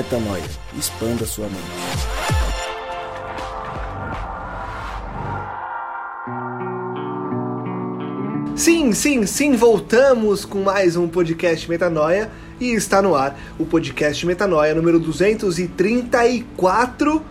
Metanoia. 0.00 0.42
Expanda 0.78 1.26
sua 1.26 1.46
mente. 1.46 1.60
Sim, 8.56 8.94
sim, 8.94 9.26
sim, 9.26 9.54
voltamos 9.56 10.46
com 10.46 10.62
mais 10.62 10.96
um 10.96 11.06
podcast 11.06 11.68
Metanoia 11.68 12.30
e 12.58 12.72
está 12.72 13.02
no 13.02 13.14
ar 13.14 13.38
o 13.58 13.66
podcast 13.66 14.24
Metanoia 14.24 14.74
número 14.74 14.98
234. 14.98 17.22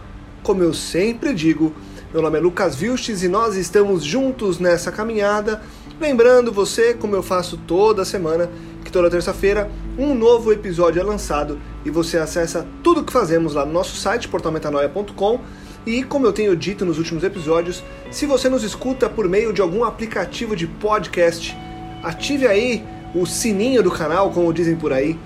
Como 0.44 0.62
eu 0.62 0.72
sempre 0.72 1.34
digo, 1.34 1.74
meu 2.14 2.22
nome 2.22 2.38
é 2.38 2.42
Lucas 2.42 2.76
Vilches 2.76 3.24
e 3.24 3.28
nós 3.28 3.56
estamos 3.56 4.04
juntos 4.04 4.60
nessa 4.60 4.92
caminhada. 4.92 5.64
Lembrando 6.00 6.52
você, 6.52 6.94
como 6.94 7.16
eu 7.16 7.24
faço 7.24 7.58
toda 7.58 8.06
semana, 8.06 8.48
que 8.86 8.92
toda 8.92 9.10
terça-feira 9.10 9.72
um 10.00 10.16
novo 10.16 10.54
episódio 10.54 11.02
é 11.02 11.04
lançado 11.04 11.60
e 11.84 11.90
você 11.90 12.18
acessa 12.18 12.66
tudo 12.82 13.04
que 13.04 13.12
fazemos 13.12 13.54
lá 13.54 13.66
no 13.66 13.74
nosso 13.74 13.98
site, 13.98 14.30
portalmetanoia.com. 14.30 15.42
E 15.86 16.04
como 16.04 16.26
eu 16.26 16.32
tenho 16.32 16.56
dito 16.56 16.86
nos 16.86 16.98
últimos 16.98 17.22
episódios, 17.22 17.84
se 18.10 18.26
você 18.26 18.48
nos 18.48 18.64
escuta 18.64 19.10
por 19.10 19.28
meio 19.28 19.52
de 19.52 19.62
algum 19.62 19.84
aplicativo 19.84 20.56
de 20.56 20.68
podcast, 20.68 21.56
ative 22.02 22.48
aí 22.48 22.86
o 23.14 23.26
sininho 23.26 23.84
do 23.84 23.92
canal, 23.92 24.32
como 24.32 24.54
dizem 24.54 24.78
por 24.78 24.94
aí, 24.94 25.20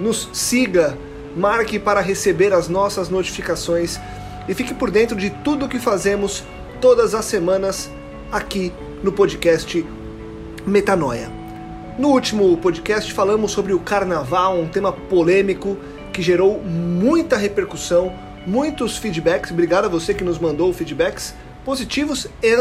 nos 0.00 0.28
siga, 0.32 0.98
marque 1.36 1.78
para 1.78 2.00
receber 2.00 2.52
as 2.52 2.68
nossas 2.68 3.08
notificações 3.08 4.00
e 4.48 4.54
fique 4.54 4.74
por 4.74 4.90
dentro 4.90 5.16
de 5.16 5.30
tudo 5.30 5.68
que 5.68 5.78
fazemos 5.78 6.42
todas 6.80 7.14
as 7.14 7.24
semanas 7.26 7.88
aqui 8.32 8.72
no 9.04 9.12
podcast 9.12 9.86
Metanoia. 10.66 11.45
No 11.98 12.08
último 12.08 12.54
podcast 12.58 13.10
falamos 13.10 13.52
sobre 13.52 13.72
o 13.72 13.80
carnaval, 13.80 14.58
um 14.58 14.68
tema 14.68 14.92
polêmico 14.92 15.78
que 16.12 16.20
gerou 16.20 16.62
muita 16.62 17.38
repercussão, 17.38 18.12
muitos 18.46 18.98
feedbacks. 18.98 19.50
Obrigado 19.50 19.86
a 19.86 19.88
você 19.88 20.12
que 20.12 20.22
nos 20.22 20.38
mandou 20.38 20.70
feedbacks 20.74 21.34
positivos 21.64 22.26
e 22.42 22.54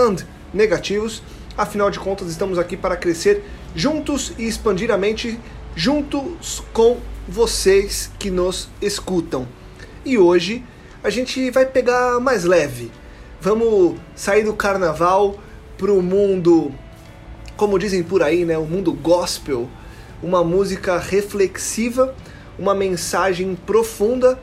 negativos. 0.54 1.22
Afinal 1.58 1.92
de 1.92 2.00
contas, 2.00 2.30
estamos 2.30 2.58
aqui 2.58 2.78
para 2.78 2.96
crescer 2.96 3.44
juntos 3.76 4.32
e 4.38 4.48
expandir 4.48 4.90
a 4.90 4.98
mente 4.98 5.38
juntos 5.76 6.64
com 6.72 6.98
vocês 7.28 8.10
que 8.18 8.32
nos 8.32 8.70
escutam. 8.82 9.46
E 10.06 10.18
hoje 10.18 10.64
a 11.04 11.10
gente 11.10 11.52
vai 11.52 11.66
pegar 11.66 12.22
mais 12.22 12.46
leve. 12.46 12.90
Vamos 13.42 13.98
sair 14.16 14.44
do 14.44 14.54
carnaval 14.54 15.38
para 15.78 15.92
o 15.92 16.02
mundo, 16.02 16.74
como 17.58 17.78
dizem 17.80 18.04
por 18.04 18.22
aí, 18.22 18.46
né, 18.46 18.58
o 18.58 18.66
mundo 18.66 18.94
gospel, 18.94 19.70
uma 20.22 20.44
música 20.44 20.98
reflexiva, 20.98 22.14
uma 22.58 22.74
mensagem 22.74 23.56
profunda 23.56 24.40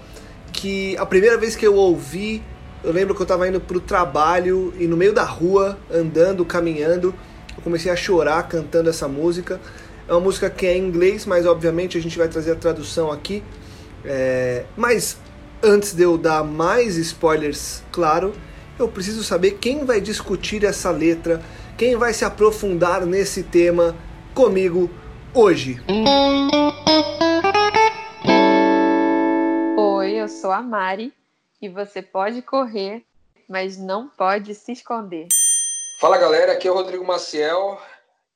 que 0.52 0.96
a 0.98 1.06
primeira 1.06 1.36
vez 1.38 1.56
que 1.56 1.66
eu 1.66 1.74
ouvi, 1.74 2.42
eu 2.84 2.92
lembro 2.92 3.14
que 3.14 3.22
eu 3.22 3.24
estava 3.24 3.48
indo 3.48 3.60
para 3.60 3.76
o 3.76 3.80
trabalho 3.80 4.72
e 4.78 4.86
no 4.86 4.96
meio 4.96 5.12
da 5.12 5.24
rua, 5.24 5.78
andando, 5.90 6.44
caminhando, 6.44 7.14
eu 7.56 7.62
comecei 7.62 7.90
a 7.90 7.96
chorar 7.96 8.42
cantando 8.48 8.90
essa 8.90 9.08
música. 9.08 9.60
É 10.06 10.12
uma 10.12 10.20
música 10.20 10.50
que 10.50 10.66
é 10.66 10.76
em 10.76 10.86
inglês, 10.86 11.24
mas 11.24 11.46
obviamente 11.46 11.96
a 11.96 12.02
gente 12.02 12.18
vai 12.18 12.28
trazer 12.28 12.52
a 12.52 12.56
tradução 12.56 13.10
aqui. 13.10 13.42
É... 14.04 14.64
Mas 14.76 15.16
Antes 15.64 15.94
de 15.94 16.02
eu 16.02 16.18
dar 16.18 16.42
mais 16.42 16.96
spoilers, 16.96 17.84
claro, 17.92 18.32
eu 18.76 18.88
preciso 18.88 19.22
saber 19.22 19.58
quem 19.60 19.84
vai 19.84 20.00
discutir 20.00 20.64
essa 20.64 20.90
letra, 20.90 21.40
quem 21.76 21.96
vai 21.96 22.12
se 22.12 22.24
aprofundar 22.24 23.04
nesse 23.06 23.42
tema 23.42 23.96
comigo 24.34 24.90
hoje. 25.34 25.76
Oi, 29.76 30.12
eu 30.12 30.28
sou 30.28 30.52
a 30.52 30.62
Mari 30.62 31.12
e 31.60 31.68
você 31.68 32.02
pode 32.02 32.42
correr, 32.42 33.04
mas 33.48 33.78
não 33.78 34.08
pode 34.08 34.54
se 34.54 34.72
esconder. 34.72 35.26
Fala 36.00 36.18
galera, 36.18 36.52
aqui 36.52 36.66
é 36.66 36.70
o 36.70 36.74
Rodrigo 36.74 37.04
Maciel 37.04 37.80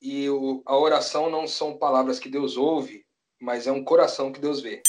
e 0.01 0.29
o, 0.31 0.63
a 0.65 0.77
oração 0.77 1.31
não 1.31 1.47
são 1.47 1.77
palavras 1.77 2.19
que 2.19 2.29
Deus 2.29 2.57
ouve, 2.57 3.05
mas 3.41 3.67
é 3.67 3.73
um 3.73 3.83
coração 3.83 4.33
que 4.33 4.41
Deus 4.41 4.61
vê. 4.61 4.81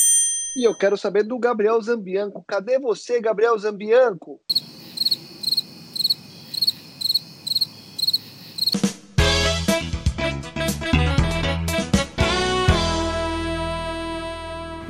E 0.58 0.68
eu 0.68 0.76
quero 0.78 0.98
saber 0.98 1.24
do 1.24 1.38
Gabriel 1.38 1.80
Zambianco. 1.82 2.44
Cadê 2.48 2.80
você, 2.80 3.22
Gabriel 3.22 3.58
Zambianco? 3.58 4.42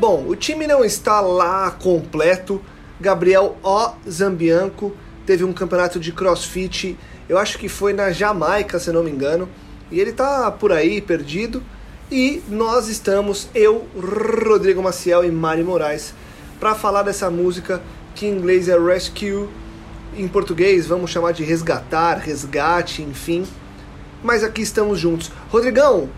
Bom, 0.09 0.23
o 0.25 0.38
time 0.38 0.66
não 0.68 0.85
está 0.85 1.19
lá 1.19 1.69
completo. 1.69 2.62
Gabriel 2.97 3.57
O. 3.62 3.91
Zambianco 4.09 4.95
teve 5.25 5.44
um 5.44 5.51
campeonato 5.51 6.00
de 6.00 6.13
crossfit, 6.13 6.97
eu 7.28 7.38
acho 7.38 7.57
que 7.57 7.68
foi 7.68 7.91
na 7.91 8.09
Jamaica, 8.09 8.79
se 8.79 8.90
não 8.90 9.03
me 9.03 9.12
engano, 9.12 9.50
e 9.91 10.00
ele 10.00 10.13
tá 10.13 10.50
por 10.50 10.72
aí 10.72 11.01
perdido. 11.01 11.62
E 12.09 12.41
nós 12.47 12.88
estamos, 12.88 13.50
eu, 13.53 13.85
Rodrigo 13.94 14.81
Maciel 14.81 15.25
e 15.25 15.29
Mari 15.29 15.62
Moraes, 15.62 16.13
para 16.57 16.74
falar 16.74 17.03
dessa 17.03 17.29
música 17.29 17.81
que 18.16 18.28
em 18.28 18.38
inglês 18.38 18.69
é 18.69 18.79
Rescue, 18.79 19.50
em 20.16 20.28
português 20.29 20.88
vamos 20.88 21.12
chamar 21.12 21.34
de 21.34 21.44
resgatar, 21.44 22.16
resgate, 22.16 23.01
enfim. 23.01 23.45
Mas 24.24 24.41
aqui 24.41 24.62
estamos 24.62 25.00
juntos. 25.00 25.29
Rodrigão, 25.50 26.09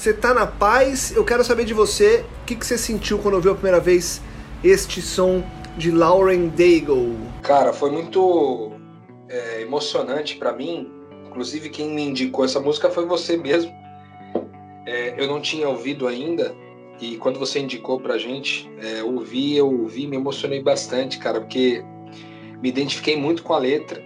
você 0.00 0.14
tá 0.14 0.32
na 0.32 0.46
paz? 0.46 1.14
Eu 1.14 1.24
quero 1.24 1.44
saber 1.44 1.64
de 1.64 1.74
você, 1.74 2.24
o 2.42 2.46
que, 2.46 2.56
que 2.56 2.64
você 2.64 2.78
sentiu 2.78 3.18
quando 3.18 3.34
ouviu 3.34 3.52
a 3.52 3.54
primeira 3.54 3.80
vez 3.80 4.22
este 4.64 5.02
som 5.02 5.42
de 5.76 5.90
Lauren 5.90 6.48
Daigle? 6.48 7.16
Cara, 7.42 7.72
foi 7.72 7.90
muito 7.90 8.72
é, 9.28 9.60
emocionante 9.60 10.36
para 10.36 10.52
mim. 10.52 10.90
Inclusive, 11.26 11.68
quem 11.68 11.90
me 11.90 12.02
indicou 12.02 12.44
essa 12.44 12.58
música 12.58 12.88
foi 12.90 13.04
você 13.04 13.36
mesmo 13.36 13.70
é, 14.86 15.14
eu 15.22 15.28
não 15.28 15.40
tinha 15.40 15.68
ouvido 15.68 16.08
ainda, 16.08 16.54
e 17.00 17.16
quando 17.16 17.38
você 17.38 17.60
indicou 17.60 18.00
pra 18.00 18.18
gente, 18.18 18.68
é, 18.82 19.04
ouvi, 19.04 19.56
eu 19.56 19.68
ouvi, 19.68 20.06
me 20.06 20.16
emocionei 20.16 20.62
bastante, 20.62 21.18
cara, 21.18 21.40
porque 21.40 21.84
me 22.60 22.68
identifiquei 22.68 23.16
muito 23.16 23.42
com 23.42 23.54
a 23.54 23.58
letra, 23.58 24.02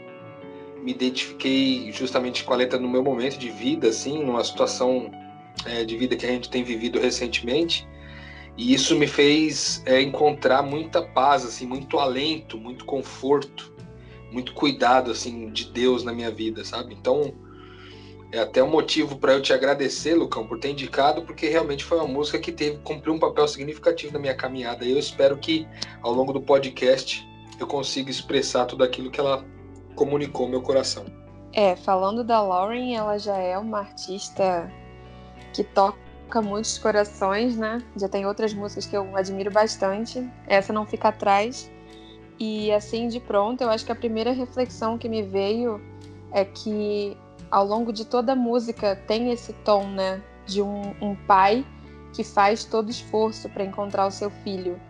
me 0.83 0.91
identifiquei 0.91 1.91
justamente 1.93 2.45
com 2.45 2.53
a 2.53 2.57
letra 2.57 2.79
no 2.79 2.89
meu 2.89 3.03
momento 3.03 3.39
de 3.39 3.49
vida, 3.49 3.89
assim, 3.89 4.23
numa 4.23 4.45
situação 4.45 5.11
é, 5.65 5.85
de 5.85 5.97
vida 5.97 6.17
que 6.17 6.27
a 6.27 6.31
gente 6.31 6.51
tem 6.51 6.63
vivido 6.63 6.99
recentemente, 6.99 7.87
e 8.57 8.73
isso 8.73 8.97
me 8.97 9.07
fez 9.07 9.83
é, 9.85 10.01
encontrar 10.01 10.63
muita 10.63 11.03
paz, 11.03 11.45
assim, 11.45 11.67
muito 11.67 11.99
alento, 11.99 12.57
muito 12.57 12.85
conforto, 12.85 13.73
muito 14.31 14.55
cuidado, 14.55 15.11
assim, 15.11 15.51
de 15.51 15.71
Deus 15.71 16.05
na 16.05 16.13
minha 16.13 16.31
vida, 16.31 16.65
sabe? 16.65 16.95
Então, 16.95 17.35
é 18.31 18.41
até 18.41 18.63
um 18.63 18.71
motivo 18.71 19.17
para 19.17 19.33
eu 19.33 19.43
te 19.43 19.53
agradecer, 19.53 20.15
Lucão, 20.15 20.47
por 20.47 20.59
ter 20.59 20.71
indicado, 20.71 21.23
porque 21.23 21.49
realmente 21.49 21.85
foi 21.85 21.99
uma 21.99 22.07
música 22.07 22.39
que 22.39 22.51
teve 22.51 22.79
cumpriu 22.79 23.15
um 23.15 23.19
papel 23.19 23.47
significativo 23.47 24.13
na 24.13 24.19
minha 24.19 24.35
caminhada. 24.35 24.85
E 24.85 24.91
eu 24.91 24.99
espero 24.99 25.37
que 25.37 25.67
ao 26.03 26.13
longo 26.13 26.33
do 26.33 26.41
podcast 26.41 27.27
eu 27.61 27.67
consiga 27.67 28.11
expressar 28.11 28.67
tudo 28.67 28.83
aquilo 28.83 29.11
que 29.11 29.21
ela 29.21 29.45
comunicou 29.95 30.47
ao 30.47 30.51
meu 30.51 30.63
coração. 30.63 31.05
É, 31.53 31.77
falando 31.77 32.25
da 32.25 32.43
Lauren, 32.43 32.97
ela 32.97 33.17
já 33.19 33.37
é 33.37 33.57
uma 33.57 33.79
artista 33.79 34.69
que 35.55 35.63
toca 35.63 36.43
muitos 36.43 36.77
corações, 36.77 37.57
né? 37.57 37.83
Já 37.97 38.09
tem 38.09 38.27
outras 38.27 38.53
músicas 38.53 38.87
que 38.87 38.97
eu 38.97 39.17
admiro 39.17 39.51
bastante. 39.51 40.29
Essa 40.47 40.73
não 40.73 40.85
fica 40.85 41.09
atrás. 41.09 41.71
E 42.39 42.73
assim 42.73 43.07
de 43.07 43.21
pronto, 43.21 43.63
eu 43.63 43.71
acho 43.71 43.87
que 43.87 43.93
a 43.93 43.95
primeira 43.95 44.33
reflexão 44.33 44.99
que 44.99 45.09
me 45.09 45.23
veio 45.23 45.81
é 46.33 46.45
que 46.45 47.17
ao 47.51 47.65
longo 47.65 47.93
de 47.93 48.05
toda 48.05 48.33
a 48.33 48.37
música 48.37 48.97
tem 49.07 49.31
esse 49.31 49.53
tom, 49.65 49.87
né, 49.87 50.21
de 50.45 50.61
um, 50.61 50.93
um 51.01 51.15
pai 51.15 51.65
que 52.13 52.25
faz 52.25 52.65
todo 52.65 52.91
esforço 52.91 53.49
para 53.49 53.65
encontrar 53.65 54.07
o 54.07 54.11
seu 54.11 54.31
filho. 54.31 54.81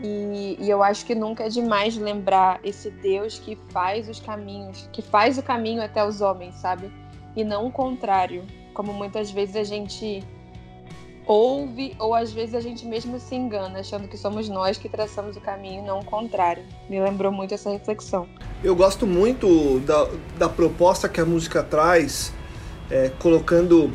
E, 0.00 0.56
e, 0.60 0.70
eu 0.70 0.82
acho 0.82 1.04
que 1.04 1.14
nunca 1.14 1.44
é 1.44 1.48
demais 1.48 1.96
lembrar 1.96 2.60
esse 2.62 2.88
Deus 2.88 3.38
que 3.38 3.56
faz 3.70 4.08
os 4.08 4.20
caminhos, 4.20 4.88
que 4.92 5.02
faz 5.02 5.38
o 5.38 5.42
caminho 5.42 5.82
até 5.82 6.04
os 6.04 6.20
homens, 6.20 6.54
sabe? 6.56 6.90
E 7.34 7.42
não 7.42 7.66
o 7.66 7.72
contrário, 7.72 8.44
como 8.78 8.92
muitas 8.92 9.32
vezes 9.32 9.56
a 9.56 9.64
gente 9.64 10.22
ouve 11.26 11.96
ou 11.98 12.14
às 12.14 12.32
vezes 12.32 12.54
a 12.54 12.60
gente 12.60 12.86
mesmo 12.86 13.18
se 13.18 13.34
engana, 13.34 13.80
achando 13.80 14.06
que 14.06 14.16
somos 14.16 14.48
nós 14.48 14.78
que 14.78 14.88
traçamos 14.88 15.36
o 15.36 15.40
caminho, 15.40 15.84
não 15.84 15.98
o 15.98 16.04
contrário. 16.04 16.62
Me 16.88 17.00
lembrou 17.00 17.32
muito 17.32 17.52
essa 17.52 17.70
reflexão. 17.70 18.28
Eu 18.62 18.76
gosto 18.76 19.04
muito 19.04 19.80
da, 19.80 20.08
da 20.38 20.48
proposta 20.48 21.08
que 21.08 21.20
a 21.20 21.24
música 21.24 21.60
traz, 21.60 22.32
é, 22.88 23.10
colocando 23.18 23.90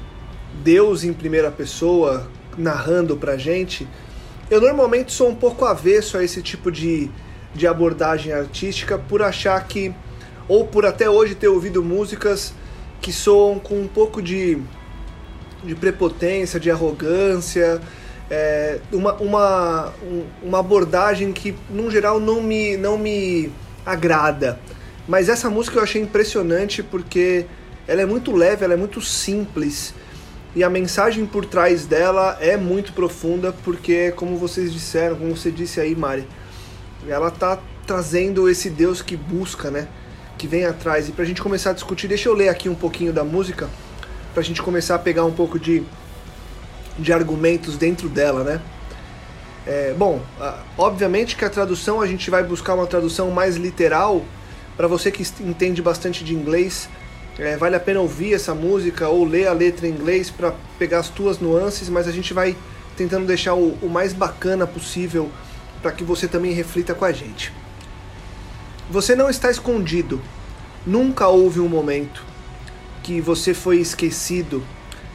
Deus 0.62 1.06
em 1.06 1.14
primeira 1.14 1.50
pessoa, 1.50 2.30
narrando 2.58 3.16
pra 3.16 3.38
gente. 3.38 3.88
Eu 4.52 4.60
normalmente 4.60 5.14
sou 5.14 5.30
um 5.30 5.36
pouco 5.36 5.64
avesso 5.64 6.18
a 6.18 6.24
esse 6.26 6.42
tipo 6.42 6.70
de, 6.70 7.10
de 7.56 7.66
abordagem 7.66 8.34
artística 8.34 8.98
por 8.98 9.22
achar 9.22 9.66
que, 9.66 9.96
ou 10.46 10.68
por 10.68 10.86
até 10.86 11.10
hoje 11.10 11.36
ter 11.36 11.48
ouvido 11.48 11.82
músicas 11.82 12.54
que 13.04 13.14
soam 13.14 13.60
com 13.60 13.76
um 13.80 13.88
pouco 13.88 14.20
de 14.20 14.60
de 15.64 15.76
prepotência, 15.76 16.60
de 16.60 16.70
arrogância, 16.70 17.82
é, 18.30 18.80
uma, 18.92 19.14
uma, 19.14 19.94
uma 20.42 20.60
abordagem 20.60 21.32
que, 21.32 21.56
no 21.70 21.90
geral, 21.90 22.20
não 22.20 22.42
me, 22.42 22.76
não 22.78 22.98
me 22.98 23.52
agrada. 23.86 24.60
Mas 25.08 25.30
essa 25.30 25.50
música 25.50 25.78
eu 25.78 25.84
achei 25.84 26.02
impressionante 26.02 26.84
porque 26.84 27.46
ela 27.88 28.02
é 28.02 28.06
muito 28.06 28.32
leve, 28.36 28.64
ela 28.64 28.74
é 28.74 28.78
muito 28.78 29.02
simples 29.02 29.94
e 30.56 30.64
a 30.64 30.70
mensagem 30.70 31.26
por 31.26 31.46
trás 31.46 31.86
dela 31.86 32.38
é 32.40 32.56
muito 32.56 32.94
profunda 32.94 33.54
porque, 33.64 34.12
como 34.12 34.38
vocês 34.38 34.72
disseram, 34.72 35.16
como 35.16 35.36
você 35.36 35.52
disse 35.52 35.80
aí, 35.80 35.96
Mari, 35.96 36.28
ela 37.08 37.32
tá 37.32 37.60
trazendo 37.86 38.50
esse 38.50 38.70
Deus 38.70 39.02
que 39.02 39.18
busca, 39.18 39.70
né? 39.70 39.88
Que 40.38 40.48
vem 40.48 40.66
atrás. 40.66 41.10
E 41.10 41.12
pra 41.12 41.26
gente 41.26 41.42
começar 41.42 41.72
a 41.72 41.74
discutir, 41.74 42.08
deixa 42.08 42.30
eu 42.30 42.34
ler 42.34 42.50
aqui 42.50 42.70
um 42.70 42.76
pouquinho 42.76 43.14
da 43.14 43.24
música, 43.24 43.70
pra 44.34 44.44
gente 44.44 44.62
começar 44.62 44.96
a 44.96 45.00
pegar 45.00 45.26
um 45.26 45.32
pouco 45.32 45.60
de, 45.60 45.84
de 46.98 47.14
argumentos 47.14 47.78
dentro 47.78 48.10
dela, 48.10 48.44
né? 48.44 48.62
É, 49.66 49.94
bom, 49.98 50.22
obviamente 50.78 51.38
que 51.38 51.46
a 51.46 51.50
tradução 51.50 52.02
a 52.02 52.08
gente 52.08 52.30
vai 52.30 52.44
buscar 52.44 52.74
uma 52.74 52.88
tradução 52.88 53.32
mais 53.32 53.56
literal. 53.56 54.24
Para 54.76 54.88
você 54.88 55.12
que 55.12 55.24
entende 55.42 55.82
bastante 55.82 56.24
de 56.24 56.34
inglês, 56.34 56.90
é, 57.38 57.56
vale 57.56 57.76
a 57.76 57.80
pena 57.80 58.00
ouvir 58.00 58.34
essa 58.34 58.54
música 58.54 59.08
ou 59.08 59.24
ler 59.24 59.48
a 59.48 59.54
letra 59.54 59.88
em 59.88 59.92
inglês 59.92 60.30
para 60.30 60.54
pegar 60.78 61.00
as 61.00 61.10
tuas 61.10 61.40
nuances, 61.40 61.88
mas 61.90 62.08
a 62.08 62.12
gente 62.12 62.34
vai 62.34 62.56
tentando 62.98 63.26
deixar 63.26 63.54
o, 63.54 63.78
o 63.82 63.90
mais 63.90 64.14
bacana 64.14 64.68
possível 64.68 65.30
para 65.82 65.92
que 65.92 66.04
você 66.04 66.28
também 66.28 66.52
reflita 66.54 66.94
com 66.94 67.06
a 67.06 67.12
gente. 67.12 67.54
Você 68.90 69.16
não 69.16 69.30
está 69.30 69.50
escondido. 69.50 70.22
Nunca 70.86 71.28
houve 71.28 71.60
um 71.60 71.68
momento 71.68 72.24
que 73.02 73.22
você 73.22 73.54
foi 73.54 73.78
esquecido, 73.78 74.64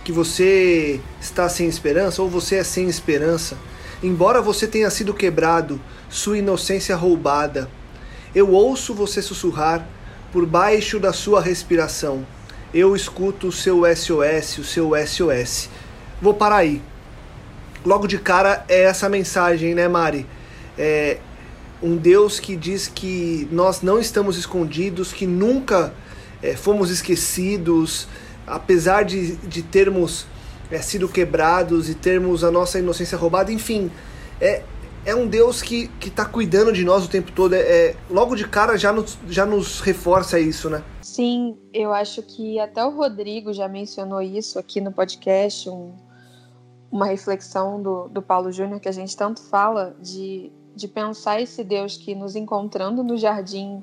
que 0.04 0.12
você 0.12 1.00
está 1.20 1.48
sem 1.48 1.68
esperança 1.68 2.22
ou 2.22 2.28
você 2.28 2.56
é 2.56 2.64
sem 2.64 2.88
esperança. 2.88 3.58
Embora 4.02 4.40
você 4.40 4.66
tenha 4.66 4.90
sido 4.90 5.12
quebrado, 5.12 5.80
sua 6.08 6.38
inocência 6.38 6.96
roubada. 6.96 7.70
Eu 8.34 8.50
ouço 8.50 8.94
você 8.94 9.20
sussurrar 9.20 9.86
por 10.32 10.46
baixo 10.46 10.98
da 10.98 11.12
sua 11.12 11.40
respiração. 11.40 12.26
Eu 12.72 12.94
escuto 12.94 13.48
o 13.48 13.52
seu 13.52 13.82
SOS, 13.94 14.58
o 14.58 14.64
seu 14.64 14.90
SOS. 15.06 15.68
Vou 16.20 16.34
parar 16.34 16.56
aí. 16.56 16.82
Logo 17.84 18.06
de 18.06 18.18
cara 18.18 18.64
é 18.68 18.82
essa 18.82 19.08
mensagem, 19.08 19.74
né, 19.74 19.88
Mari? 19.88 20.26
é, 20.78 21.18
um 21.82 21.96
Deus 21.96 22.40
que 22.40 22.56
diz 22.56 22.88
que 22.88 23.48
nós 23.50 23.82
não 23.82 23.98
estamos 23.98 24.36
escondidos, 24.36 25.12
que 25.12 25.26
nunca 25.26 25.94
é, 26.42 26.56
fomos 26.56 26.90
esquecidos, 26.90 28.08
apesar 28.46 29.04
de, 29.04 29.36
de 29.36 29.62
termos 29.62 30.26
é, 30.70 30.78
sido 30.78 31.08
quebrados 31.08 31.88
e 31.88 31.94
termos 31.94 32.44
a 32.44 32.50
nossa 32.50 32.78
inocência 32.78 33.16
roubada, 33.16 33.52
enfim, 33.52 33.90
é, 34.40 34.62
é 35.04 35.14
um 35.14 35.26
Deus 35.26 35.62
que 35.62 35.90
está 36.04 36.24
cuidando 36.24 36.72
de 36.72 36.84
nós 36.84 37.04
o 37.04 37.08
tempo 37.08 37.32
todo. 37.32 37.54
É, 37.54 37.60
é, 37.60 37.96
logo 38.10 38.34
de 38.34 38.46
cara 38.46 38.76
já 38.76 38.92
nos, 38.92 39.18
já 39.28 39.46
nos 39.46 39.80
reforça 39.80 40.38
isso, 40.38 40.68
né? 40.68 40.82
Sim, 41.00 41.56
eu 41.72 41.92
acho 41.92 42.22
que 42.22 42.58
até 42.58 42.84
o 42.84 42.90
Rodrigo 42.90 43.52
já 43.52 43.68
mencionou 43.68 44.20
isso 44.20 44.58
aqui 44.58 44.80
no 44.80 44.92
podcast, 44.92 45.68
um, 45.70 45.94
uma 46.90 47.06
reflexão 47.06 47.82
do, 47.82 48.08
do 48.08 48.20
Paulo 48.20 48.52
Júnior 48.52 48.80
que 48.80 48.88
a 48.88 48.92
gente 48.92 49.16
tanto 49.16 49.40
fala 49.42 49.96
de 50.00 50.52
de 50.78 50.86
pensar 50.86 51.40
esse 51.40 51.64
Deus 51.64 51.96
que 51.96 52.14
nos 52.14 52.36
encontrando 52.36 53.02
no 53.02 53.16
jardim, 53.18 53.82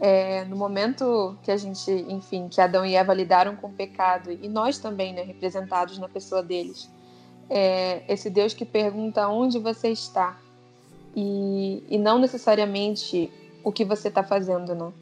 é, 0.00 0.44
no 0.44 0.56
momento 0.56 1.38
que 1.42 1.50
a 1.50 1.56
gente, 1.56 1.90
enfim, 1.90 2.48
que 2.48 2.60
Adão 2.60 2.84
e 2.84 2.96
Eva 2.96 3.14
lidaram 3.14 3.54
com 3.56 3.68
o 3.68 3.72
pecado, 3.72 4.30
e 4.32 4.48
nós 4.48 4.76
também, 4.76 5.14
né, 5.14 5.22
representados 5.22 5.98
na 5.98 6.08
pessoa 6.08 6.42
deles, 6.42 6.90
é, 7.48 8.02
esse 8.12 8.28
Deus 8.28 8.52
que 8.52 8.64
pergunta 8.64 9.28
onde 9.28 9.58
você 9.60 9.88
está, 9.88 10.36
e, 11.14 11.84
e 11.88 11.96
não 11.96 12.18
necessariamente 12.18 13.32
o 13.64 13.70
que 13.70 13.84
você 13.84 14.08
está 14.08 14.22
fazendo, 14.22 14.74
né? 14.74 14.92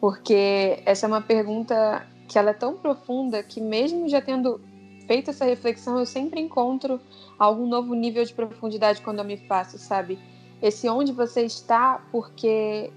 Porque 0.00 0.82
essa 0.86 1.04
é 1.04 1.08
uma 1.08 1.20
pergunta 1.20 2.06
que 2.26 2.38
ela 2.38 2.50
é 2.50 2.54
tão 2.54 2.76
profunda 2.76 3.42
que 3.42 3.60
mesmo 3.60 4.08
já 4.08 4.22
tendo 4.22 4.60
feito 5.06 5.30
essa 5.30 5.44
reflexão, 5.44 5.98
eu 5.98 6.06
sempre 6.06 6.40
encontro 6.40 7.00
algum 7.36 7.66
novo 7.66 7.94
nível 7.94 8.24
de 8.24 8.32
profundidade 8.32 9.02
quando 9.02 9.18
eu 9.18 9.24
me 9.24 9.36
faço, 9.36 9.76
sabe? 9.76 10.18
Esse 10.62 10.88
onde 10.88 11.12
você 11.12 11.42
está, 11.42 12.00
porque 12.12 12.90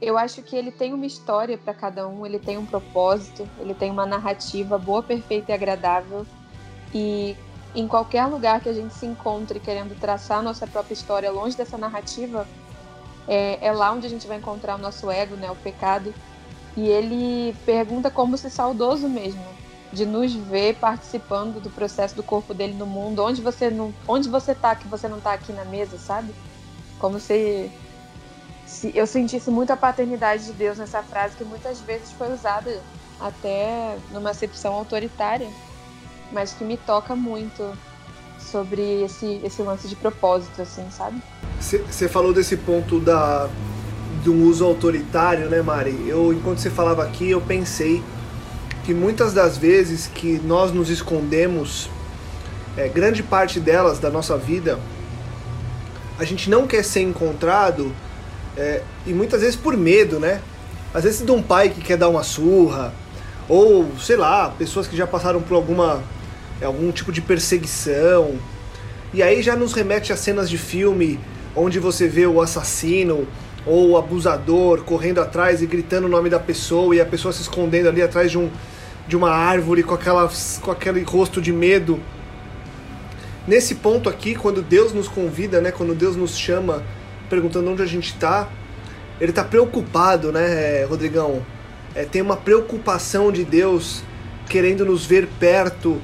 eu 0.00 0.16
acho 0.16 0.42
que 0.42 0.56
ele 0.56 0.70
tem 0.70 0.94
uma 0.94 1.06
história 1.06 1.58
para 1.58 1.74
cada 1.74 2.08
um, 2.08 2.24
ele 2.24 2.38
tem 2.38 2.56
um 2.56 2.64
propósito, 2.64 3.48
ele 3.58 3.74
tem 3.74 3.90
uma 3.90 4.06
narrativa 4.06 4.78
boa, 4.78 5.02
perfeita 5.02 5.52
e 5.52 5.54
agradável. 5.54 6.26
E 6.94 7.36
em 7.74 7.86
qualquer 7.86 8.26
lugar 8.26 8.60
que 8.60 8.68
a 8.68 8.72
gente 8.72 8.94
se 8.94 9.06
encontre 9.06 9.60
querendo 9.60 9.98
traçar 9.98 10.42
nossa 10.42 10.66
própria 10.66 10.94
história 10.94 11.30
longe 11.30 11.56
dessa 11.56 11.76
narrativa, 11.76 12.46
é, 13.28 13.58
é 13.60 13.72
lá 13.72 13.92
onde 13.92 14.06
a 14.06 14.10
gente 14.10 14.26
vai 14.26 14.38
encontrar 14.38 14.76
o 14.76 14.78
nosso 14.78 15.10
ego, 15.10 15.36
né, 15.36 15.50
o 15.50 15.56
pecado. 15.56 16.14
E 16.76 16.88
ele 16.88 17.54
pergunta 17.66 18.10
como 18.10 18.38
se 18.38 18.48
saudoso 18.48 19.08
mesmo, 19.08 19.44
de 19.92 20.06
nos 20.06 20.32
ver 20.32 20.76
participando 20.76 21.60
do 21.60 21.68
processo 21.68 22.14
do 22.14 22.22
corpo 22.22 22.54
dele 22.54 22.74
no 22.74 22.86
mundo, 22.86 23.22
onde 23.22 23.42
você 23.42 23.68
não, 23.68 23.92
onde 24.08 24.28
você 24.28 24.54
tá 24.54 24.74
que 24.74 24.88
você 24.88 25.08
não 25.08 25.20
tá 25.20 25.32
aqui 25.32 25.52
na 25.52 25.64
mesa, 25.64 25.98
sabe? 25.98 26.32
Como 27.00 27.18
se, 27.18 27.70
se 28.66 28.92
eu 28.94 29.06
sentisse 29.06 29.50
muito 29.50 29.72
a 29.72 29.76
paternidade 29.76 30.44
de 30.44 30.52
Deus 30.52 30.78
nessa 30.78 31.02
frase, 31.02 31.36
que 31.36 31.44
muitas 31.44 31.80
vezes 31.80 32.12
foi 32.12 32.32
usada 32.32 32.80
até 33.18 33.96
numa 34.12 34.30
acepção 34.30 34.74
autoritária, 34.74 35.48
mas 36.30 36.52
que 36.52 36.62
me 36.62 36.76
toca 36.76 37.16
muito 37.16 37.76
sobre 38.38 39.02
esse, 39.02 39.40
esse 39.42 39.62
lance 39.62 39.88
de 39.88 39.96
propósito, 39.96 40.62
assim, 40.62 40.86
sabe? 40.90 41.20
Você 41.60 42.08
falou 42.08 42.32
desse 42.32 42.56
ponto 42.56 43.00
da 43.00 43.48
do 44.24 44.34
uso 44.34 44.64
autoritário, 44.64 45.48
né, 45.48 45.62
Mari? 45.62 46.06
Eu, 46.06 46.32
enquanto 46.32 46.58
você 46.58 46.68
falava 46.68 47.02
aqui, 47.02 47.30
eu 47.30 47.40
pensei 47.40 48.02
que 48.84 48.92
muitas 48.92 49.32
das 49.32 49.56
vezes 49.56 50.06
que 50.06 50.38
nós 50.44 50.72
nos 50.72 50.90
escondemos, 50.90 51.88
é, 52.76 52.88
grande 52.88 53.22
parte 53.22 53.58
delas 53.58 53.98
da 53.98 54.10
nossa 54.10 54.36
vida, 54.36 54.78
a 56.20 56.24
gente 56.24 56.50
não 56.50 56.66
quer 56.66 56.84
ser 56.84 57.00
encontrado 57.00 57.90
é, 58.54 58.82
e 59.06 59.12
muitas 59.14 59.40
vezes 59.40 59.56
por 59.56 59.74
medo, 59.74 60.20
né? 60.20 60.42
Às 60.92 61.04
vezes 61.04 61.24
de 61.24 61.32
um 61.32 61.40
pai 61.40 61.70
que 61.70 61.80
quer 61.80 61.96
dar 61.96 62.10
uma 62.10 62.22
surra, 62.22 62.92
ou 63.48 63.90
sei 63.98 64.16
lá, 64.16 64.50
pessoas 64.50 64.86
que 64.86 64.94
já 64.94 65.06
passaram 65.06 65.40
por 65.40 65.54
alguma 65.54 66.02
algum 66.62 66.92
tipo 66.92 67.10
de 67.10 67.22
perseguição. 67.22 68.34
E 69.14 69.22
aí 69.22 69.40
já 69.40 69.56
nos 69.56 69.72
remete 69.72 70.12
a 70.12 70.16
cenas 70.16 70.50
de 70.50 70.58
filme 70.58 71.18
onde 71.56 71.78
você 71.78 72.06
vê 72.06 72.26
o 72.26 72.38
assassino 72.42 73.26
ou 73.64 73.88
o 73.88 73.96
abusador 73.96 74.82
correndo 74.82 75.22
atrás 75.22 75.62
e 75.62 75.66
gritando 75.66 76.06
o 76.06 76.10
nome 76.10 76.28
da 76.28 76.38
pessoa 76.38 76.94
e 76.94 77.00
a 77.00 77.06
pessoa 77.06 77.32
se 77.32 77.40
escondendo 77.40 77.88
ali 77.88 78.02
atrás 78.02 78.30
de, 78.30 78.36
um, 78.36 78.50
de 79.08 79.16
uma 79.16 79.30
árvore 79.30 79.82
com, 79.82 79.94
aquela, 79.94 80.30
com 80.60 80.70
aquele 80.70 81.02
rosto 81.02 81.40
de 81.40 81.50
medo 81.50 81.98
nesse 83.46 83.76
ponto 83.76 84.08
aqui, 84.08 84.34
quando 84.34 84.62
Deus 84.62 84.92
nos 84.92 85.08
convida, 85.08 85.60
né, 85.60 85.70
quando 85.70 85.94
Deus 85.94 86.16
nos 86.16 86.36
chama, 86.36 86.82
perguntando 87.28 87.70
onde 87.70 87.82
a 87.82 87.86
gente 87.86 88.12
está, 88.12 88.48
ele 89.20 89.30
está 89.30 89.44
preocupado, 89.44 90.32
né, 90.32 90.84
Rodrigão? 90.84 91.44
É, 91.94 92.04
tem 92.04 92.22
uma 92.22 92.36
preocupação 92.36 93.30
de 93.30 93.44
Deus 93.44 94.02
querendo 94.48 94.84
nos 94.84 95.04
ver 95.04 95.28
perto 95.38 96.00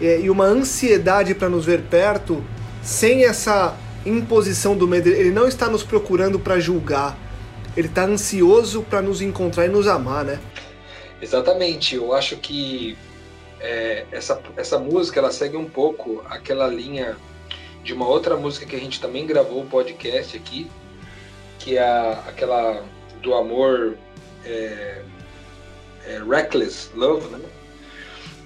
é, 0.00 0.20
e 0.20 0.30
uma 0.30 0.44
ansiedade 0.44 1.34
para 1.34 1.48
nos 1.48 1.64
ver 1.64 1.82
perto, 1.82 2.42
sem 2.82 3.24
essa 3.24 3.76
imposição 4.04 4.76
do 4.76 4.86
medo. 4.86 5.08
Ele 5.08 5.30
não 5.30 5.46
está 5.46 5.68
nos 5.68 5.82
procurando 5.82 6.38
para 6.38 6.58
julgar, 6.58 7.18
ele 7.76 7.88
está 7.88 8.04
ansioso 8.04 8.82
para 8.82 9.02
nos 9.02 9.20
encontrar 9.20 9.66
e 9.66 9.68
nos 9.68 9.86
amar, 9.86 10.24
né? 10.24 10.38
Exatamente. 11.20 11.94
Eu 11.96 12.12
acho 12.12 12.36
que 12.36 12.96
é, 13.64 14.06
essa, 14.12 14.40
essa 14.58 14.78
música 14.78 15.18
ela 15.18 15.32
segue 15.32 15.56
um 15.56 15.64
pouco 15.64 16.22
aquela 16.28 16.68
linha 16.68 17.16
de 17.82 17.94
uma 17.94 18.06
outra 18.06 18.36
música 18.36 18.66
que 18.66 18.76
a 18.76 18.78
gente 18.78 19.00
também 19.00 19.26
gravou 19.26 19.62
o 19.62 19.66
podcast 19.66 20.36
aqui, 20.36 20.70
que 21.58 21.78
é 21.78 21.82
aquela 22.28 22.84
do 23.22 23.32
amor 23.32 23.96
é, 24.44 25.02
é, 26.06 26.22
Reckless 26.28 26.90
Love, 26.94 27.26
né? 27.28 27.40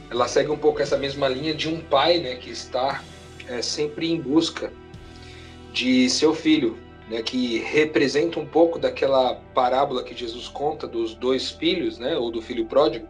Ela 0.08 0.28
segue 0.28 0.50
um 0.50 0.56
pouco 0.56 0.80
essa 0.80 0.96
mesma 0.96 1.26
linha 1.26 1.52
de 1.52 1.68
um 1.68 1.80
pai, 1.80 2.18
né, 2.18 2.36
que 2.36 2.50
está 2.50 3.02
é, 3.48 3.60
sempre 3.60 4.10
em 4.10 4.20
busca 4.20 4.72
de 5.72 6.08
seu 6.08 6.32
filho, 6.32 6.78
né, 7.10 7.22
que 7.22 7.58
representa 7.58 8.38
um 8.38 8.46
pouco 8.46 8.78
daquela 8.78 9.34
parábola 9.52 10.02
que 10.02 10.16
Jesus 10.16 10.48
conta 10.48 10.86
dos 10.86 11.14
dois 11.14 11.50
filhos, 11.50 11.98
né, 11.98 12.16
ou 12.16 12.30
do 12.30 12.40
filho 12.40 12.64
pródigo, 12.64 13.06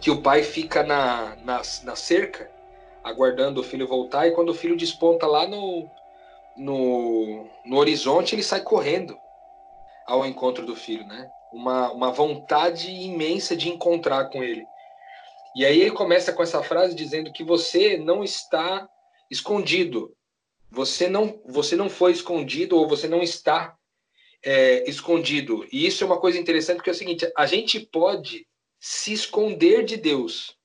que 0.00 0.10
o 0.10 0.22
pai 0.22 0.42
fica 0.42 0.82
na, 0.82 1.36
na, 1.44 1.60
na, 1.84 1.94
cerca, 1.94 2.50
aguardando 3.04 3.60
o 3.60 3.64
filho 3.64 3.86
voltar, 3.86 4.26
e 4.26 4.32
quando 4.32 4.48
o 4.48 4.54
filho 4.54 4.76
desponta 4.76 5.26
lá 5.26 5.46
no, 5.46 5.88
no, 6.56 7.46
no 7.66 7.76
horizonte, 7.76 8.34
ele 8.34 8.42
sai 8.42 8.62
correndo 8.62 9.16
ao 10.06 10.24
encontro 10.24 10.64
do 10.64 10.74
filho, 10.74 11.06
né? 11.06 11.30
Uma, 11.52 11.92
uma 11.92 12.12
vontade 12.12 12.90
imensa 12.90 13.56
de 13.56 13.68
encontrar 13.68 14.30
com 14.30 14.42
ele. 14.42 14.64
E 15.54 15.64
aí 15.64 15.80
ele 15.80 15.90
começa 15.90 16.32
com 16.32 16.42
essa 16.42 16.62
frase 16.62 16.94
dizendo 16.94 17.32
que 17.32 17.44
você 17.44 17.96
não 17.96 18.22
está 18.22 18.88
escondido. 19.30 20.14
Você 20.70 21.08
não, 21.08 21.40
você 21.44 21.74
não 21.74 21.90
foi 21.90 22.12
escondido 22.12 22.76
ou 22.76 22.88
você 22.88 23.08
não 23.08 23.20
está 23.20 23.74
é, 24.44 24.88
escondido. 24.88 25.66
E 25.72 25.86
isso 25.86 26.04
é 26.04 26.06
uma 26.06 26.20
coisa 26.20 26.38
interessante 26.38 26.76
porque 26.76 26.90
é 26.90 26.92
o 26.92 26.96
seguinte: 26.96 27.30
a 27.36 27.46
gente 27.46 27.80
pode 27.80 28.46
se 28.80 29.12
esconder 29.12 29.84
de 29.84 29.98
Deus, 29.98 30.56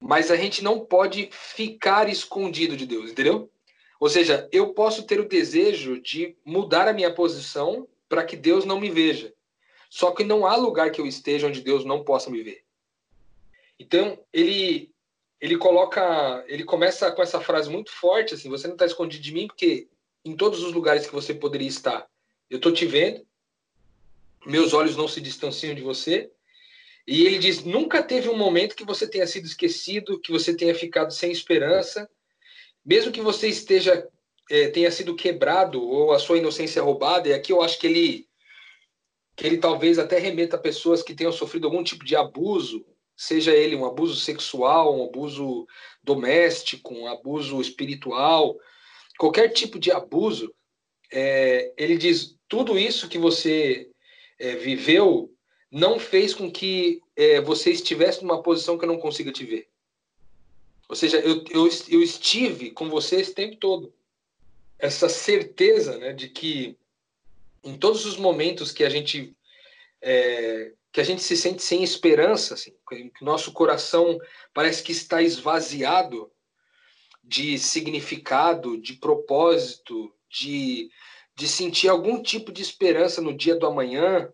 mas 0.00 0.30
a 0.30 0.36
gente 0.36 0.62
não 0.62 0.78
pode 0.78 1.28
ficar 1.32 2.08
escondido 2.08 2.76
de 2.76 2.86
Deus, 2.86 3.10
entendeu? 3.10 3.50
Ou 3.98 4.08
seja, 4.08 4.48
eu 4.52 4.72
posso 4.72 5.02
ter 5.02 5.18
o 5.18 5.28
desejo 5.28 6.00
de 6.00 6.36
mudar 6.44 6.86
a 6.86 6.92
minha 6.92 7.12
posição 7.12 7.88
para 8.08 8.24
que 8.24 8.36
Deus 8.36 8.64
não 8.64 8.78
me 8.78 8.90
veja. 8.90 9.34
Só 9.90 10.12
que 10.12 10.22
não 10.22 10.46
há 10.46 10.54
lugar 10.54 10.90
que 10.90 11.00
eu 11.00 11.06
esteja 11.06 11.48
onde 11.48 11.60
Deus 11.60 11.84
não 11.84 12.04
possa 12.04 12.30
me 12.30 12.42
ver. 12.42 12.64
Então, 13.78 14.18
ele 14.32 14.94
ele 15.38 15.58
coloca, 15.58 16.44
ele 16.48 16.64
começa 16.64 17.12
com 17.12 17.22
essa 17.22 17.40
frase 17.40 17.68
muito 17.68 17.92
forte 17.92 18.32
assim, 18.32 18.48
você 18.48 18.66
não 18.66 18.74
está 18.74 18.86
escondido 18.86 19.22
de 19.22 19.34
mim 19.34 19.46
porque 19.46 19.86
em 20.24 20.34
todos 20.34 20.62
os 20.62 20.72
lugares 20.72 21.06
que 21.06 21.12
você 21.12 21.34
poderia 21.34 21.68
estar, 21.68 22.08
eu 22.48 22.56
estou 22.56 22.72
te 22.72 22.86
vendo. 22.86 23.24
Meus 24.46 24.72
olhos 24.72 24.96
não 24.96 25.06
se 25.06 25.20
distanciam 25.20 25.74
de 25.74 25.82
você. 25.82 26.32
E 27.06 27.24
ele 27.24 27.38
diz: 27.38 27.64
nunca 27.64 28.02
teve 28.02 28.28
um 28.28 28.36
momento 28.36 28.74
que 28.74 28.84
você 28.84 29.06
tenha 29.06 29.26
sido 29.26 29.46
esquecido, 29.46 30.20
que 30.20 30.32
você 30.32 30.54
tenha 30.56 30.74
ficado 30.74 31.12
sem 31.12 31.30
esperança, 31.30 32.08
mesmo 32.84 33.12
que 33.12 33.20
você 33.20 33.48
esteja 33.48 34.06
é, 34.50 34.68
tenha 34.68 34.90
sido 34.90 35.14
quebrado 35.14 35.82
ou 35.82 36.12
a 36.12 36.18
sua 36.18 36.38
inocência 36.38 36.82
roubada. 36.82 37.28
E 37.28 37.32
aqui 37.32 37.52
eu 37.52 37.62
acho 37.62 37.78
que 37.78 37.86
ele 37.86 38.26
que 39.36 39.46
ele 39.46 39.58
talvez 39.58 39.98
até 39.98 40.18
remeta 40.18 40.56
a 40.56 40.60
pessoas 40.60 41.02
que 41.02 41.14
tenham 41.14 41.30
sofrido 41.30 41.66
algum 41.66 41.84
tipo 41.84 42.02
de 42.06 42.16
abuso, 42.16 42.86
seja 43.14 43.54
ele 43.54 43.76
um 43.76 43.84
abuso 43.84 44.16
sexual, 44.16 44.98
um 44.98 45.04
abuso 45.04 45.66
doméstico, 46.02 46.94
um 46.94 47.06
abuso 47.06 47.60
espiritual, 47.60 48.56
qualquer 49.18 49.50
tipo 49.50 49.78
de 49.78 49.92
abuso. 49.92 50.54
É, 51.12 51.70
ele 51.76 51.98
diz 51.98 52.34
tudo 52.48 52.78
isso 52.78 53.10
que 53.10 53.18
você 53.18 53.90
é, 54.38 54.56
viveu 54.56 55.30
não 55.76 55.98
fez 55.98 56.32
com 56.32 56.50
que 56.50 57.02
é, 57.14 57.38
você 57.38 57.70
estivesse 57.70 58.22
numa 58.22 58.42
posição 58.42 58.78
que 58.78 58.84
eu 58.86 58.88
não 58.88 58.98
consiga 58.98 59.30
te 59.30 59.44
ver. 59.44 59.68
Ou 60.88 60.96
seja, 60.96 61.18
eu, 61.18 61.44
eu, 61.50 61.68
eu 61.90 62.02
estive 62.02 62.70
com 62.70 62.88
você 62.88 63.16
esse 63.16 63.34
tempo 63.34 63.56
todo. 63.56 63.92
Essa 64.78 65.06
certeza 65.06 65.98
né, 65.98 66.14
de 66.14 66.30
que 66.30 66.78
em 67.62 67.76
todos 67.76 68.06
os 68.06 68.16
momentos 68.16 68.72
que 68.72 68.84
a 68.84 68.88
gente 68.88 69.36
é, 70.00 70.72
que 70.90 71.00
a 71.00 71.04
gente 71.04 71.22
se 71.22 71.36
sente 71.36 71.62
sem 71.62 71.84
esperança, 71.84 72.54
assim, 72.54 72.72
que 72.88 73.12
nosso 73.22 73.52
coração 73.52 74.18
parece 74.54 74.82
que 74.82 74.92
está 74.92 75.20
esvaziado 75.20 76.32
de 77.22 77.58
significado, 77.58 78.80
de 78.80 78.94
propósito, 78.94 80.10
de, 80.30 80.88
de 81.34 81.46
sentir 81.46 81.90
algum 81.90 82.22
tipo 82.22 82.50
de 82.50 82.62
esperança 82.62 83.20
no 83.20 83.36
dia 83.36 83.56
do 83.56 83.66
amanhã, 83.66 84.32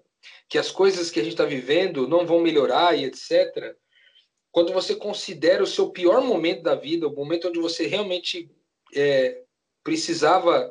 que 0.52 0.58
as 0.58 0.70
coisas 0.70 1.10
que 1.10 1.18
a 1.18 1.22
gente 1.22 1.32
está 1.32 1.46
vivendo 1.46 2.06
não 2.06 2.26
vão 2.26 2.38
melhorar 2.38 2.94
e 2.94 3.06
etc. 3.06 3.74
Quando 4.50 4.70
você 4.70 4.94
considera 4.94 5.62
o 5.62 5.66
seu 5.66 5.88
pior 5.88 6.20
momento 6.20 6.62
da 6.62 6.74
vida, 6.74 7.08
o 7.08 7.16
momento 7.16 7.48
onde 7.48 7.58
você 7.58 7.86
realmente 7.86 8.50
é, 8.94 9.40
precisava, 9.82 10.70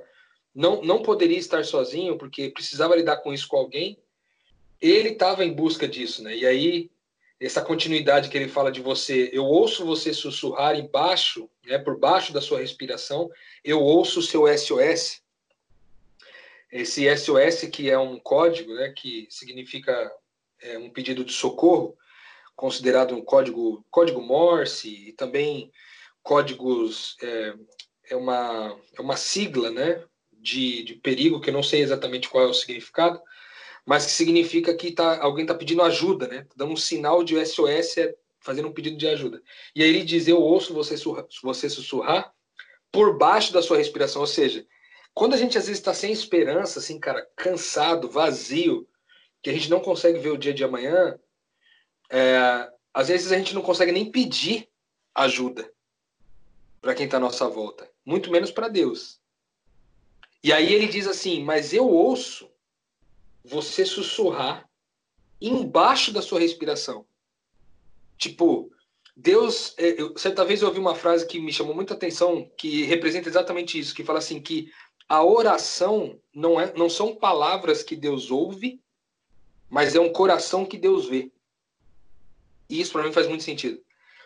não, 0.54 0.84
não 0.84 1.02
poderia 1.02 1.40
estar 1.40 1.66
sozinho, 1.66 2.16
porque 2.16 2.52
precisava 2.52 2.96
lidar 2.96 3.18
com 3.18 3.34
isso 3.34 3.48
com 3.48 3.58
alguém, 3.58 3.98
ele 4.80 5.10
estava 5.10 5.44
em 5.44 5.52
busca 5.52 5.88
disso, 5.88 6.22
né? 6.22 6.38
E 6.38 6.46
aí, 6.46 6.92
essa 7.40 7.64
continuidade 7.64 8.30
que 8.30 8.38
ele 8.38 8.50
fala 8.50 8.72
de 8.72 8.82
você, 8.82 9.32
eu 9.34 9.46
ouço 9.46 9.84
você 9.84 10.14
sussurrar 10.14 10.78
embaixo, 10.78 11.50
né, 11.66 11.80
por 11.80 11.98
baixo 11.98 12.32
da 12.32 12.40
sua 12.40 12.60
respiração, 12.60 13.32
eu 13.64 13.82
ouço 13.82 14.20
o 14.20 14.24
seu 14.24 14.44
SOS, 14.56 15.21
esse 16.72 17.06
SOS, 17.16 17.70
que 17.72 17.90
é 17.90 17.98
um 17.98 18.20
código, 18.20 18.74
né, 18.74 18.94
que 18.96 19.28
significa 19.30 20.12
é, 20.62 20.78
um 20.78 20.90
pedido 20.90 21.26
de 21.26 21.34
socorro, 21.34 21.98
considerado 22.56 23.16
um 23.16 23.22
código, 23.22 23.86
código 23.90 24.22
Morse, 24.22 25.10
e 25.10 25.14
também 25.14 25.72
códigos, 26.24 27.18
é, 27.22 27.54
é, 28.12 28.16
uma, 28.16 28.80
é 28.98 29.02
uma 29.02 29.18
sigla 29.18 29.72
né, 29.72 30.04
de, 30.32 30.84
de 30.84 30.96
perigo, 30.96 31.42
que 31.42 31.50
eu 31.50 31.54
não 31.54 31.64
sei 31.64 31.82
exatamente 31.82 32.30
qual 32.30 32.46
é 32.46 32.48
o 32.48 32.54
significado, 32.54 33.22
mas 33.86 34.06
que 34.06 34.12
significa 34.12 34.74
que 34.76 34.92
tá, 34.92 35.22
alguém 35.22 35.44
está 35.44 35.56
pedindo 35.56 35.82
ajuda, 35.82 36.28
né? 36.28 36.44
Tá 36.44 36.54
dando 36.56 36.74
um 36.74 36.78
sinal 36.78 37.24
de 37.24 37.44
SOS, 37.44 37.98
é 37.98 38.16
fazendo 38.40 38.68
um 38.68 38.74
pedido 38.74 38.98
de 38.98 39.08
ajuda. 39.08 39.42
E 39.76 39.82
aí 39.82 39.90
ele 39.90 40.04
diz: 40.04 40.28
Eu 40.28 40.40
ouço 40.40 40.74
você, 40.74 40.96
você 41.42 41.70
sussurrar 41.70 42.32
por 42.92 43.18
baixo 43.18 43.52
da 43.52 43.62
sua 43.62 43.78
respiração, 43.78 44.22
ou 44.22 44.28
seja, 44.28 44.66
quando 45.14 45.34
a 45.34 45.38
gente 45.38 45.58
às 45.58 45.66
vezes 45.66 45.80
está 45.80 45.94
sem 45.94 46.12
esperança, 46.12 46.80
assim, 46.80 47.00
cara, 47.00 47.28
cansado, 47.36 48.10
vazio, 48.10 48.88
que 49.42 49.50
a 49.50 49.54
gente 49.54 49.70
não 49.70 49.80
consegue 49.80 50.20
ver 50.20 50.30
o 50.30 50.38
dia 50.38 50.54
de 50.54 50.64
amanhã, 50.64 51.20
é, 52.10 52.72
às 52.94 53.08
vezes 53.08 53.32
a 53.32 53.38
gente 53.38 53.54
não 53.54 53.62
consegue 53.62 53.92
nem 53.92 54.12
pedir 54.12 54.70
ajuda 55.14 55.72
para 56.82 56.96
quem 56.96 57.06
está 57.06 57.18
à 57.18 57.20
nossa 57.20 57.48
volta, 57.48 57.90
muito 58.06 58.32
menos 58.32 58.52
para 58.52 58.68
Deus. 58.68 59.20
E 60.44 60.52
aí 60.52 60.74
ele 60.74 60.88
diz 60.88 61.08
assim: 61.08 61.44
Mas 61.44 61.74
eu 61.74 61.88
ouço 61.88 62.50
você 63.44 63.86
sussurrar 63.86 64.68
embaixo 65.40 66.12
da 66.12 66.22
sua 66.22 66.40
respiração. 66.40 67.06
Tipo, 68.18 68.72
Deus, 69.16 69.74
é, 69.78 70.02
eu, 70.02 70.18
certa 70.18 70.46
vez 70.46 70.62
eu 70.62 70.68
ouvi 70.68 70.80
uma 70.80 70.96
frase 70.96 71.28
que 71.28 71.40
me 71.40 71.52
chamou 71.52 71.76
muita 71.76 71.94
atenção, 71.94 72.50
que 72.58 72.84
representa 72.84 73.30
exatamente 73.30 73.78
isso, 73.78 73.94
que 73.94 74.04
fala 74.04 74.20
assim 74.20 74.40
que 74.42 74.72
a 75.08 75.24
oração 75.24 76.20
não, 76.34 76.60
é, 76.60 76.74
não 76.74 76.90
são 76.90 77.16
palavras 77.16 77.84
que 77.84 77.96
Deus 77.96 78.32
ouve, 78.32 78.82
mas 79.70 79.96
é 79.96 80.00
um 80.00 80.12
coração 80.12 80.66
que 80.66 80.78
Deus 80.78 81.08
vê. 81.08 81.32
E 82.70 82.80
isso 82.80 82.92
para 82.92 83.04
mim 83.04 83.12
faz 83.12 83.28
muito 83.28 83.44
sentido. 83.44 83.82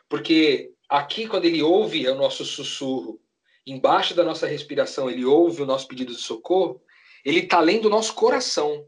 Porque 0.07 0.71
aqui, 0.87 1.27
quando 1.27 1.45
ele 1.45 1.61
ouve 1.61 2.07
o 2.07 2.15
nosso 2.15 2.45
sussurro, 2.45 3.19
embaixo 3.65 4.13
da 4.13 4.23
nossa 4.23 4.45
respiração, 4.45 5.09
ele 5.09 5.25
ouve 5.25 5.63
o 5.63 5.65
nosso 5.65 5.87
pedido 5.87 6.13
de 6.13 6.21
socorro, 6.21 6.81
ele 7.23 7.39
está 7.39 7.59
lendo 7.59 7.85
o 7.85 7.89
nosso 7.89 8.13
coração, 8.13 8.85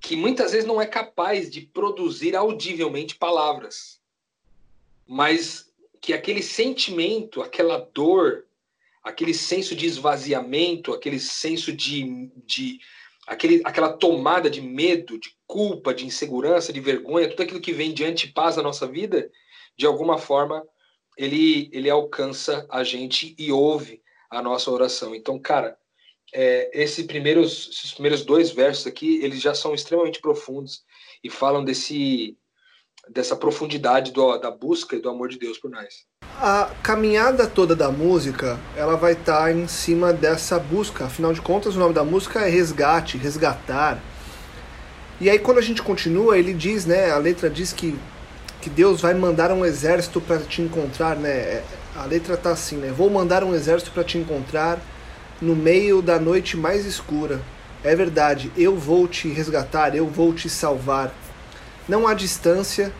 que 0.00 0.16
muitas 0.16 0.52
vezes 0.52 0.66
não 0.66 0.80
é 0.80 0.86
capaz 0.86 1.50
de 1.50 1.60
produzir 1.60 2.34
audivelmente 2.34 3.16
palavras, 3.16 4.00
mas 5.06 5.70
que 6.00 6.14
aquele 6.14 6.42
sentimento, 6.42 7.42
aquela 7.42 7.78
dor, 7.92 8.46
aquele 9.02 9.34
senso 9.34 9.74
de 9.74 9.86
esvaziamento, 9.86 10.92
aquele 10.92 11.18
senso 11.18 11.72
de, 11.72 12.30
de 12.46 12.78
aquele, 13.26 13.62
aquela 13.64 13.92
tomada 13.92 14.50
de 14.50 14.60
medo, 14.60 15.18
de 15.18 15.30
culpa, 15.46 15.94
de 15.94 16.06
insegurança, 16.06 16.72
de 16.72 16.80
vergonha, 16.80 17.28
tudo 17.28 17.42
aquilo 17.42 17.60
que 17.60 17.72
vem 17.72 17.92
de 17.92 18.04
antipaz 18.04 18.56
na 18.56 18.62
nossa 18.62 18.86
vida, 18.86 19.30
de 19.76 19.86
alguma 19.86 20.18
forma 20.18 20.62
ele, 21.16 21.68
ele 21.72 21.90
alcança 21.90 22.66
a 22.70 22.82
gente 22.82 23.34
e 23.38 23.52
ouve 23.52 24.02
a 24.30 24.42
nossa 24.42 24.70
oração. 24.70 25.14
Então, 25.14 25.38
cara, 25.38 25.76
é, 26.32 26.70
primeiros, 27.06 27.68
esses 27.68 27.92
primeiros 27.92 28.24
dois 28.24 28.50
versos 28.50 28.86
aqui, 28.86 29.20
eles 29.22 29.40
já 29.40 29.54
são 29.54 29.74
extremamente 29.74 30.20
profundos 30.20 30.84
e 31.22 31.28
falam 31.28 31.64
desse, 31.64 32.36
dessa 33.08 33.36
profundidade 33.36 34.12
do, 34.12 34.36
da 34.38 34.50
busca 34.50 34.96
e 34.96 35.00
do 35.00 35.08
amor 35.08 35.28
de 35.28 35.38
Deus 35.38 35.58
por 35.58 35.70
nós 35.70 36.06
a 36.42 36.70
caminhada 36.82 37.46
toda 37.46 37.76
da 37.76 37.90
música 37.90 38.58
ela 38.74 38.96
vai 38.96 39.12
estar 39.12 39.42
tá 39.42 39.52
em 39.52 39.68
cima 39.68 40.10
dessa 40.10 40.58
busca. 40.58 41.04
Afinal 41.04 41.34
de 41.34 41.42
contas, 41.42 41.76
o 41.76 41.78
nome 41.78 41.92
da 41.92 42.02
música 42.02 42.40
é 42.40 42.48
resgate, 42.48 43.18
resgatar. 43.18 44.02
E 45.20 45.28
aí 45.28 45.38
quando 45.38 45.58
a 45.58 45.62
gente 45.62 45.82
continua, 45.82 46.38
ele 46.38 46.54
diz, 46.54 46.86
né? 46.86 47.10
A 47.10 47.18
letra 47.18 47.50
diz 47.50 47.72
que 47.72 47.94
que 48.62 48.68
Deus 48.68 49.00
vai 49.00 49.14
mandar 49.14 49.50
um 49.52 49.64
exército 49.64 50.20
para 50.20 50.38
te 50.38 50.60
encontrar, 50.60 51.16
né? 51.16 51.62
A 51.96 52.04
letra 52.04 52.36
tá 52.36 52.50
assim, 52.50 52.76
né? 52.76 52.92
Vou 52.94 53.08
mandar 53.08 53.42
um 53.42 53.54
exército 53.54 53.90
para 53.90 54.04
te 54.04 54.18
encontrar 54.18 54.78
no 55.40 55.56
meio 55.56 56.02
da 56.02 56.18
noite 56.18 56.56
mais 56.56 56.84
escura. 56.84 57.40
É 57.82 57.96
verdade, 57.96 58.52
eu 58.56 58.76
vou 58.76 59.08
te 59.08 59.28
resgatar, 59.28 59.96
eu 59.96 60.06
vou 60.06 60.34
te 60.34 60.48
salvar. 60.48 61.14
Não 61.90 62.06
há 62.06 62.14
distância 62.14 62.92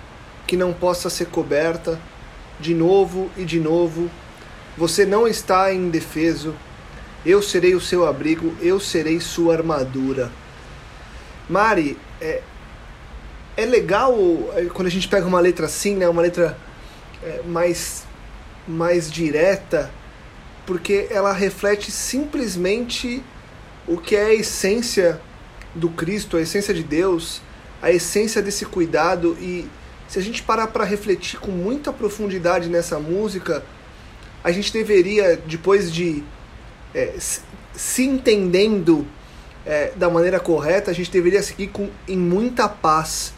que 0.49 0.57
não 0.57 0.73
possa 0.73 1.09
ser 1.09 1.27
coberta 1.27 1.97
de 2.59 2.75
novo 2.75 3.31
e 3.37 3.45
de 3.45 3.61
novo. 3.61 4.11
Você 4.77 5.07
não 5.07 5.29
está 5.29 5.73
indefeso. 5.73 6.57
Eu 7.25 7.41
serei 7.41 7.77
o 7.77 7.81
seu 7.81 8.05
abrigo, 8.05 8.53
eu 8.61 8.81
serei 8.81 9.21
sua 9.21 9.55
armadura. 9.55 10.33
Mari, 11.49 11.97
é, 12.21 12.43
é 13.57 13.65
legal 13.65 14.13
é, 14.57 14.65
quando 14.65 14.89
a 14.89 14.91
gente 14.91 15.07
pega 15.07 15.25
uma 15.25 15.39
letra 15.39 15.67
assim, 15.67 15.95
né, 15.95 16.09
uma 16.09 16.23
letra 16.23 16.59
é, 17.23 17.43
mais, 17.47 18.03
mais 18.67 19.09
direta, 19.09 19.89
porque 20.67 21.07
ela 21.13 21.33
reflete 21.33 21.93
simplesmente 21.93 23.23
o 23.87 23.97
que 23.97 24.17
é 24.17 24.25
a 24.25 24.35
essência 24.35 25.21
do 25.77 25.91
Cristo, 25.91 26.37
a 26.37 26.41
essência 26.41 26.75
de 26.75 26.83
Deus, 26.83 27.41
a 27.83 27.91
essência 27.91 28.43
desse 28.43 28.67
cuidado 28.67 29.37
e 29.41 29.69
se 30.09 30.19
a 30.19 30.23
gente 30.23 30.43
parar 30.43 30.67
para 30.67 30.85
refletir 30.85 31.39
com 31.39 31.53
muita 31.53 31.93
profundidade 31.93 32.69
nessa 32.69 32.99
música, 32.99 33.65
a 34.43 34.51
gente 34.51 34.73
deveria, 34.73 35.37
depois 35.37 35.93
de 35.93 36.25
é, 36.93 37.15
se 37.73 38.05
entendendo 38.05 39.07
é, 39.65 39.93
da 39.93 40.11
maneira 40.11 40.41
correta, 40.41 40.91
a 40.91 40.95
gente 40.95 41.11
deveria 41.11 41.43
seguir 41.43 41.69
com, 41.69 41.89
em 42.09 42.17
muita 42.17 42.69
paz 42.69 43.33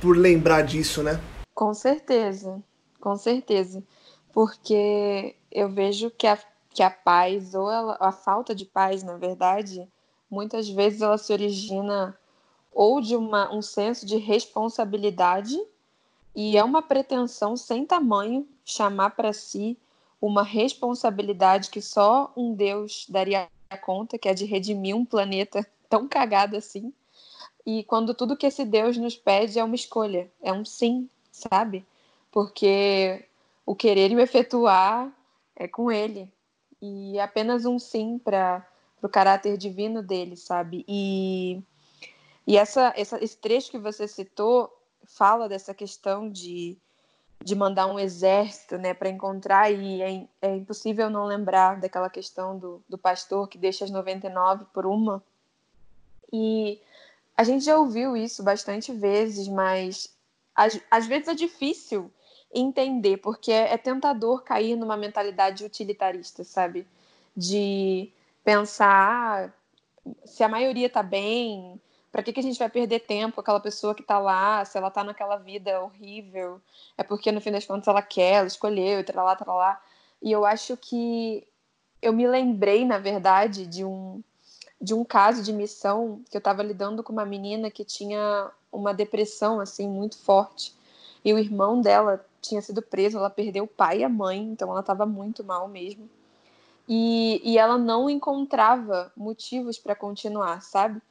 por 0.00 0.16
lembrar 0.16 0.62
disso, 0.62 1.02
né? 1.02 1.18
Com 1.54 1.72
certeza, 1.72 2.62
com 3.00 3.16
certeza. 3.16 3.82
Porque 4.32 5.34
eu 5.50 5.70
vejo 5.70 6.10
que 6.10 6.26
a, 6.26 6.38
que 6.70 6.82
a 6.82 6.90
paz, 6.90 7.54
ou 7.54 7.70
ela, 7.70 7.96
a 8.00 8.12
falta 8.12 8.54
de 8.54 8.66
paz, 8.66 9.02
na 9.02 9.16
verdade, 9.16 9.88
muitas 10.30 10.68
vezes 10.68 11.00
ela 11.00 11.16
se 11.16 11.32
origina 11.32 12.17
ou 12.78 13.00
de 13.00 13.16
uma, 13.16 13.52
um 13.52 13.60
senso 13.60 14.06
de 14.06 14.18
responsabilidade 14.18 15.60
e 16.32 16.56
é 16.56 16.62
uma 16.62 16.80
pretensão 16.80 17.56
sem 17.56 17.84
tamanho 17.84 18.46
chamar 18.64 19.16
para 19.16 19.32
si 19.32 19.76
uma 20.22 20.44
responsabilidade 20.44 21.70
que 21.70 21.82
só 21.82 22.32
um 22.36 22.54
Deus 22.54 23.04
daria 23.08 23.48
conta, 23.82 24.16
que 24.16 24.28
é 24.28 24.32
de 24.32 24.44
redimir 24.44 24.94
um 24.94 25.04
planeta 25.04 25.66
tão 25.88 26.06
cagado 26.06 26.56
assim. 26.56 26.92
E 27.66 27.82
quando 27.82 28.14
tudo 28.14 28.36
que 28.36 28.46
esse 28.46 28.64
Deus 28.64 28.96
nos 28.96 29.16
pede 29.16 29.58
é 29.58 29.64
uma 29.64 29.74
escolha, 29.74 30.30
é 30.40 30.52
um 30.52 30.64
sim, 30.64 31.10
sabe? 31.32 31.84
Porque 32.30 33.24
o 33.66 33.74
querer 33.74 34.12
e 34.12 34.14
o 34.14 34.20
efetuar 34.20 35.12
é 35.56 35.66
com 35.66 35.90
ele. 35.90 36.30
E 36.80 37.18
apenas 37.18 37.64
um 37.64 37.76
sim 37.76 38.20
para 38.22 38.64
o 39.02 39.08
caráter 39.08 39.56
divino 39.56 40.00
dele, 40.00 40.36
sabe? 40.36 40.84
E, 40.86 41.60
e 42.48 42.56
essa, 42.56 42.92
essa, 42.96 43.22
esse 43.22 43.36
trecho 43.36 43.70
que 43.70 43.78
você 43.78 44.08
citou 44.08 44.72
fala 45.04 45.48
dessa 45.48 45.74
questão 45.74 46.30
de 46.30 46.76
de 47.44 47.54
mandar 47.54 47.86
um 47.86 47.98
exército 47.98 48.76
né, 48.76 48.92
para 48.92 49.08
encontrar, 49.08 49.70
e 49.70 50.02
é, 50.02 50.26
é, 50.42 50.56
impossível 50.56 51.08
não 51.08 51.24
lembrar 51.24 51.80
daquela 51.80 52.10
questão 52.10 52.58
do, 52.58 52.82
do 52.88 52.98
pastor 52.98 53.48
que 53.48 53.56
deixa 53.56 53.84
as 53.84 53.90
99 53.90 54.66
por 54.72 54.84
uma. 54.86 55.22
E 56.32 56.80
a 57.36 57.44
gente 57.44 57.64
já 57.64 57.78
ouviu 57.78 58.16
isso 58.16 58.42
bastante 58.42 58.92
vezes, 58.92 59.46
mas 59.46 60.12
às, 60.54 60.80
às 60.90 61.06
vezes 61.06 61.28
é 61.28 61.34
difícil 61.34 62.10
entender, 62.52 63.18
porque 63.18 63.52
é, 63.52 63.72
é 63.72 63.78
tentador 63.78 64.42
cair 64.42 64.74
numa 64.76 64.96
mentalidade 64.96 65.64
utilitarista, 65.64 66.42
sabe? 66.42 66.86
De 67.36 68.10
pensar 68.42 69.48
ah, 69.48 69.52
se 70.24 70.42
a 70.42 70.48
maioria 70.48 70.88
está 70.88 71.02
bem, 71.02 71.80
para 72.10 72.22
que, 72.22 72.32
que 72.32 72.40
a 72.40 72.42
gente 72.42 72.58
vai 72.58 72.68
perder 72.68 73.00
tempo 73.00 73.40
aquela 73.40 73.60
pessoa 73.60 73.94
que 73.94 74.02
está 74.02 74.18
lá, 74.18 74.64
se 74.64 74.78
ela 74.78 74.88
está 74.88 75.04
naquela 75.04 75.36
vida 75.36 75.80
horrível? 75.80 76.60
É 76.96 77.02
porque 77.02 77.30
no 77.32 77.40
fim 77.40 77.50
das 77.50 77.66
contas 77.66 77.88
ela 77.88 78.02
quer, 78.02 78.34
ela 78.34 78.46
escolheu, 78.46 79.00
e 79.00 79.12
lá, 79.12 79.36
lá. 79.46 79.82
E 80.22 80.32
eu 80.32 80.44
acho 80.44 80.76
que 80.76 81.46
eu 82.00 82.12
me 82.12 82.26
lembrei, 82.26 82.84
na 82.84 82.98
verdade, 82.98 83.66
de 83.66 83.84
um 83.84 84.22
de 84.80 84.94
um 84.94 85.04
caso 85.04 85.42
de 85.42 85.52
missão 85.52 86.22
que 86.30 86.36
eu 86.36 86.38
estava 86.38 86.62
lidando 86.62 87.02
com 87.02 87.12
uma 87.12 87.24
menina 87.24 87.68
que 87.68 87.84
tinha 87.84 88.48
uma 88.70 88.94
depressão 88.94 89.58
assim 89.58 89.88
muito 89.88 90.16
forte 90.16 90.72
e 91.24 91.32
o 91.32 91.38
irmão 91.38 91.80
dela 91.80 92.24
tinha 92.40 92.62
sido 92.62 92.80
preso, 92.80 93.18
ela 93.18 93.30
perdeu 93.30 93.64
o 93.64 93.68
pai 93.68 93.98
e 93.98 94.04
a 94.04 94.08
mãe, 94.08 94.40
então 94.40 94.70
ela 94.70 94.80
estava 94.80 95.04
muito 95.04 95.42
mal 95.44 95.68
mesmo. 95.68 96.08
E, 96.88 97.40
e 97.44 97.58
ela 97.58 97.76
não 97.76 98.08
encontrava 98.08 99.12
motivos 99.16 99.78
para 99.78 99.94
continuar, 99.94 100.62
sabe? 100.62 101.02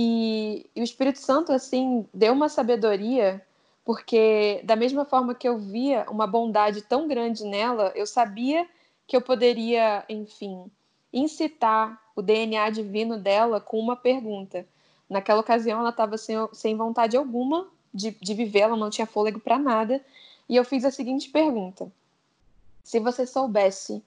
E, 0.00 0.70
e 0.76 0.80
o 0.80 0.84
Espírito 0.84 1.18
Santo, 1.18 1.50
assim, 1.50 2.06
deu 2.14 2.32
uma 2.32 2.48
sabedoria, 2.48 3.44
porque 3.84 4.60
da 4.62 4.76
mesma 4.76 5.04
forma 5.04 5.34
que 5.34 5.48
eu 5.48 5.58
via 5.58 6.06
uma 6.08 6.24
bondade 6.24 6.82
tão 6.82 7.08
grande 7.08 7.42
nela, 7.42 7.90
eu 7.96 8.06
sabia 8.06 8.64
que 9.08 9.16
eu 9.16 9.20
poderia, 9.20 10.04
enfim, 10.08 10.70
incitar 11.12 12.00
o 12.14 12.22
DNA 12.22 12.70
divino 12.70 13.18
dela 13.18 13.60
com 13.60 13.76
uma 13.76 13.96
pergunta. 13.96 14.64
Naquela 15.10 15.40
ocasião, 15.40 15.80
ela 15.80 15.90
estava 15.90 16.16
sem, 16.16 16.36
sem 16.52 16.76
vontade 16.76 17.16
alguma 17.16 17.66
de, 17.92 18.12
de 18.22 18.34
viver, 18.34 18.60
ela 18.60 18.76
não 18.76 18.90
tinha 18.90 19.06
fôlego 19.06 19.40
para 19.40 19.58
nada. 19.58 20.00
E 20.48 20.54
eu 20.54 20.64
fiz 20.64 20.84
a 20.84 20.92
seguinte 20.92 21.28
pergunta: 21.28 21.90
Se 22.84 23.00
você 23.00 23.26
soubesse 23.26 24.00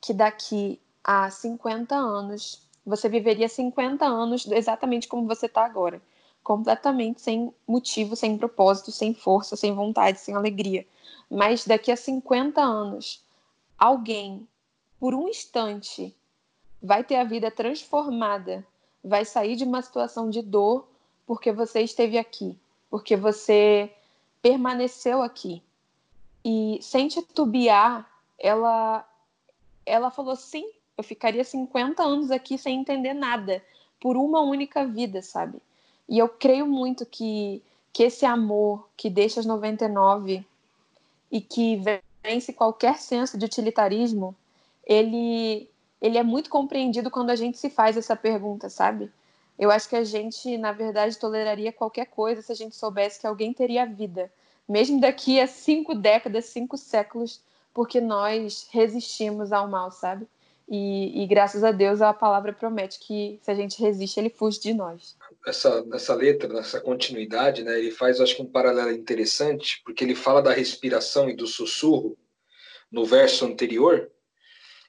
que 0.00 0.12
daqui 0.12 0.80
a 1.04 1.30
50 1.30 1.94
anos 1.94 2.65
você 2.86 3.08
viveria 3.08 3.48
50 3.48 4.06
anos 4.06 4.46
exatamente 4.46 5.08
como 5.08 5.26
você 5.26 5.46
está 5.46 5.64
agora. 5.64 6.00
Completamente 6.42 7.20
sem 7.20 7.52
motivo, 7.66 8.14
sem 8.14 8.38
propósito, 8.38 8.92
sem 8.92 9.12
força, 9.12 9.56
sem 9.56 9.74
vontade, 9.74 10.20
sem 10.20 10.34
alegria. 10.34 10.86
Mas 11.28 11.66
daqui 11.66 11.90
a 11.90 11.96
50 11.96 12.60
anos, 12.62 13.20
alguém, 13.76 14.46
por 15.00 15.12
um 15.12 15.28
instante, 15.28 16.14
vai 16.80 17.02
ter 17.02 17.16
a 17.16 17.24
vida 17.24 17.50
transformada, 17.50 18.64
vai 19.02 19.24
sair 19.24 19.56
de 19.56 19.64
uma 19.64 19.82
situação 19.82 20.30
de 20.30 20.40
dor 20.40 20.86
porque 21.26 21.50
você 21.50 21.80
esteve 21.80 22.16
aqui, 22.16 22.56
porque 22.88 23.16
você 23.16 23.92
permaneceu 24.40 25.22
aqui. 25.22 25.60
E 26.44 26.78
sem 26.80 27.08
titubear, 27.08 28.08
ela 28.38 29.04
ela 29.84 30.10
falou 30.10 30.36
sim, 30.36 30.68
eu 30.96 31.04
ficaria 31.04 31.44
50 31.44 32.02
anos 32.02 32.30
aqui 32.30 32.56
sem 32.56 32.80
entender 32.80 33.12
nada, 33.12 33.62
por 34.00 34.16
uma 34.16 34.40
única 34.40 34.86
vida, 34.86 35.20
sabe? 35.20 35.58
E 36.08 36.18
eu 36.18 36.28
creio 36.28 36.66
muito 36.66 37.04
que, 37.04 37.62
que 37.92 38.04
esse 38.04 38.24
amor 38.24 38.88
que 38.96 39.10
deixa 39.10 39.40
as 39.40 39.46
99 39.46 40.44
e 41.30 41.40
que 41.40 41.80
vence 42.22 42.52
qualquer 42.52 42.98
senso 42.98 43.36
de 43.36 43.44
utilitarismo, 43.44 44.34
ele, 44.86 45.68
ele 46.00 46.16
é 46.16 46.22
muito 46.22 46.48
compreendido 46.48 47.10
quando 47.10 47.30
a 47.30 47.36
gente 47.36 47.58
se 47.58 47.68
faz 47.68 47.96
essa 47.96 48.16
pergunta, 48.16 48.70
sabe? 48.70 49.10
Eu 49.58 49.70
acho 49.70 49.88
que 49.88 49.96
a 49.96 50.04
gente, 50.04 50.56
na 50.56 50.72
verdade, 50.72 51.18
toleraria 51.18 51.72
qualquer 51.72 52.06
coisa 52.06 52.40
se 52.40 52.52
a 52.52 52.54
gente 52.54 52.76
soubesse 52.76 53.20
que 53.20 53.26
alguém 53.26 53.52
teria 53.52 53.84
vida, 53.84 54.32
mesmo 54.68 55.00
daqui 55.00 55.40
a 55.40 55.46
cinco 55.46 55.94
décadas, 55.94 56.46
cinco 56.46 56.76
séculos, 56.76 57.40
porque 57.74 58.00
nós 58.00 58.66
resistimos 58.70 59.52
ao 59.52 59.68
mal, 59.68 59.90
sabe? 59.90 60.26
E, 60.68 61.22
e, 61.22 61.26
graças 61.28 61.62
a 61.62 61.70
Deus 61.70 62.02
a 62.02 62.12
palavra 62.12 62.52
promete 62.52 62.98
que 62.98 63.38
se 63.40 63.50
a 63.50 63.54
gente 63.54 63.80
resiste, 63.80 64.18
ele 64.18 64.30
fuge 64.30 64.60
de 64.60 64.74
nós. 64.74 65.16
Essa, 65.46 65.84
nessa 65.84 66.12
letra, 66.12 66.52
nessa 66.52 66.80
continuidade, 66.80 67.62
né, 67.62 67.78
ele 67.78 67.92
faz, 67.92 68.20
acho 68.20 68.34
que, 68.34 68.42
um 68.42 68.50
paralelo 68.50 68.90
interessante, 68.90 69.80
porque 69.84 70.02
ele 70.02 70.16
fala 70.16 70.42
da 70.42 70.52
respiração 70.52 71.30
e 71.30 71.36
do 71.36 71.46
sussurro 71.46 72.18
no 72.90 73.04
verso 73.04 73.44
anterior, 73.46 74.10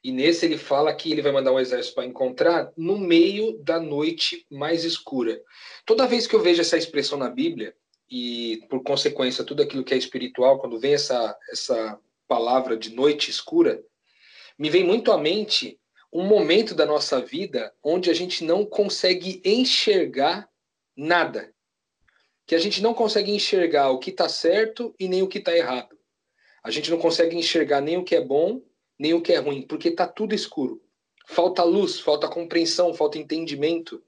e 0.03 0.11
nesse 0.11 0.45
ele 0.45 0.57
fala 0.57 0.93
que 0.95 1.11
ele 1.11 1.21
vai 1.21 1.31
mandar 1.31 1.51
um 1.51 1.59
exército 1.59 1.95
para 1.95 2.05
encontrar 2.05 2.71
no 2.75 2.97
meio 2.97 3.57
da 3.59 3.79
noite 3.79 4.47
mais 4.49 4.83
escura. 4.83 5.41
Toda 5.85 6.07
vez 6.07 6.25
que 6.25 6.35
eu 6.35 6.41
vejo 6.41 6.61
essa 6.61 6.77
expressão 6.77 7.19
na 7.19 7.29
Bíblia, 7.29 7.75
e 8.09 8.63
por 8.69 8.81
consequência 8.81 9.43
tudo 9.43 9.61
aquilo 9.61 9.83
que 9.83 9.93
é 9.93 9.97
espiritual, 9.97 10.59
quando 10.59 10.79
vem 10.79 10.93
essa, 10.93 11.37
essa 11.51 11.99
palavra 12.27 12.77
de 12.77 12.95
noite 12.95 13.29
escura, 13.29 13.83
me 14.57 14.69
vem 14.69 14.83
muito 14.83 15.11
à 15.11 15.17
mente 15.17 15.79
um 16.11 16.23
momento 16.23 16.73
da 16.73 16.85
nossa 16.85 17.21
vida 17.21 17.73
onde 17.83 18.09
a 18.09 18.13
gente 18.13 18.43
não 18.43 18.65
consegue 18.65 19.41
enxergar 19.43 20.49
nada. 20.95 21.53
Que 22.45 22.55
a 22.55 22.59
gente 22.59 22.81
não 22.81 22.93
consegue 22.93 23.31
enxergar 23.31 23.91
o 23.91 23.99
que 23.99 24.09
está 24.09 24.27
certo 24.29 24.95
e 24.99 25.07
nem 25.07 25.21
o 25.21 25.27
que 25.27 25.37
está 25.37 25.55
errado. 25.55 25.97
A 26.63 26.71
gente 26.71 26.89
não 26.89 26.97
consegue 26.97 27.35
enxergar 27.35 27.81
nem 27.81 27.97
o 27.97 28.03
que 28.03 28.15
é 28.15 28.21
bom, 28.21 28.61
nem 28.97 29.13
o 29.13 29.21
que 29.21 29.33
é 29.33 29.37
ruim, 29.37 29.61
porque 29.61 29.89
está 29.89 30.07
tudo 30.07 30.33
escuro. 30.33 30.81
Falta 31.27 31.63
luz, 31.63 31.99
falta 31.99 32.27
compreensão, 32.27 32.93
falta 32.93 33.17
entendimento. 33.17 34.01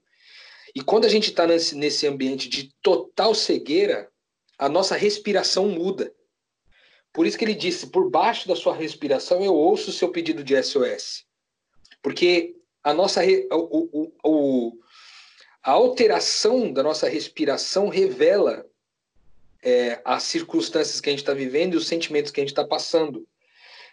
E 0.74 0.80
quando 0.80 1.04
a 1.04 1.08
gente 1.08 1.30
está 1.30 1.46
nesse, 1.46 2.06
ambiente 2.06 2.48
de 2.48 2.72
total 2.82 3.34
cegueira, 3.34 4.10
a 4.58 4.68
nossa 4.68 4.96
respiração 4.96 5.68
muda. 5.68 6.12
Por 7.12 7.26
isso 7.26 7.36
que 7.36 7.44
ele 7.44 7.54
disse: 7.54 7.88
por 7.88 8.08
baixo 8.08 8.46
da 8.46 8.56
sua 8.56 8.74
respiração 8.74 9.42
eu 9.42 9.54
ouço 9.54 9.90
o 9.90 9.92
seu 9.92 10.10
pedido 10.10 10.44
de 10.44 10.60
SOS. 10.62 11.24
Porque 12.02 12.56
a 12.82 12.94
nossa 12.94 13.22
o, 13.52 13.90
o, 13.92 14.12
o, 14.24 14.72
a 15.62 15.72
alteração 15.72 16.72
da 16.72 16.82
nossa 16.82 17.08
respiração 17.08 17.88
revela 17.88 18.64
é, 19.62 20.00
as 20.04 20.22
circunstâncias 20.22 21.00
que 21.00 21.08
a 21.08 21.12
gente 21.12 21.20
está 21.20 21.34
vivendo 21.34 21.74
e 21.74 21.76
os 21.76 21.86
sentimentos 21.86 22.30
que 22.30 22.40
a 22.40 22.42
gente 22.42 22.52
está 22.52 22.64
passando. 22.64 23.26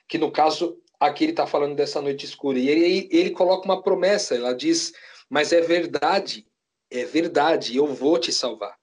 Que 0.08 0.18
no 0.18 0.32
caso, 0.32 0.80
aqui 1.00 1.26
ele 1.26 1.34
está 1.34 1.46
falando 1.46 1.76
dessa 1.76 2.02
noite 2.02 2.26
escura. 2.26 2.58
E 2.58 2.70
ele, 2.70 3.10
ele 3.12 3.32
coloca 3.32 3.66
uma 3.66 3.82
promessa, 3.82 4.36
ela 4.36 4.54
diz: 4.54 4.94
Mas 5.30 5.52
é 5.52 5.60
verdade, 5.60 6.46
é 6.90 7.04
verdade, 7.04 7.76
eu 7.76 7.88
vou 7.88 8.18
te 8.18 8.32
salvar. 8.32 8.78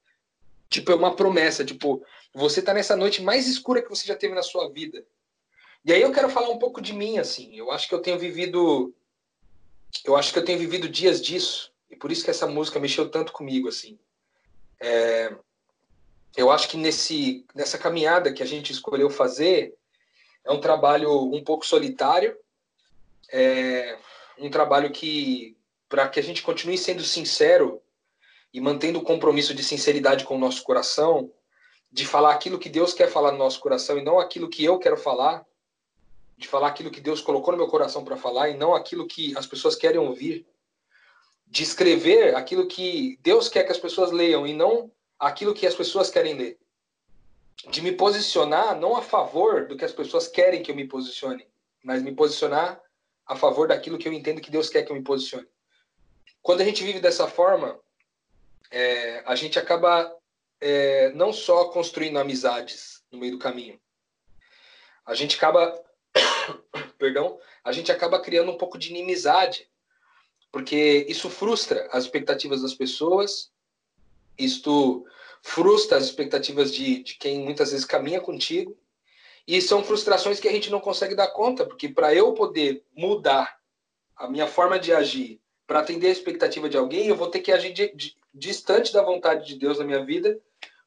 Tipo, 0.69 0.93
é 0.93 0.95
uma 0.95 1.15
promessa, 1.15 1.65
tipo, 1.65 2.05
você 2.35 2.61
está 2.61 2.75
nessa 2.75 2.97
noite 2.97 3.23
mais 3.23 3.47
escura 3.47 3.81
que 3.81 3.89
você 3.89 4.07
já 4.07 4.17
teve 4.17 4.35
na 4.35 4.43
sua 4.43 4.69
vida. 4.71 5.05
E 5.85 5.93
aí 5.93 6.03
eu 6.03 6.13
quero 6.13 6.29
falar 6.29 6.49
um 6.49 6.59
pouco 6.59 6.81
de 6.81 6.93
mim, 6.93 7.19
assim. 7.19 7.55
Eu 7.55 7.71
acho 7.71 7.89
que 7.89 7.95
eu 7.95 8.01
tenho 8.01 8.19
vivido. 8.19 8.95
Eu 10.05 10.17
acho 10.17 10.33
que 10.33 10.39
eu 10.39 10.45
tenho 10.45 10.59
vivido 10.59 10.89
dias 10.89 11.21
disso. 11.21 11.73
E 11.91 11.95
por 11.95 12.11
isso 12.11 12.25
que 12.25 12.31
essa 12.31 12.47
música 12.47 12.81
mexeu 12.81 13.09
tanto 13.09 13.33
comigo, 13.33 13.69
assim. 13.69 13.99
É, 14.81 15.33
eu 16.37 16.51
acho 16.51 16.69
que 16.69 16.77
nesse, 16.77 17.47
nessa 17.55 17.79
caminhada 17.79 18.33
que 18.33 18.43
a 18.43 18.47
gente 18.47 18.73
escolheu 18.73 19.09
fazer, 19.09 19.75
é 20.45 20.51
um 20.51 20.61
trabalho 20.61 21.33
um 21.33 21.45
pouco 21.45 21.65
solitário, 21.65 22.37
é 23.31 23.97
um 24.39 24.51
trabalho 24.51 24.91
que, 24.91 25.57
para 25.89 26.09
que 26.09 26.19
a 26.19 26.23
gente 26.23 26.43
continue 26.43 26.77
sendo 26.77 27.05
sincero 27.05 27.81
e 28.55 28.61
mantendo 28.61 29.01
o 29.01 29.03
compromisso 29.03 29.53
de 29.53 29.65
sinceridade 29.65 30.25
com 30.25 30.37
o 30.37 30.39
nosso 30.39 30.63
coração, 30.63 31.29
de 31.91 32.07
falar 32.07 32.33
aquilo 32.33 32.57
que 32.57 32.69
Deus 32.69 32.95
quer 32.95 33.11
falar 33.11 33.33
no 33.33 33.39
nosso 33.39 33.59
coração 33.59 33.99
e 33.99 34.03
não 34.03 34.21
aquilo 34.21 34.49
que 34.49 34.65
eu 34.65 34.79
quero 34.79 34.97
falar, 34.97 35.45
de 36.39 36.47
falar 36.47 36.69
aquilo 36.69 36.91
que 36.91 37.01
Deus 37.01 37.21
colocou 37.21 37.51
no 37.51 37.59
meu 37.59 37.67
coração 37.67 38.05
para 38.05 38.17
falar 38.17 38.51
e 38.51 38.57
não 38.57 38.73
aquilo 38.73 39.09
que 39.09 39.37
as 39.37 39.45
pessoas 39.45 39.75
querem 39.75 39.99
ouvir, 39.99 40.47
de 41.49 41.65
escrever 41.65 42.37
aquilo 42.37 42.69
que 42.69 43.19
Deus 43.23 43.49
quer 43.49 43.65
que 43.65 43.73
as 43.73 43.79
pessoas 43.79 44.13
leiam 44.13 44.47
e 44.47 44.55
não 44.55 44.89
aquilo 45.19 45.53
que 45.53 45.67
as 45.67 45.75
pessoas 45.75 46.09
querem 46.09 46.35
ler, 46.35 46.57
de 47.71 47.83
me 47.83 47.91
posicionar 47.91 48.79
não 48.79 48.97
a 48.97 49.03
favor 49.03 49.67
do 49.67 49.77
que 49.77 49.85
as 49.85 49.93
pessoas 49.93 50.29
querem 50.29 50.63
que 50.63 50.71
eu 50.71 50.77
me 50.77 50.87
posicione, 50.87 51.45
mas 51.83 52.03
me 52.03 52.15
posicionar 52.15 52.81
a 53.27 53.35
favor 53.35 53.67
daquilo 53.67 53.99
que 53.99 54.07
eu 54.07 54.13
entendo 54.13 54.41
que 54.41 54.51
Deus 54.51 54.71
quer 54.71 54.85
que 54.85 54.93
eu 54.93 54.97
me 54.97 55.03
posicione. 55.03 55.47
Quando 56.41 56.61
a 56.61 56.65
gente 56.65 56.85
vive 56.85 57.01
dessa 57.01 57.27
forma, 57.27 57.81
é, 58.75 59.23
a 59.25 59.37
gente 59.37 59.57
acaba 59.57 60.13
é, 60.61 61.13
não 61.13 61.33
só 61.33 61.67
construindo 61.67 62.19
amizades 62.19 63.05
no 63.09 63.21
meio 63.21 63.33
do 63.33 63.39
caminho, 63.39 63.81
a 65.07 65.15
gente 65.15 65.37
acaba, 65.37 65.81
perdão, 66.99 67.39
a 67.63 67.71
gente 67.71 67.93
acaba 67.93 68.21
criando 68.21 68.51
um 68.51 68.59
pouco 68.59 68.77
de 68.77 68.91
inimizade, 68.91 69.71
porque 70.51 71.07
isso 71.09 71.31
frustra 71.31 71.89
as 71.93 72.03
expectativas 72.03 72.63
das 72.63 72.75
pessoas, 72.75 73.53
isto 74.37 75.07
frustra 75.41 75.97
as 75.97 76.05
expectativas 76.05 76.75
de, 76.75 77.05
de 77.05 77.15
quem 77.15 77.39
muitas 77.45 77.71
vezes 77.71 77.85
caminha 77.87 78.21
contigo, 78.21 78.77
e 79.47 79.63
são 79.63 79.85
frustrações 79.85 80.41
que 80.41 80.49
a 80.49 80.53
gente 80.53 80.71
não 80.71 80.81
consegue 80.81 81.15
dar 81.15 81.29
conta, 81.29 81.65
porque 81.65 81.89
para 81.89 82.13
eu 82.13 82.35
poder 82.35 82.83
mudar 82.93 83.57
a 84.17 84.29
minha 84.29 84.49
forma 84.49 84.81
de 84.81 84.93
agir 84.93 85.41
para 85.65 85.79
atender 85.79 86.09
a 86.09 86.13
expectativa 86.13 86.69
de 86.69 86.77
alguém, 86.77 87.07
eu 87.07 87.15
vou 87.15 87.31
ter 87.31 87.41
que 87.41 87.53
agir 87.53 87.73
de, 87.73 87.95
de, 87.95 88.17
distante 88.35 88.93
da 88.93 89.03
vontade 89.03 89.47
de 89.47 89.57
Deus 89.57 89.79
na 89.79 89.85
minha 89.85 90.05
vida, 90.05 90.41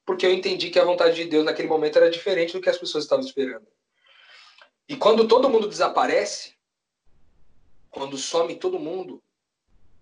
porque 0.05 0.25
eu 0.25 0.33
entendi 0.33 0.69
que 0.69 0.79
a 0.79 0.86
vontade 0.86 1.15
de 1.15 1.25
Deus 1.25 1.45
naquele 1.45 1.67
momento 1.67 1.97
era 1.97 2.10
diferente 2.10 2.53
do 2.53 2.62
que 2.62 2.69
as 2.69 2.77
pessoas 2.77 3.05
estavam 3.05 3.25
esperando. 3.25 3.67
E 4.88 4.95
quando 4.95 5.27
todo 5.27 5.49
mundo 5.49 5.67
desaparece, 5.67 6.55
quando 7.89 8.17
some 8.17 8.55
todo 8.55 8.79
mundo 8.79 9.23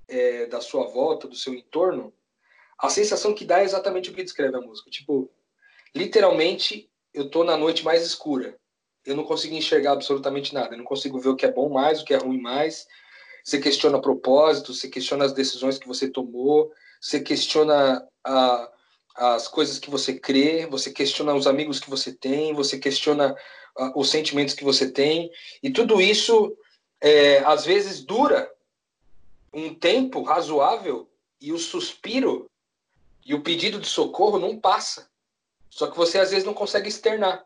é, 0.08 0.45
da 0.47 0.62
sua 0.62 0.88
volta, 0.88 1.27
do 1.27 1.36
seu 1.36 1.53
entorno, 1.53 2.13
a 2.77 2.89
sensação 2.89 3.34
que 3.34 3.45
dá 3.45 3.62
é 3.62 3.63
exatamente 3.63 4.10
o 4.10 4.13
que 4.13 4.23
descreve 4.23 4.55
a 4.58 4.62
música. 4.62 4.89
Tipo, 4.89 5.31
literalmente 5.93 6.89
eu 7.13 7.29
tô 7.29 7.43
na 7.43 7.58
noite 7.58 7.84
mais 7.84 8.05
escura. 8.05 8.58
Eu 9.05 9.15
não 9.15 9.23
consigo 9.23 9.55
enxergar 9.55 9.93
absolutamente 9.93 10.53
nada. 10.53 10.73
Eu 10.73 10.79
não 10.79 10.86
consigo 10.86 11.19
ver 11.19 11.29
o 11.29 11.36
que 11.36 11.45
é 11.45 11.51
bom 11.51 11.69
mais, 11.69 12.01
o 12.01 12.05
que 12.05 12.13
é 12.13 12.17
ruim 12.17 12.41
mais. 12.41 12.88
Você 13.43 13.60
questiona 13.60 14.01
propósito, 14.01 14.73
você 14.73 14.89
questiona 14.89 15.25
as 15.25 15.34
decisões 15.34 15.77
que 15.77 15.88
você 15.88 16.10
tomou, 16.10 16.71
você 17.06 17.20
questiona 17.20 18.04
a, 18.24 18.72
as 19.15 19.48
coisas 19.48 19.78
que 19.78 19.91
você 19.91 20.18
crê, 20.18 20.65
você 20.65 20.91
questiona 20.91 21.36
os 21.36 21.46
amigos 21.46 21.80
que 21.80 21.88
você 21.88 22.12
tem, 22.12 22.52
você 22.52 22.80
questiona 22.80 23.36
os 23.94 24.10
sentimentos 24.10 24.56
que 24.56 24.63
você 24.63 24.91
tem. 24.91 25.30
E 25.62 25.70
tudo 25.70 26.02
isso, 26.02 26.58
é, 27.00 27.39
às 27.46 27.63
vezes, 27.63 28.04
dura 28.04 28.52
um 29.54 29.76
tempo 29.76 30.24
razoável 30.24 31.08
e 31.39 31.54
o 31.54 31.60
suspiro 31.60 32.50
e 33.24 33.36
o 33.36 33.44
pedido 33.44 33.80
de 33.80 33.88
socorro 33.88 34.39
não 34.39 34.60
passa. 34.60 35.08
Só 35.70 35.86
que 35.86 35.96
você 35.96 36.18
às 36.18 36.32
vezes 36.32 36.44
não 36.44 36.56
consegue 36.56 36.89
externar. 36.89 37.46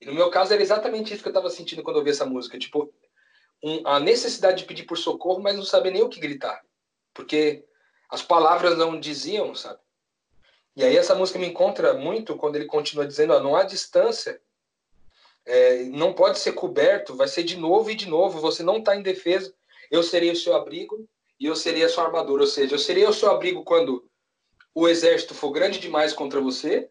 E 0.00 0.06
no 0.06 0.14
meu 0.14 0.30
caso 0.30 0.54
era 0.54 0.62
exatamente 0.62 1.12
isso 1.12 1.22
que 1.22 1.28
eu 1.28 1.32
estava 1.32 1.50
sentindo 1.50 1.82
quando 1.82 1.96
eu 1.96 2.00
ouvi 2.00 2.12
essa 2.12 2.24
música. 2.24 2.58
Tipo, 2.58 2.90
um, 3.62 3.86
a 3.86 4.00
necessidade 4.00 4.62
de 4.62 4.64
pedir 4.64 4.84
por 4.84 4.96
socorro, 4.96 5.42
mas 5.42 5.54
não 5.54 5.64
saber 5.64 5.90
nem 5.90 6.02
o 6.02 6.08
que 6.08 6.18
gritar. 6.18 6.64
Porque 7.12 7.62
as 8.14 8.22
palavras 8.22 8.78
não 8.78 8.98
diziam, 8.98 9.56
sabe? 9.56 9.80
E 10.76 10.84
aí 10.84 10.96
essa 10.96 11.16
música 11.16 11.36
me 11.36 11.48
encontra 11.48 11.94
muito 11.94 12.36
quando 12.36 12.54
ele 12.54 12.66
continua 12.66 13.06
dizendo, 13.06 13.32
ó, 13.32 13.40
não 13.40 13.56
há 13.56 13.64
distância, 13.64 14.40
é, 15.44 15.82
não 15.86 16.12
pode 16.12 16.38
ser 16.38 16.52
coberto, 16.52 17.16
vai 17.16 17.26
ser 17.26 17.42
de 17.42 17.56
novo 17.56 17.90
e 17.90 17.96
de 17.96 18.08
novo, 18.08 18.40
você 18.40 18.62
não 18.62 18.78
está 18.78 18.94
indefeso, 18.94 19.52
eu 19.90 20.00
serei 20.00 20.30
o 20.30 20.36
seu 20.36 20.54
abrigo 20.54 21.08
e 21.40 21.46
eu 21.46 21.56
serei 21.56 21.82
a 21.82 21.88
sua 21.88 22.04
armadura, 22.04 22.42
ou 22.42 22.48
seja, 22.48 22.76
eu 22.76 22.78
serei 22.78 23.04
o 23.04 23.12
seu 23.12 23.32
abrigo 23.32 23.64
quando 23.64 24.08
o 24.72 24.88
exército 24.88 25.34
for 25.34 25.50
grande 25.50 25.80
demais 25.80 26.12
contra 26.12 26.40
você, 26.40 26.88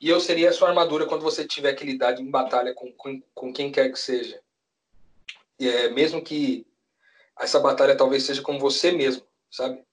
e 0.00 0.08
eu 0.08 0.20
seria 0.20 0.50
a 0.50 0.52
sua 0.52 0.68
armadura 0.68 1.06
quando 1.06 1.22
você 1.22 1.44
tiver 1.44 1.74
que 1.74 1.84
lidar 1.84 2.20
em 2.20 2.30
batalha 2.30 2.72
com, 2.72 2.92
com, 2.92 3.20
com 3.34 3.52
quem 3.52 3.72
quer 3.72 3.90
que 3.90 3.98
seja. 3.98 4.40
E 5.58 5.68
é, 5.68 5.90
mesmo 5.90 6.22
que 6.22 6.64
essa 7.36 7.58
batalha 7.58 7.96
talvez 7.96 8.22
seja 8.22 8.42
com 8.42 8.60
você 8.60 8.92
mesmo, 8.92 9.24
sabe? 9.50 9.84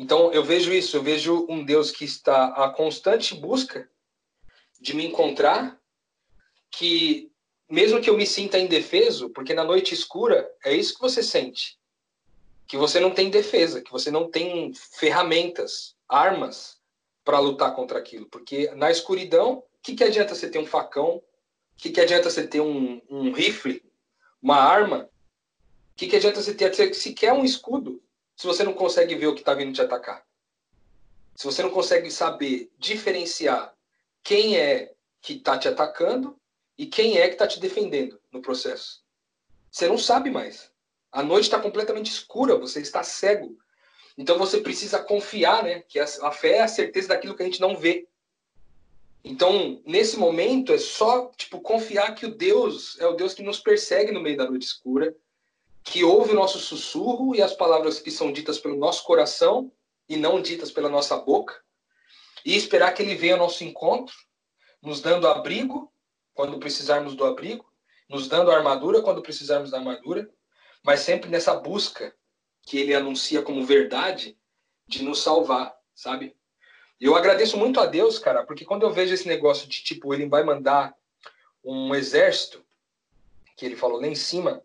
Então 0.00 0.32
eu 0.32 0.42
vejo 0.42 0.72
isso, 0.72 0.96
eu 0.96 1.02
vejo 1.02 1.46
um 1.46 1.62
Deus 1.62 1.90
que 1.90 2.06
está 2.06 2.46
a 2.46 2.70
constante 2.70 3.34
busca 3.34 3.86
de 4.80 4.96
me 4.96 5.04
encontrar, 5.04 5.78
que 6.70 7.30
mesmo 7.68 8.00
que 8.00 8.08
eu 8.08 8.16
me 8.16 8.26
sinta 8.26 8.58
indefeso, 8.58 9.28
porque 9.28 9.52
na 9.52 9.62
noite 9.62 9.92
escura 9.92 10.50
é 10.64 10.72
isso 10.72 10.94
que 10.94 11.02
você 11.02 11.22
sente, 11.22 11.78
que 12.66 12.78
você 12.78 12.98
não 12.98 13.10
tem 13.10 13.28
defesa, 13.28 13.82
que 13.82 13.92
você 13.92 14.10
não 14.10 14.30
tem 14.30 14.72
ferramentas, 14.72 15.94
armas 16.08 16.80
para 17.22 17.38
lutar 17.38 17.76
contra 17.76 17.98
aquilo. 17.98 18.24
Porque 18.30 18.70
na 18.70 18.90
escuridão, 18.90 19.58
o 19.58 19.64
que, 19.82 19.94
que 19.94 20.02
adianta 20.02 20.34
você 20.34 20.48
ter 20.48 20.60
um 20.60 20.66
facão? 20.66 21.16
O 21.16 21.22
que, 21.76 21.90
que 21.90 22.00
adianta 22.00 22.30
você 22.30 22.46
ter 22.46 22.62
um, 22.62 23.02
um 23.10 23.32
rifle? 23.32 23.84
Uma 24.40 24.56
arma? 24.56 25.10
O 25.92 25.94
que, 25.94 26.06
que 26.06 26.16
adianta 26.16 26.40
você 26.40 26.54
ter 26.54 26.94
sequer 26.94 27.34
um 27.34 27.44
escudo 27.44 28.02
se 28.40 28.46
você 28.46 28.64
não 28.64 28.72
consegue 28.72 29.14
ver 29.14 29.26
o 29.26 29.34
que 29.34 29.40
está 29.40 29.52
vindo 29.52 29.74
te 29.74 29.82
atacar? 29.82 30.24
Se 31.36 31.44
você 31.44 31.62
não 31.62 31.68
consegue 31.68 32.10
saber 32.10 32.72
diferenciar 32.78 33.76
quem 34.22 34.56
é 34.56 34.94
que 35.20 35.34
está 35.34 35.58
te 35.58 35.68
atacando 35.68 36.40
e 36.78 36.86
quem 36.86 37.18
é 37.18 37.28
que 37.28 37.34
está 37.34 37.46
te 37.46 37.60
defendendo 37.60 38.18
no 38.32 38.40
processo. 38.40 39.04
Você 39.70 39.86
não 39.86 39.98
sabe 39.98 40.30
mais. 40.30 40.72
A 41.12 41.22
noite 41.22 41.44
está 41.44 41.60
completamente 41.60 42.10
escura, 42.10 42.56
você 42.56 42.80
está 42.80 43.02
cego. 43.02 43.58
Então 44.16 44.38
você 44.38 44.62
precisa 44.62 44.98
confiar, 45.00 45.62
né? 45.62 45.80
Que 45.80 45.98
a, 45.98 46.32
fé 46.32 46.52
é 46.52 46.62
a 46.62 46.68
certeza 46.68 47.08
daquilo 47.08 47.36
que 47.36 47.42
a 47.42 47.46
gente 47.46 47.60
não 47.60 47.76
vê. 47.76 48.08
Então, 49.22 49.82
nesse 49.84 50.16
momento, 50.16 50.72
é 50.72 50.78
só 50.78 51.30
tipo 51.36 51.60
confiar 51.60 52.14
que 52.14 52.24
o 52.24 52.34
Deus 52.34 52.98
é 53.00 53.06
o 53.06 53.12
Deus 53.12 53.34
que 53.34 53.42
nos 53.42 53.60
persegue 53.60 54.10
no 54.10 54.22
meio 54.22 54.38
da 54.38 54.48
noite 54.48 54.62
escura, 54.62 55.14
que 55.84 56.04
ouve 56.04 56.32
o 56.32 56.36
nosso 56.36 56.58
sussurro 56.58 57.34
e 57.34 57.42
as 57.42 57.54
palavras 57.54 57.98
que 57.98 58.10
são 58.10 58.32
ditas 58.32 58.58
pelo 58.58 58.76
nosso 58.76 59.04
coração 59.04 59.72
e 60.08 60.16
não 60.16 60.40
ditas 60.40 60.70
pela 60.70 60.88
nossa 60.88 61.16
boca, 61.16 61.62
e 62.44 62.56
esperar 62.56 62.92
que 62.92 63.02
ele 63.02 63.14
venha 63.14 63.34
ao 63.34 63.38
nosso 63.38 63.62
encontro, 63.62 64.14
nos 64.82 65.00
dando 65.00 65.28
abrigo 65.28 65.92
quando 66.34 66.58
precisarmos 66.58 67.14
do 67.14 67.24
abrigo, 67.24 67.70
nos 68.08 68.26
dando 68.26 68.50
armadura 68.50 69.02
quando 69.02 69.22
precisarmos 69.22 69.70
da 69.70 69.78
armadura, 69.78 70.28
mas 70.82 71.00
sempre 71.00 71.30
nessa 71.30 71.54
busca 71.54 72.14
que 72.62 72.78
ele 72.78 72.94
anuncia 72.94 73.42
como 73.42 73.64
verdade 73.64 74.36
de 74.86 75.02
nos 75.02 75.22
salvar, 75.22 75.74
sabe? 75.94 76.34
Eu 77.00 77.14
agradeço 77.14 77.56
muito 77.56 77.80
a 77.80 77.86
Deus, 77.86 78.18
cara, 78.18 78.44
porque 78.44 78.64
quando 78.64 78.82
eu 78.82 78.90
vejo 78.90 79.14
esse 79.14 79.28
negócio 79.28 79.68
de 79.68 79.82
tipo, 79.82 80.12
ele 80.12 80.28
vai 80.28 80.42
mandar 80.42 80.94
um 81.64 81.94
exército, 81.94 82.64
que 83.56 83.64
ele 83.64 83.76
falou 83.76 84.00
lá 84.00 84.06
em 84.06 84.14
cima, 84.14 84.62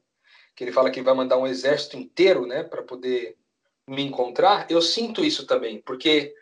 que 0.55 0.63
ele 0.63 0.71
fala 0.71 0.89
que 0.89 1.01
vai 1.01 1.13
mandar 1.13 1.37
um 1.37 1.47
exército 1.47 1.97
inteiro, 1.97 2.45
né, 2.45 2.63
para 2.63 2.81
poder 2.81 3.35
me 3.87 4.01
encontrar, 4.01 4.65
eu 4.69 4.81
sinto 4.81 5.23
isso 5.23 5.45
também, 5.45 5.81
porque 5.81 6.33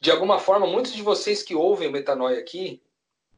de 0.00 0.10
alguma 0.10 0.38
forma 0.38 0.66
muitos 0.66 0.92
de 0.92 1.02
vocês 1.02 1.42
que 1.42 1.54
ouvem 1.54 1.88
o 1.88 1.92
Metanoia 1.92 2.38
aqui, 2.38 2.80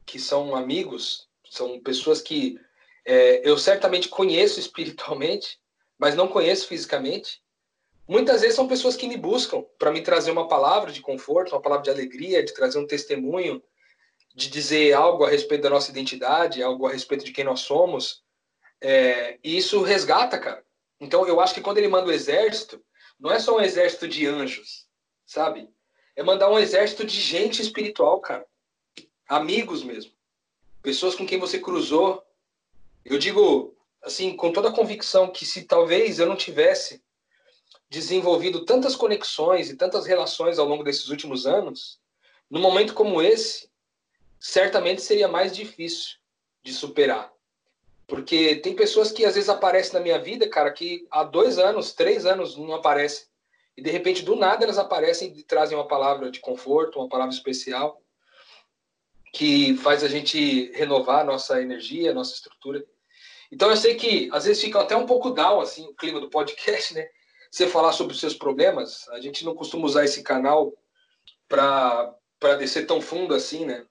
que 0.05 0.19
são 0.19 0.55
amigos, 0.55 1.27
são 1.49 1.79
pessoas 1.79 2.21
que 2.21 2.59
é, 3.03 3.47
eu 3.47 3.57
certamente 3.57 4.07
conheço 4.07 4.59
espiritualmente, 4.59 5.59
mas 5.97 6.15
não 6.15 6.27
conheço 6.27 6.67
fisicamente. 6.67 7.41
Muitas 8.07 8.41
vezes 8.41 8.55
são 8.55 8.67
pessoas 8.67 8.95
que 8.95 9.07
me 9.07 9.17
buscam 9.17 9.63
para 9.79 9.91
me 9.91 10.01
trazer 10.01 10.31
uma 10.31 10.47
palavra 10.47 10.91
de 10.91 11.01
conforto, 11.01 11.53
uma 11.53 11.61
palavra 11.61 11.83
de 11.83 11.89
alegria, 11.89 12.43
de 12.43 12.53
trazer 12.53 12.77
um 12.77 12.85
testemunho, 12.85 13.61
de 14.35 14.49
dizer 14.49 14.93
algo 14.93 15.23
a 15.23 15.29
respeito 15.29 15.61
da 15.61 15.69
nossa 15.69 15.89
identidade, 15.89 16.61
algo 16.61 16.85
a 16.85 16.91
respeito 16.91 17.25
de 17.25 17.31
quem 17.31 17.43
nós 17.43 17.61
somos. 17.61 18.23
É, 18.81 19.39
e 19.43 19.57
isso 19.57 19.81
resgata, 19.81 20.37
cara. 20.37 20.63
Então 20.99 21.27
eu 21.27 21.39
acho 21.39 21.53
que 21.53 21.61
quando 21.61 21.77
ele 21.77 21.87
manda 21.87 22.07
o 22.07 22.13
exército, 22.13 22.83
não 23.19 23.31
é 23.31 23.39
só 23.39 23.57
um 23.57 23.61
exército 23.61 24.07
de 24.07 24.25
anjos, 24.25 24.87
sabe? 25.25 25.69
É 26.15 26.23
mandar 26.23 26.49
um 26.49 26.59
exército 26.59 27.05
de 27.05 27.19
gente 27.19 27.61
espiritual, 27.61 28.19
cara. 28.19 28.45
Amigos 29.27 29.83
mesmo. 29.83 30.11
Pessoas 30.81 31.15
com 31.15 31.25
quem 31.25 31.39
você 31.39 31.59
cruzou. 31.59 32.23
Eu 33.03 33.17
digo, 33.17 33.75
assim, 34.03 34.35
com 34.35 34.51
toda 34.51 34.69
a 34.69 34.73
convicção 34.73 35.31
que 35.31 35.45
se 35.45 35.63
talvez 35.63 36.19
eu 36.19 36.27
não 36.27 36.35
tivesse 36.35 37.03
desenvolvido 37.89 38.65
tantas 38.65 38.95
conexões 38.95 39.69
e 39.69 39.75
tantas 39.75 40.05
relações 40.05 40.59
ao 40.59 40.67
longo 40.67 40.83
desses 40.83 41.09
últimos 41.09 41.45
anos, 41.45 41.99
num 42.49 42.59
momento 42.59 42.93
como 42.93 43.21
esse, 43.21 43.69
certamente 44.39 45.01
seria 45.01 45.27
mais 45.27 45.55
difícil 45.55 46.17
de 46.63 46.73
superar. 46.73 47.34
Porque 48.07 48.57
tem 48.57 48.75
pessoas 48.75 49.11
que 49.11 49.25
às 49.25 49.35
vezes 49.35 49.49
aparecem 49.49 49.93
na 49.93 49.99
minha 49.99 50.19
vida, 50.19 50.47
cara, 50.47 50.71
que 50.71 51.07
há 51.09 51.23
dois 51.23 51.57
anos, 51.57 51.93
três 51.93 52.25
anos 52.25 52.55
não 52.55 52.73
aparecem. 52.73 53.25
E 53.75 53.81
de 53.81 53.89
repente, 53.89 54.23
do 54.23 54.35
nada, 54.35 54.63
elas 54.63 54.77
aparecem 54.77 55.33
e 55.35 55.43
trazem 55.43 55.77
uma 55.77 55.87
palavra 55.87 56.29
de 56.29 56.39
conforto, 56.39 56.99
uma 56.99 57.09
palavra 57.09 57.33
especial, 57.33 58.01
que 59.33 59.75
faz 59.77 60.03
a 60.03 60.07
gente 60.07 60.71
renovar 60.73 61.21
a 61.21 61.23
nossa 61.25 61.61
energia, 61.61 62.13
nossa 62.13 62.33
estrutura. 62.33 62.85
Então 63.51 63.69
eu 63.69 63.77
sei 63.77 63.95
que 63.95 64.29
às 64.31 64.45
vezes 64.45 64.63
fica 64.63 64.79
até 64.79 64.95
um 64.95 65.05
pouco 65.05 65.31
down, 65.31 65.59
assim, 65.59 65.85
o 65.87 65.93
clima 65.93 66.21
do 66.21 66.29
podcast, 66.29 66.93
né? 66.93 67.07
Você 67.51 67.67
falar 67.67 67.91
sobre 67.91 68.13
os 68.13 68.19
seus 68.19 68.33
problemas, 68.33 69.07
a 69.09 69.19
gente 69.19 69.43
não 69.43 69.55
costuma 69.55 69.85
usar 69.85 70.05
esse 70.05 70.23
canal 70.23 70.73
para 71.47 72.15
descer 72.57 72.85
tão 72.85 73.01
fundo 73.01 73.33
assim, 73.33 73.65
né? 73.65 73.85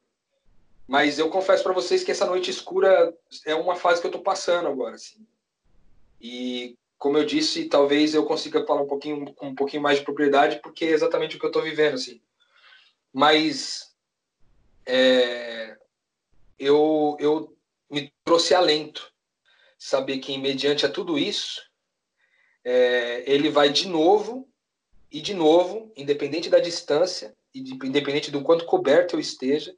Mas 0.86 1.18
eu 1.18 1.30
confesso 1.30 1.62
para 1.62 1.72
vocês 1.72 2.04
que 2.04 2.10
essa 2.10 2.26
noite 2.26 2.50
escura 2.50 3.14
é 3.46 3.54
uma 3.54 3.74
fase 3.74 4.00
que 4.00 4.06
eu 4.06 4.10
estou 4.10 4.22
passando 4.22 4.68
agora, 4.68 4.94
assim. 4.94 5.26
E 6.20 6.76
como 6.98 7.18
eu 7.18 7.24
disse, 7.24 7.66
talvez 7.66 8.14
eu 8.14 8.24
consiga 8.24 8.64
falar 8.66 8.82
um 8.82 8.86
pouquinho 8.86 9.32
com 9.34 9.48
um 9.48 9.54
pouquinho 9.54 9.82
mais 9.82 9.98
de 9.98 10.04
propriedade, 10.04 10.60
porque 10.62 10.84
é 10.84 10.90
exatamente 10.90 11.36
o 11.36 11.38
que 11.38 11.44
eu 11.44 11.50
estou 11.50 11.62
vivendo, 11.62 11.94
assim. 11.94 12.20
Mas 13.12 13.94
é, 14.86 15.76
eu 16.58 17.16
eu 17.18 17.56
me 17.90 18.12
trouxe 18.24 18.54
alento, 18.54 19.12
saber 19.78 20.18
que 20.18 20.36
mediante 20.38 20.84
a 20.84 20.90
tudo 20.90 21.18
isso, 21.18 21.62
é, 22.64 23.22
ele 23.30 23.50
vai 23.50 23.70
de 23.70 23.88
novo 23.88 24.48
e 25.10 25.20
de 25.20 25.34
novo, 25.34 25.92
independente 25.96 26.50
da 26.50 26.58
distância 26.58 27.36
e 27.54 27.60
de, 27.60 27.74
independente 27.86 28.30
do 28.30 28.42
quanto 28.42 28.64
coberto 28.64 29.14
eu 29.14 29.20
esteja, 29.20 29.76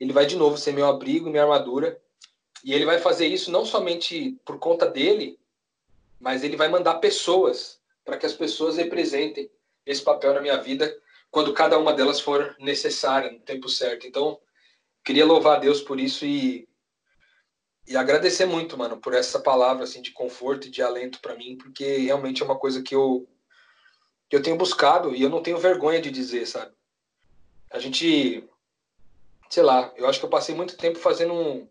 ele 0.00 0.12
vai 0.12 0.24
de 0.24 0.34
novo 0.34 0.56
ser 0.56 0.72
meu 0.72 0.86
abrigo 0.86 1.28
minha 1.28 1.42
armadura. 1.42 2.00
E 2.64 2.72
ele 2.72 2.84
vai 2.84 2.98
fazer 2.98 3.26
isso 3.26 3.50
não 3.50 3.64
somente 3.64 4.38
por 4.44 4.58
conta 4.58 4.86
dele, 4.86 5.38
mas 6.18 6.42
ele 6.42 6.56
vai 6.56 6.68
mandar 6.68 6.94
pessoas 6.94 7.78
para 8.04 8.16
que 8.16 8.26
as 8.26 8.32
pessoas 8.32 8.76
representem 8.76 9.50
esse 9.84 10.02
papel 10.02 10.34
na 10.34 10.40
minha 10.40 10.56
vida 10.56 10.94
quando 11.30 11.52
cada 11.52 11.78
uma 11.78 11.92
delas 11.92 12.20
for 12.20 12.56
necessária 12.58 13.30
no 13.30 13.38
tempo 13.40 13.68
certo. 13.68 14.06
Então, 14.06 14.38
queria 15.04 15.24
louvar 15.24 15.56
a 15.56 15.60
Deus 15.60 15.80
por 15.80 16.00
isso 16.00 16.24
e 16.24 16.66
e 17.86 17.96
agradecer 17.96 18.46
muito, 18.46 18.78
mano, 18.78 18.98
por 18.98 19.14
essa 19.14 19.40
palavra 19.40 19.82
assim 19.82 20.00
de 20.00 20.12
conforto 20.12 20.68
e 20.68 20.70
de 20.70 20.80
alento 20.80 21.20
para 21.20 21.34
mim, 21.34 21.56
porque 21.56 21.96
realmente 21.96 22.40
é 22.40 22.44
uma 22.44 22.56
coisa 22.56 22.82
que 22.82 22.94
eu 22.94 23.28
que 24.28 24.36
eu 24.36 24.42
tenho 24.42 24.56
buscado 24.56 25.12
e 25.12 25.20
eu 25.20 25.28
não 25.28 25.42
tenho 25.42 25.58
vergonha 25.58 26.00
de 26.00 26.08
dizer, 26.08 26.46
sabe? 26.46 26.72
A 27.68 27.80
gente 27.80 28.48
sei 29.50 29.64
lá, 29.64 29.92
eu 29.96 30.06
acho 30.08 30.20
que 30.20 30.24
eu 30.24 30.30
passei 30.30 30.54
muito 30.54 30.76
tempo 30.76 30.98
fazendo 30.98 31.34
um, 31.34 31.68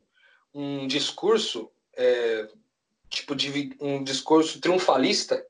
um 0.53 0.85
discurso, 0.85 1.71
é, 1.95 2.47
tipo 3.09 3.33
de 3.33 3.75
um 3.79 4.03
discurso 4.03 4.59
triunfalista, 4.59 5.43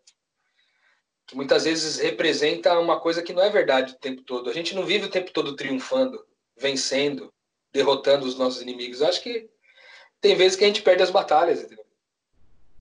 que 1.26 1.36
muitas 1.36 1.66
vezes 1.66 1.98
representa 1.98 2.80
uma 2.80 3.00
coisa 3.00 3.22
que 3.22 3.34
não 3.34 3.44
é 3.44 3.50
verdade 3.50 3.94
o 3.94 3.98
tempo 3.98 4.22
todo. 4.22 4.50
A 4.50 4.54
gente 4.54 4.76
não 4.76 4.86
vive 4.86 5.06
o 5.06 5.12
tempo 5.12 5.32
todo 5.32 5.56
triunfando, 5.56 6.24
vencendo, 6.56 7.34
derrotando 7.74 8.26
os 8.26 8.38
nossos 8.38 8.62
inimigos. 8.62 9.02
Eu 9.02 9.08
acho 9.08 9.22
que 9.22 9.50
tem 10.22 10.36
vezes 10.36 10.56
que 10.56 10.64
a 10.64 10.68
gente 10.68 10.82
perde 10.82 11.04
as 11.04 11.12
batalhas, 11.12 11.62
entendeu? 11.62 11.86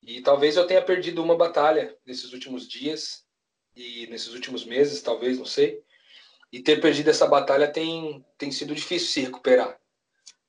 E 0.03 0.21
talvez 0.23 0.57
eu 0.57 0.67
tenha 0.67 0.83
perdido 0.83 1.23
uma 1.23 1.37
batalha 1.37 1.97
nesses 2.07 2.33
últimos 2.33 2.67
dias 2.67 3.25
e 3.77 4.07
nesses 4.09 4.33
últimos 4.35 4.65
meses, 4.65 5.03
talvez, 5.03 5.39
não 5.39 5.45
sei. 5.45 5.83
E 6.53 6.61
ter 6.61 6.81
perdido 6.81 7.11
essa 7.11 7.27
batalha 7.27 7.69
tem, 7.69 8.25
tem 8.39 8.51
sido 8.51 8.75
difícil 8.75 9.09
se 9.09 9.21
recuperar. 9.21 9.77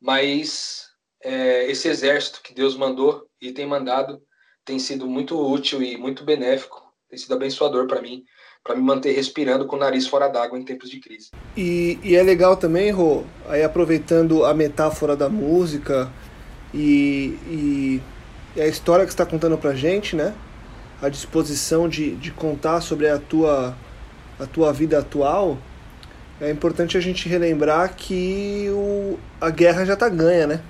Mas 0.01 0.88
é, 1.21 1.69
esse 1.69 1.88
exército 1.88 2.41
que 2.41 2.53
Deus 2.53 2.75
mandou 2.75 3.27
e 3.41 3.51
tem 3.51 3.65
mandado 3.65 4.21
tem 4.63 4.79
sido 4.79 5.07
muito 5.07 5.35
útil 5.35 5.81
e 5.81 5.97
muito 5.97 6.23
benéfico, 6.23 6.81
tem 7.09 7.17
sido 7.17 7.33
abençoador 7.33 7.88
para 7.88 8.01
mim, 8.01 8.23
para 8.63 8.75
me 8.75 8.83
manter 8.83 9.13
respirando 9.13 9.65
com 9.65 9.75
o 9.75 9.79
nariz 9.79 10.05
fora 10.05 10.27
d'água 10.27 10.59
em 10.59 10.63
tempos 10.63 10.89
de 10.89 10.99
crise. 10.99 11.31
E, 11.57 11.97
e 12.03 12.15
é 12.15 12.21
legal 12.21 12.55
também, 12.55 12.91
Rô, 12.91 13.23
aí 13.47 13.63
aproveitando 13.63 14.45
a 14.45 14.53
metáfora 14.53 15.15
da 15.15 15.27
música 15.27 16.12
e, 16.73 18.01
e 18.55 18.62
a 18.62 18.67
história 18.67 19.05
que 19.05 19.12
está 19.12 19.25
contando 19.25 19.57
para 19.57 19.73
gente, 19.73 20.15
né? 20.15 20.35
A 21.01 21.09
disposição 21.09 21.89
de, 21.89 22.15
de 22.17 22.31
contar 22.31 22.81
sobre 22.81 23.09
a 23.09 23.17
tua, 23.17 23.75
a 24.39 24.45
tua 24.45 24.71
vida 24.71 24.99
atual 24.99 25.57
é 26.41 26.49
importante 26.49 26.97
a 26.97 27.02
gente 27.02 27.28
relembrar 27.28 27.93
que 27.95 28.67
o, 28.71 29.19
a 29.41 29.49
guerra 29.49 29.86
já 29.86 29.93
está 29.93 30.08
ganha, 30.08 30.47
né? 30.47 30.62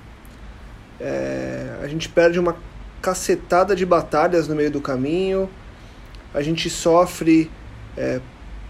É, 1.00 1.78
a 1.82 1.86
gente 1.86 2.08
perde 2.08 2.38
uma 2.38 2.56
cacetada 3.00 3.74
de 3.74 3.86
batalhas 3.86 4.48
no 4.48 4.54
meio 4.54 4.70
do 4.70 4.80
caminho, 4.80 5.48
a 6.34 6.42
gente 6.42 6.68
sofre 6.68 7.50
é, 7.96 8.20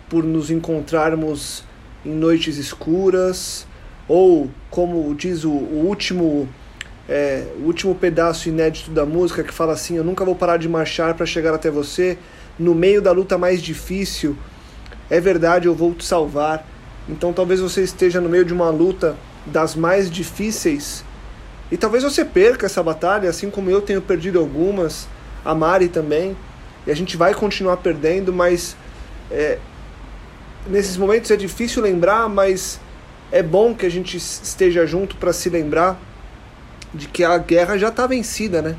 por 0.09 0.25
nos 0.25 0.51
encontrarmos 0.51 1.65
em 2.05 2.11
noites 2.11 2.57
escuras, 2.57 3.67
ou 4.07 4.51
como 4.71 5.15
diz 5.15 5.45
o, 5.45 5.51
o 5.51 5.87
último 5.87 6.49
é, 7.09 7.45
o 7.59 7.65
último 7.65 7.95
pedaço 7.95 8.49
inédito 8.49 8.91
da 8.91 9.05
música 9.05 9.43
que 9.43 9.53
fala 9.53 9.73
assim: 9.73 9.97
Eu 9.97 10.05
nunca 10.05 10.25
vou 10.25 10.37
parar 10.37 10.59
de 10.59 10.69
marchar 10.69 11.15
para 11.15 11.27
chegar 11.27 11.53
até 11.53 11.71
você, 11.71 12.17
no 12.59 12.75
meio 12.75 13.03
da 13.03 13.11
luta 13.11 13.37
mais 13.37 13.61
difícil. 13.61 14.37
É 15.09 15.19
verdade, 15.19 15.67
eu 15.67 15.75
vou 15.75 15.93
te 15.93 16.05
salvar. 16.05 16.65
Então 17.09 17.33
talvez 17.33 17.61
você 17.61 17.83
esteja 17.83 18.21
no 18.21 18.29
meio 18.29 18.45
de 18.45 18.53
uma 18.53 18.71
luta 18.71 19.17
das 19.47 19.75
mais 19.75 20.11
difíceis 20.11 21.05
e 21.71 21.77
talvez 21.77 22.03
você 22.03 22.25
perca 22.25 22.67
essa 22.67 22.83
batalha, 22.83 23.31
assim 23.31 23.49
como 23.49 23.71
eu 23.71 23.81
tenho 23.81 24.03
perdido 24.03 24.39
algumas, 24.41 25.07
a 25.45 25.55
Mari 25.55 25.89
também, 25.89 26.37
e 26.87 26.91
a 26.91 26.95
gente 26.97 27.17
vai 27.17 27.33
continuar 27.33 27.77
perdendo, 27.77 28.33
mas 28.33 28.77
é, 29.31 29.59
nesses 30.67 30.97
momentos 30.97 31.31
é 31.31 31.37
difícil 31.37 31.83
lembrar, 31.83 32.29
mas 32.29 32.81
é 33.31 33.43
bom 33.43 33.73
que 33.73 33.87
a 33.87 33.91
gente 33.91 34.17
esteja 34.17 34.85
junto 34.85 35.15
para 35.17 35.33
se 35.33 35.49
lembrar 35.49 36.01
de 36.93 37.07
que 37.07 37.23
a 37.23 37.39
guerra 37.39 37.79
já 37.79 37.89
está 37.89 38.05
vencida, 38.07 38.61
né? 38.61 38.77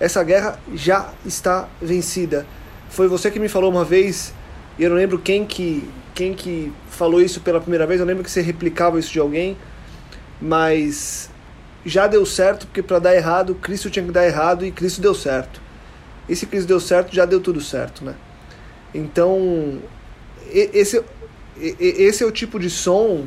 Essa 0.00 0.24
guerra 0.24 0.58
já 0.74 1.10
está 1.24 1.68
vencida. 1.80 2.46
Foi 2.88 3.08
você 3.08 3.30
que 3.30 3.38
me 3.38 3.48
falou 3.48 3.70
uma 3.70 3.84
vez, 3.84 4.32
e 4.78 4.84
eu 4.84 4.90
não 4.90 4.96
lembro 4.96 5.18
quem 5.18 5.44
que 5.44 5.88
quem 6.14 6.32
que 6.32 6.72
falou 6.96 7.20
isso 7.20 7.40
pela 7.40 7.60
primeira 7.60 7.86
vez, 7.86 8.00
eu 8.00 8.06
lembro 8.06 8.24
que 8.24 8.30
você 8.30 8.40
replicava 8.40 8.98
isso 8.98 9.12
de 9.12 9.20
alguém, 9.20 9.56
mas 10.40 11.30
já 11.84 12.06
deu 12.06 12.26
certo, 12.26 12.66
porque 12.66 12.82
para 12.82 12.98
dar 12.98 13.14
errado, 13.14 13.54
Cristo 13.54 13.90
tinha 13.90 14.04
que 14.04 14.10
dar 14.10 14.26
errado 14.26 14.64
e 14.64 14.72
Cristo 14.72 15.00
deu 15.00 15.14
certo. 15.14 15.60
E 16.28 16.34
se 16.34 16.46
Cristo 16.46 16.66
deu 16.66 16.80
certo, 16.80 17.14
já 17.14 17.24
deu 17.24 17.40
tudo 17.40 17.60
certo, 17.60 18.04
né? 18.04 18.14
Então, 18.92 19.80
esse, 20.50 21.02
esse 21.58 22.24
é 22.24 22.26
o 22.26 22.32
tipo 22.32 22.58
de 22.58 22.70
som, 22.70 23.26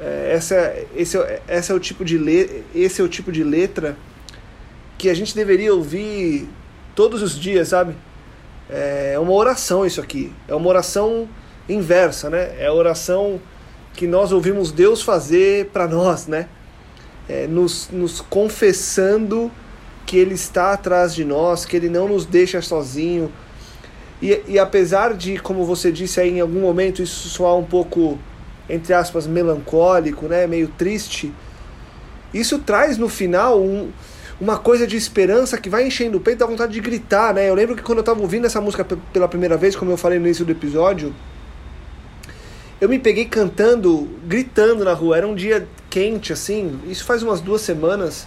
é, 0.00 0.32
essa, 0.34 0.74
esse, 0.96 1.18
esse 1.48 1.72
é 1.72 1.74
o 1.74 1.80
tipo 1.80 2.04
de 2.04 2.16
le, 2.16 2.64
esse 2.74 3.00
é 3.00 3.04
o 3.04 3.08
tipo 3.08 3.30
de 3.30 3.44
letra 3.44 3.96
que 4.96 5.10
a 5.10 5.14
gente 5.14 5.34
deveria 5.34 5.74
ouvir 5.74 6.48
todos 6.94 7.22
os 7.22 7.38
dias, 7.38 7.68
sabe? 7.68 7.94
É 8.70 9.18
uma 9.18 9.32
oração 9.32 9.84
isso 9.84 10.00
aqui. 10.00 10.32
É 10.48 10.54
uma 10.54 10.68
oração 10.68 11.28
inversa, 11.68 12.30
né? 12.30 12.54
É 12.58 12.66
a 12.66 12.72
oração 12.72 13.40
que 13.94 14.06
nós 14.06 14.32
ouvimos 14.32 14.72
Deus 14.72 15.02
fazer 15.02 15.66
para 15.66 15.86
nós, 15.86 16.26
né? 16.26 16.48
É, 17.28 17.46
nos, 17.46 17.88
nos 17.90 18.20
confessando 18.20 19.50
que 20.04 20.18
Ele 20.18 20.34
está 20.34 20.72
atrás 20.72 21.14
de 21.14 21.24
nós, 21.24 21.64
que 21.64 21.76
Ele 21.76 21.88
não 21.88 22.08
nos 22.08 22.26
deixa 22.26 22.60
sozinho. 22.60 23.32
E, 24.20 24.42
e 24.46 24.58
apesar 24.58 25.14
de, 25.14 25.38
como 25.38 25.64
você 25.64 25.90
disse 25.90 26.20
aí, 26.20 26.30
em 26.30 26.40
algum 26.40 26.60
momento 26.60 27.02
isso 27.02 27.28
soar 27.28 27.56
um 27.56 27.64
pouco, 27.64 28.18
entre 28.68 28.92
aspas, 28.92 29.26
melancólico, 29.26 30.26
né? 30.26 30.46
Meio 30.46 30.68
triste, 30.68 31.32
isso 32.34 32.58
traz 32.58 32.98
no 32.98 33.08
final 33.08 33.60
um, 33.60 33.90
uma 34.40 34.58
coisa 34.58 34.86
de 34.86 34.96
esperança 34.96 35.56
que 35.56 35.70
vai 35.70 35.86
enchendo 35.86 36.18
o 36.18 36.20
peito, 36.20 36.40
dá 36.40 36.46
vontade 36.46 36.72
de 36.72 36.80
gritar, 36.80 37.32
né? 37.32 37.48
Eu 37.48 37.54
lembro 37.54 37.76
que 37.76 37.82
quando 37.82 37.98
eu 37.98 38.02
estava 38.02 38.20
ouvindo 38.20 38.44
essa 38.44 38.60
música 38.60 38.84
pela 39.12 39.28
primeira 39.28 39.56
vez, 39.56 39.76
como 39.76 39.92
eu 39.92 39.96
falei 39.96 40.18
no 40.18 40.26
início 40.26 40.44
do 40.44 40.50
episódio, 40.50 41.14
eu 42.80 42.88
me 42.88 42.98
peguei 42.98 43.24
cantando, 43.24 44.08
gritando 44.26 44.84
na 44.84 44.92
rua. 44.92 45.16
Era 45.16 45.26
um 45.26 45.34
dia 45.34 45.66
quente, 45.88 46.32
assim. 46.32 46.80
Isso 46.86 47.04
faz 47.04 47.22
umas 47.22 47.40
duas 47.40 47.60
semanas. 47.60 48.26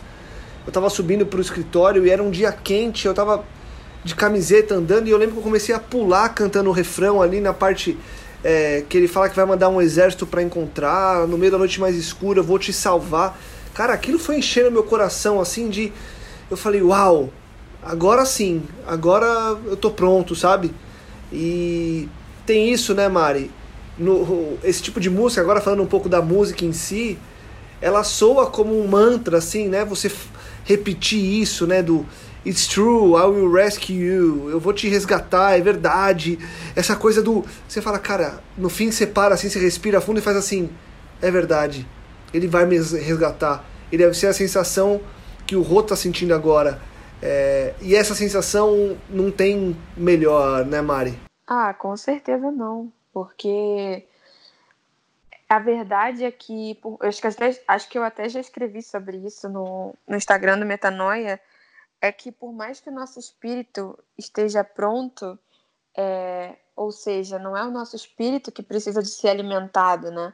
Eu 0.65 0.71
tava 0.71 0.89
subindo 0.89 1.25
pro 1.25 1.41
escritório 1.41 2.05
e 2.05 2.09
era 2.09 2.23
um 2.23 2.31
dia 2.31 2.51
quente. 2.51 3.05
Eu 3.05 3.13
tava 3.13 3.43
de 4.03 4.15
camiseta 4.15 4.75
andando 4.75 5.07
e 5.07 5.11
eu 5.11 5.17
lembro 5.17 5.33
que 5.33 5.39
eu 5.39 5.43
comecei 5.43 5.75
a 5.75 5.79
pular 5.79 6.29
cantando 6.29 6.69
o 6.69 6.73
refrão 6.73 7.21
ali 7.21 7.41
na 7.41 7.53
parte 7.53 7.97
é, 8.43 8.83
que 8.87 8.97
ele 8.97 9.07
fala 9.07 9.29
que 9.29 9.35
vai 9.35 9.45
mandar 9.45 9.67
um 9.69 9.81
exército 9.81 10.25
para 10.25 10.41
encontrar 10.41 11.27
no 11.27 11.37
meio 11.37 11.51
da 11.51 11.57
noite 11.57 11.79
mais 11.79 11.95
escura. 11.95 12.39
Eu 12.39 12.43
vou 12.43 12.57
te 12.57 12.71
salvar. 12.71 13.37
Cara, 13.73 13.93
aquilo 13.93 14.17
foi 14.17 14.37
enchendo 14.37 14.71
meu 14.71 14.83
coração 14.83 15.39
assim 15.39 15.69
de. 15.69 15.91
Eu 16.49 16.55
falei, 16.55 16.81
uau, 16.81 17.29
agora 17.83 18.25
sim, 18.25 18.63
agora 18.87 19.57
eu 19.65 19.75
tô 19.75 19.91
pronto, 19.91 20.35
sabe? 20.35 20.73
E 21.31 22.07
tem 22.45 22.71
isso, 22.71 22.93
né, 22.93 23.09
Mari? 23.09 23.51
No, 23.97 24.57
esse 24.63 24.81
tipo 24.81 24.99
de 24.99 25.09
música, 25.09 25.41
agora 25.41 25.61
falando 25.61 25.83
um 25.83 25.87
pouco 25.87 26.07
da 26.07 26.21
música 26.21 26.65
em 26.65 26.73
si, 26.73 27.17
ela 27.81 28.03
soa 28.03 28.47
como 28.47 28.79
um 28.79 28.87
mantra, 28.87 29.37
assim, 29.37 29.67
né? 29.67 29.85
Você 29.85 30.11
repetir 30.63 31.19
isso, 31.19 31.65
né? 31.65 31.81
Do 31.81 32.05
It's 32.45 32.65
true, 32.65 33.17
I 33.17 33.25
will 33.25 33.51
rescue 33.51 33.95
you. 33.95 34.49
Eu 34.49 34.59
vou 34.59 34.71
te 34.71 34.87
resgatar, 34.87 35.57
é 35.57 35.61
verdade. 35.61 36.39
Essa 36.75 36.95
coisa 36.95 37.21
do. 37.21 37.43
Você 37.67 37.81
fala, 37.81 37.99
cara, 37.99 38.41
no 38.57 38.69
fim 38.69 38.89
você 38.89 39.05
para 39.05 39.35
assim, 39.35 39.49
você 39.49 39.59
respira 39.59 39.99
fundo 39.99 40.19
e 40.19 40.21
faz 40.21 40.37
assim. 40.37 40.69
É 41.21 41.29
verdade. 41.29 41.85
Ele 42.33 42.47
vai 42.47 42.65
me 42.65 42.77
resgatar. 42.77 43.65
E 43.91 43.97
deve 43.97 44.13
ser 44.13 44.27
a 44.27 44.33
sensação 44.33 45.01
que 45.45 45.55
o 45.55 45.61
Rô 45.61 45.83
tá 45.83 45.95
sentindo 45.95 46.33
agora. 46.33 46.79
É, 47.21 47.73
e 47.81 47.95
essa 47.95 48.15
sensação 48.15 48.95
não 49.09 49.29
tem 49.29 49.75
melhor, 49.97 50.65
né, 50.65 50.81
Mari? 50.81 51.19
Ah, 51.45 51.73
com 51.73 51.97
certeza 51.97 52.49
não. 52.51 52.91
Porque 53.17 54.07
a 55.49 55.57
verdade 55.57 56.23
é 56.23 56.29
que, 56.29 56.79
eu 56.83 56.99
acho 57.01 57.19
que, 57.19 57.25
até, 57.25 57.63
acho 57.67 57.89
que 57.89 57.97
eu 57.97 58.03
até 58.03 58.29
já 58.29 58.39
escrevi 58.39 58.83
sobre 58.83 59.17
isso 59.17 59.49
no, 59.49 59.95
no 60.07 60.15
Instagram 60.15 60.59
do 60.59 60.67
Metanoia, 60.67 61.41
é 61.99 62.11
que 62.11 62.31
por 62.31 62.53
mais 62.53 62.79
que 62.79 62.91
o 62.91 62.93
nosso 62.93 63.19
espírito 63.19 63.97
esteja 64.15 64.63
pronto, 64.63 65.39
é, 65.95 66.57
ou 66.75 66.91
seja, 66.91 67.39
não 67.39 67.57
é 67.57 67.63
o 67.63 67.71
nosso 67.71 67.95
espírito 67.95 68.51
que 68.51 68.61
precisa 68.61 69.01
de 69.01 69.09
ser 69.09 69.29
alimentado, 69.29 70.11
né? 70.11 70.31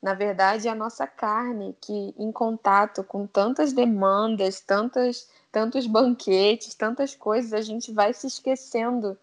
Na 0.00 0.14
verdade, 0.14 0.68
é 0.68 0.70
a 0.70 0.74
nossa 0.74 1.06
carne 1.06 1.76
que, 1.82 2.14
em 2.16 2.32
contato 2.32 3.04
com 3.04 3.26
tantas 3.26 3.74
demandas, 3.74 4.58
tantas, 4.58 5.28
tantos 5.52 5.86
banquetes, 5.86 6.74
tantas 6.74 7.14
coisas, 7.14 7.52
a 7.52 7.60
gente 7.60 7.92
vai 7.92 8.14
se 8.14 8.26
esquecendo, 8.26 9.18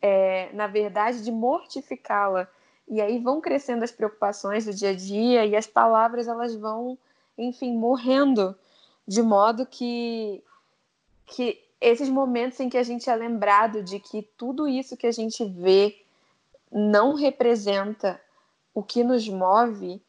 é, 0.00 0.50
na 0.52 0.66
verdade, 0.66 1.22
de 1.22 1.30
mortificá-la. 1.30 2.48
E 2.88 3.00
aí 3.00 3.18
vão 3.18 3.40
crescendo 3.40 3.84
as 3.84 3.90
preocupações 3.90 4.64
do 4.64 4.72
dia 4.72 4.90
a 4.90 4.94
dia 4.94 5.44
e 5.44 5.54
as 5.54 5.66
palavras 5.66 6.26
elas 6.26 6.54
vão, 6.54 6.96
enfim, 7.36 7.76
morrendo, 7.76 8.56
de 9.06 9.22
modo 9.22 9.66
que, 9.66 10.42
que 11.26 11.60
esses 11.80 12.08
momentos 12.08 12.58
em 12.60 12.68
que 12.68 12.78
a 12.78 12.82
gente 12.82 13.08
é 13.08 13.14
lembrado 13.14 13.82
de 13.82 14.00
que 14.00 14.22
tudo 14.36 14.66
isso 14.66 14.96
que 14.96 15.06
a 15.06 15.12
gente 15.12 15.44
vê 15.44 16.00
não 16.72 17.14
representa 17.14 18.20
o 18.74 18.82
que 18.82 19.02
nos 19.02 19.28
move, 19.28 20.00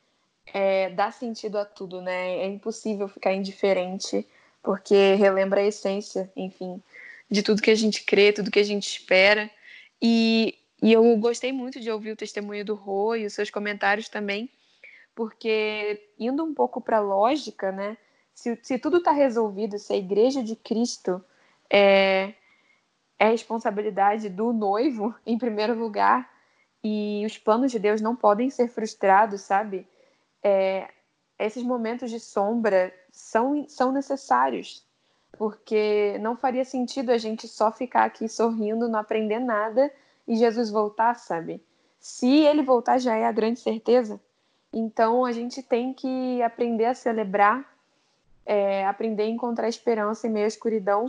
é, 0.53 0.89
dá 0.89 1.11
sentido 1.11 1.57
a 1.57 1.65
tudo, 1.65 2.01
né? 2.01 2.37
É 2.37 2.47
impossível 2.47 3.07
ficar 3.07 3.33
indiferente, 3.33 4.27
porque 4.63 5.15
relembra 5.15 5.61
a 5.61 5.65
essência, 5.65 6.31
enfim, 6.35 6.81
de 7.29 7.43
tudo 7.43 7.61
que 7.61 7.71
a 7.71 7.75
gente 7.75 8.03
crê, 8.03 8.33
tudo 8.33 8.51
que 8.51 8.59
a 8.59 8.63
gente 8.63 8.87
espera. 8.87 9.49
E, 10.01 10.57
e 10.81 10.93
eu 10.93 11.15
gostei 11.17 11.51
muito 11.51 11.79
de 11.79 11.91
ouvir 11.91 12.11
o 12.11 12.15
testemunho 12.15 12.65
do 12.65 12.75
Rô 12.75 13.15
e 13.15 13.25
os 13.25 13.33
seus 13.33 13.49
comentários 13.49 14.09
também, 14.09 14.49
porque 15.15 16.11
indo 16.17 16.43
um 16.43 16.53
pouco 16.53 16.79
para 16.81 16.97
a 16.97 17.01
lógica, 17.01 17.71
né? 17.71 17.97
Se, 18.33 18.57
se 18.63 18.79
tudo 18.79 18.97
está 18.97 19.11
resolvido, 19.11 19.77
se 19.77 19.93
a 19.93 19.97
igreja 19.97 20.41
de 20.41 20.55
Cristo 20.55 21.23
é, 21.69 22.33
é 23.17 23.29
responsabilidade 23.29 24.29
do 24.29 24.53
noivo, 24.53 25.13
em 25.25 25.37
primeiro 25.37 25.73
lugar, 25.73 26.29
e 26.83 27.23
os 27.25 27.37
planos 27.37 27.71
de 27.71 27.79
Deus 27.79 27.99
não 27.99 28.15
podem 28.15 28.49
ser 28.49 28.69
frustrados, 28.69 29.41
sabe? 29.41 29.85
é, 30.43 30.89
esses 31.37 31.63
momentos 31.63 32.09
de 32.09 32.19
sombra 32.19 32.93
são, 33.11 33.67
são 33.67 33.91
necessários, 33.91 34.85
porque 35.37 36.17
não 36.19 36.35
faria 36.35 36.65
sentido 36.65 37.11
a 37.11 37.17
gente 37.17 37.47
só 37.47 37.71
ficar 37.71 38.05
aqui 38.05 38.27
sorrindo, 38.27 38.89
não 38.89 38.99
aprender 38.99 39.39
nada 39.39 39.91
e 40.27 40.35
Jesus 40.35 40.69
voltar, 40.69 41.15
sabe? 41.15 41.61
Se 41.99 42.27
ele 42.27 42.61
voltar 42.61 42.97
já 42.97 43.15
é 43.15 43.25
a 43.25 43.31
grande 43.31 43.59
certeza. 43.59 44.19
Então 44.71 45.25
a 45.25 45.31
gente 45.31 45.63
tem 45.63 45.93
que 45.93 46.41
aprender 46.41 46.85
a 46.85 46.93
celebrar, 46.93 47.65
é, 48.45 48.85
aprender 48.85 49.23
a 49.23 49.29
encontrar 49.29 49.67
esperança 49.67 50.27
em 50.27 50.31
meio 50.31 50.45
à 50.45 50.47
escuridão, 50.47 51.07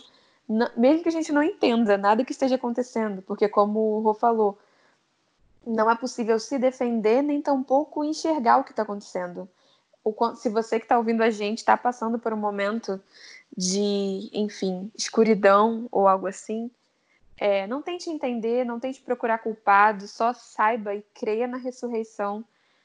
mesmo 0.76 1.02
que 1.02 1.08
a 1.08 1.12
gente 1.12 1.32
não 1.32 1.42
entenda 1.42 1.96
nada 1.96 2.24
que 2.24 2.32
esteja 2.32 2.56
acontecendo, 2.56 3.22
porque 3.22 3.48
como 3.48 3.78
o 3.78 4.00
Rô 4.00 4.14
falou, 4.14 4.58
não 5.66 5.90
é 5.90 5.94
possível 5.94 6.38
se 6.40 6.58
defender 6.58 7.22
nem 7.22 7.40
tampouco 7.40 8.02
enxergar 8.02 8.58
o 8.58 8.64
que 8.64 8.72
está 8.72 8.82
acontecendo. 8.82 9.48
Se 10.36 10.48
você 10.48 10.78
que 10.78 10.84
está 10.84 10.98
ouvindo 10.98 11.22
a 11.22 11.30
gente 11.30 11.58
está 11.58 11.76
passando 11.76 12.18
por 12.18 12.32
um 12.32 12.36
momento 12.36 13.00
de, 13.56 14.30
enfim, 14.32 14.90
escuridão 14.96 15.88
ou 15.90 16.08
algo 16.08 16.26
assim, 16.26 16.70
é, 17.36 17.66
não 17.66 17.82
tente 17.82 18.10
entender, 18.10 18.64
não 18.64 18.78
tente 18.78 19.00
procurar 19.00 19.38
culpado, 19.38 20.06
só 20.06 20.32
saiba 20.32 20.94
e 20.94 21.02
creia 21.14 21.46
na 21.46 21.56
ressurreição 21.56 22.44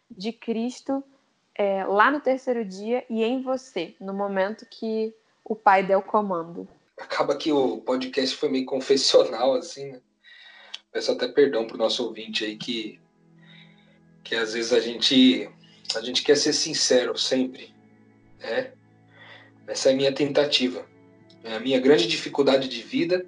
de 0.10 0.32
Cristo 0.32 1.04
é, 1.54 1.84
lá 1.86 2.10
no 2.10 2.19
terceiro 2.19 2.63
dia 2.63 3.06
e 3.10 3.23
em 3.23 3.41
você, 3.41 3.95
no 3.99 4.13
momento 4.13 4.65
que 4.69 5.13
o 5.43 5.56
Pai 5.56 5.84
der 5.84 5.97
o 5.97 6.01
comando. 6.01 6.67
Acaba 6.97 7.36
que 7.36 7.51
o 7.51 7.78
podcast 7.80 8.36
foi 8.36 8.49
meio 8.49 8.65
confessional, 8.65 9.54
assim, 9.54 9.91
né? 9.91 10.01
Peço 10.91 11.12
até 11.12 11.28
perdão 11.28 11.67
para 11.67 11.75
o 11.75 11.78
nosso 11.78 12.06
ouvinte 12.06 12.45
aí 12.45 12.56
que, 12.56 12.99
que 14.23 14.34
às 14.34 14.54
vezes 14.54 14.71
a 14.71 14.80
gente, 14.80 15.49
a 15.93 16.02
gente 16.02 16.24
quer 16.24 16.36
ser 16.36 16.54
sincero 16.54 17.17
sempre. 17.17 17.74
Né? 18.39 18.71
Essa 19.67 19.89
é 19.89 19.93
a 19.93 19.95
minha 19.95 20.13
tentativa. 20.13 20.86
É 21.43 21.56
a 21.56 21.60
minha 21.60 21.80
grande 21.80 22.08
dificuldade 22.08 22.67
de 22.67 22.82
vida, 22.82 23.26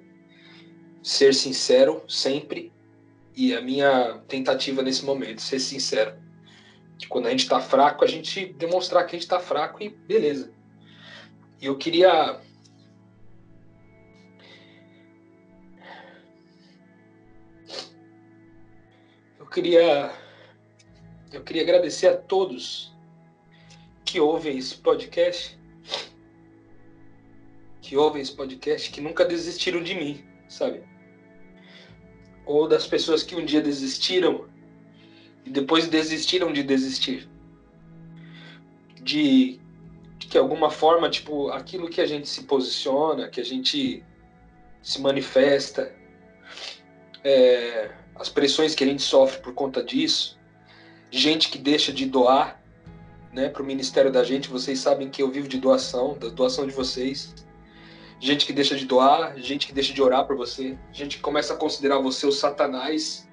ser 1.02 1.34
sincero 1.34 2.02
sempre. 2.08 2.72
E 3.36 3.54
a 3.54 3.60
minha 3.60 4.20
tentativa 4.26 4.82
nesse 4.82 5.04
momento, 5.04 5.40
ser 5.40 5.60
sincero. 5.60 6.16
Quando 7.08 7.26
a 7.26 7.30
gente 7.30 7.44
está 7.44 7.60
fraco, 7.60 8.04
a 8.04 8.08
gente 8.08 8.46
demonstrar 8.54 9.06
que 9.06 9.14
a 9.14 9.18
gente 9.18 9.22
está 9.22 9.38
fraco 9.38 9.82
e 9.82 9.88
beleza. 9.88 10.50
E 11.60 11.66
eu 11.66 11.76
queria 11.78 12.40
queria 19.48 20.12
eu 21.32 21.42
queria 21.42 21.62
agradecer 21.62 22.08
a 22.08 22.16
todos 22.16 22.92
que 24.04 24.18
ouvem 24.18 24.56
esse 24.56 24.74
podcast, 24.74 25.58
que 27.82 27.96
ouvem 27.96 28.22
esse 28.22 28.32
podcast, 28.32 28.90
que 28.90 29.00
nunca 29.00 29.24
desistiram 29.24 29.82
de 29.82 29.94
mim, 29.94 30.24
sabe? 30.48 30.82
Ou 32.46 32.66
das 32.66 32.86
pessoas 32.86 33.22
que 33.22 33.36
um 33.36 33.44
dia 33.44 33.60
desistiram 33.60 34.48
e 35.44 35.50
depois 35.50 35.88
desistiram 35.88 36.52
de 36.52 36.62
desistir. 36.62 37.28
De, 39.02 39.60
de 40.18 40.26
que 40.26 40.38
alguma 40.38 40.70
forma, 40.70 41.10
tipo, 41.10 41.50
aquilo 41.50 41.88
que 41.88 42.00
a 42.00 42.06
gente 42.06 42.28
se 42.28 42.44
posiciona, 42.44 43.28
que 43.28 43.40
a 43.40 43.44
gente 43.44 44.02
se 44.82 45.00
manifesta, 45.00 45.94
é, 47.22 47.90
as 48.14 48.28
pressões 48.28 48.74
que 48.74 48.84
a 48.84 48.86
gente 48.86 49.02
sofre 49.02 49.40
por 49.42 49.52
conta 49.52 49.82
disso, 49.82 50.37
gente 51.10 51.50
que 51.50 51.58
deixa 51.58 51.92
de 51.92 52.06
doar 52.06 52.62
né, 53.32 53.48
para 53.48 53.62
o 53.62 53.66
ministério 53.66 54.10
da 54.10 54.24
gente, 54.24 54.48
vocês 54.48 54.78
sabem 54.78 55.08
que 55.08 55.22
eu 55.22 55.30
vivo 55.30 55.48
de 55.48 55.58
doação, 55.58 56.16
da 56.18 56.28
doação 56.28 56.66
de 56.66 56.72
vocês. 56.72 57.34
Gente 58.20 58.44
que 58.44 58.52
deixa 58.52 58.74
de 58.74 58.84
doar, 58.84 59.38
gente 59.38 59.66
que 59.66 59.72
deixa 59.72 59.92
de 59.92 60.02
orar 60.02 60.26
por 60.26 60.36
você, 60.36 60.76
gente 60.92 61.18
que 61.18 61.22
começa 61.22 61.54
a 61.54 61.56
considerar 61.56 61.98
você 61.98 62.26
o 62.26 62.32
satanás 62.32 63.28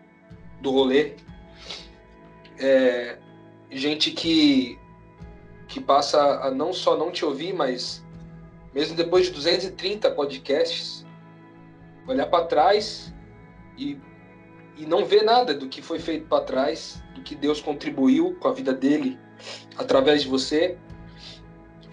do 0.62 0.70
rolê. 0.70 1.16
É, 2.60 3.18
gente 3.72 4.12
que, 4.12 4.78
que 5.68 5.82
passa 5.82 6.22
a 6.42 6.52
não 6.52 6.72
só 6.72 6.96
não 6.96 7.12
te 7.12 7.26
ouvir, 7.26 7.54
mas 7.54 8.06
mesmo 8.74 8.96
depois 8.96 9.26
de 9.26 9.32
230 9.32 10.12
podcasts, 10.12 11.06
olhar 12.08 12.28
para 12.28 12.46
trás 12.46 13.14
e 13.78 13.98
e 14.78 14.86
não 14.86 15.06
vê 15.06 15.22
nada 15.22 15.54
do 15.54 15.68
que 15.70 15.82
foi 15.82 16.00
feito 16.00 16.28
para 16.28 16.44
trás, 16.44 17.02
do 17.14 17.22
que 17.22 17.36
Deus 17.36 17.62
contribuiu 17.62 18.36
com 18.36 18.48
a 18.48 18.54
vida 18.54 18.74
dele 18.74 19.18
através 19.78 20.24
de 20.24 20.28
você 20.28 20.78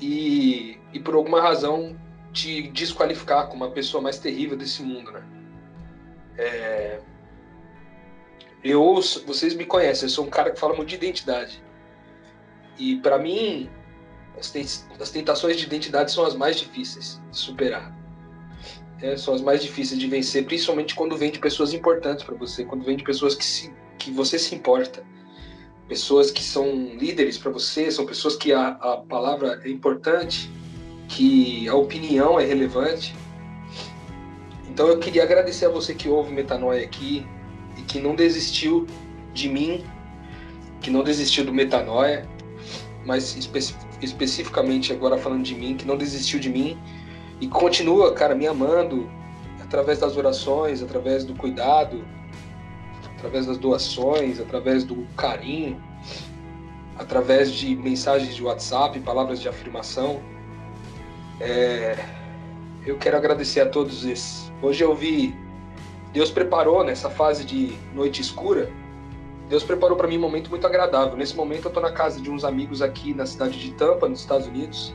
e, 0.01 0.79
e 0.93 0.99
por 1.01 1.15
alguma 1.15 1.41
razão 1.41 1.97
te 2.33 2.69
desqualificar 2.69 3.49
como 3.49 3.65
a 3.65 3.71
pessoa 3.71 4.03
mais 4.03 4.19
terrível 4.19 4.57
desse 4.57 4.83
mundo, 4.83 5.13
né? 5.13 5.23
É... 6.39 7.01
Eu, 8.65 9.01
vocês 9.27 9.55
me 9.55 9.65
conhecem, 9.65 10.07
eu 10.07 10.11
sou 10.11 10.25
um 10.25 10.31
cara 10.31 10.51
que 10.51 10.59
fala 10.59 10.75
muito 10.75 10.89
de 10.89 10.95
identidade. 10.95 11.63
E 12.79 12.97
para 12.97 13.19
mim, 13.19 13.69
as 14.39 15.11
tentações 15.11 15.57
de 15.57 15.67
identidade 15.67 16.11
são 16.11 16.25
as 16.25 16.35
mais 16.35 16.57
difíceis 16.57 17.21
de 17.31 17.37
superar 17.37 18.02
é, 19.03 19.17
são 19.17 19.35
as 19.35 19.41
mais 19.41 19.61
difíceis 19.61 19.99
de 19.99 20.07
vencer, 20.07 20.45
principalmente 20.45 20.95
quando 20.95 21.17
vem 21.17 21.31
de 21.31 21.41
pessoas 21.41 21.75
importantes 21.75 22.25
para 22.25 22.37
você, 22.37 22.65
quando 22.65 22.85
vem 22.85 22.97
de 22.97 23.03
pessoas 23.03 23.35
que, 23.35 23.45
se, 23.45 23.73
que 23.99 24.11
você 24.13 24.39
se 24.39 24.55
importa. 24.55 25.05
Pessoas 25.89 26.31
que 26.31 26.43
são 26.43 26.95
líderes 26.95 27.37
para 27.37 27.51
você, 27.51 27.91
são 27.91 28.07
pessoas 28.07 28.37
que 28.37 28.53
a, 28.53 28.69
a 28.69 28.97
palavra 28.99 29.61
é 29.65 29.69
importante, 29.69 30.49
que 31.09 31.69
a 31.69 31.75
opinião 31.75 32.39
é 32.39 32.47
relevante. 32.47 33.15
Então 34.71 34.87
eu 34.87 34.99
queria 34.99 35.25
agradecer 35.25 35.67
a 35.67 35.69
você 35.69 35.95
que 35.95 36.09
ouve 36.09 36.33
Metanoia 36.33 36.85
aqui 36.85 37.27
e 37.77 37.83
que 37.83 38.01
não 38.01 38.15
desistiu 38.15 38.87
de 39.35 39.49
mim, 39.49 39.85
que 40.81 40.91
não 40.91 41.03
desistiu 41.03 41.45
do 41.45 41.53
Metanoia, 41.53 42.27
mas 43.05 43.37
espe 43.37 43.59
especificamente 44.01 44.93
agora 44.93 45.19
falando 45.19 45.43
de 45.43 45.55
mim, 45.55 45.77
que 45.77 45.85
não 45.85 45.97
desistiu 45.97 46.39
de 46.41 46.49
mim 46.49 46.79
e 47.43 47.49
continua, 47.49 48.15
cara, 48.15 48.37
me 48.37 48.47
amando 48.47 49.11
através 49.61 49.99
das 49.99 50.17
orações, 50.17 50.81
através 50.81 51.25
do 51.25 51.35
cuidado, 51.35 52.05
através 53.17 53.47
das 53.47 53.59
doações, 53.59 54.39
através 54.39 54.85
do 54.85 55.05
carinho, 55.17 55.83
através 56.97 57.51
de 57.51 57.75
mensagens 57.75 58.37
de 58.37 58.45
WhatsApp, 58.45 59.01
palavras 59.01 59.41
de 59.41 59.49
afirmação. 59.49 60.21
É, 61.41 61.99
eu 62.87 62.97
quero 62.97 63.17
agradecer 63.17 63.61
a 63.63 63.67
todos 63.67 64.05
esses. 64.05 64.53
Hoje 64.63 64.85
eu 64.85 64.95
vi, 64.95 65.35
Deus 66.13 66.31
preparou 66.31 66.85
nessa 66.85 67.11
fase 67.11 67.45
de 67.45 67.77
noite 67.93 68.21
escura, 68.21 68.71
Deus 69.49 69.65
preparou 69.65 69.97
para 69.97 70.07
mim 70.07 70.17
um 70.17 70.21
momento 70.21 70.49
muito 70.49 70.65
agradável. 70.65 71.17
Nesse 71.17 71.35
momento 71.35 71.65
eu 71.65 71.71
estou 71.71 71.83
na 71.83 71.91
casa 71.91 72.21
de 72.21 72.31
uns 72.31 72.45
amigos 72.45 72.81
aqui 72.81 73.13
na 73.13 73.27
cidade 73.27 73.59
de 73.59 73.73
Tampa, 73.73 74.09
nos 74.09 74.21
Estados 74.21 74.47
Unidos. 74.47 74.95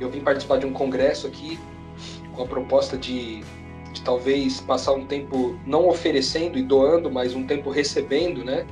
Eu 0.00 0.10
vim 0.10 0.20
participar 0.20 0.58
de 0.58 0.66
um 0.66 0.72
congresso 0.72 1.26
aqui 1.26 1.58
com 2.32 2.42
a 2.42 2.46
proposta 2.46 2.96
de, 2.96 3.42
de 3.92 4.02
talvez 4.02 4.60
passar 4.60 4.92
um 4.92 5.06
tempo 5.06 5.58
não 5.66 5.88
oferecendo 5.88 6.58
e 6.58 6.62
doando, 6.62 7.10
mas 7.10 7.34
um 7.34 7.44
tempo 7.44 7.70
recebendo, 7.70 8.44
né? 8.44 8.66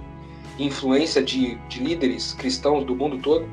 Influência 0.59 1.23
de, 1.23 1.57
de 1.69 1.83
líderes 1.83 2.33
cristãos 2.33 2.85
do 2.85 2.95
mundo 2.95 3.19
todo. 3.19 3.47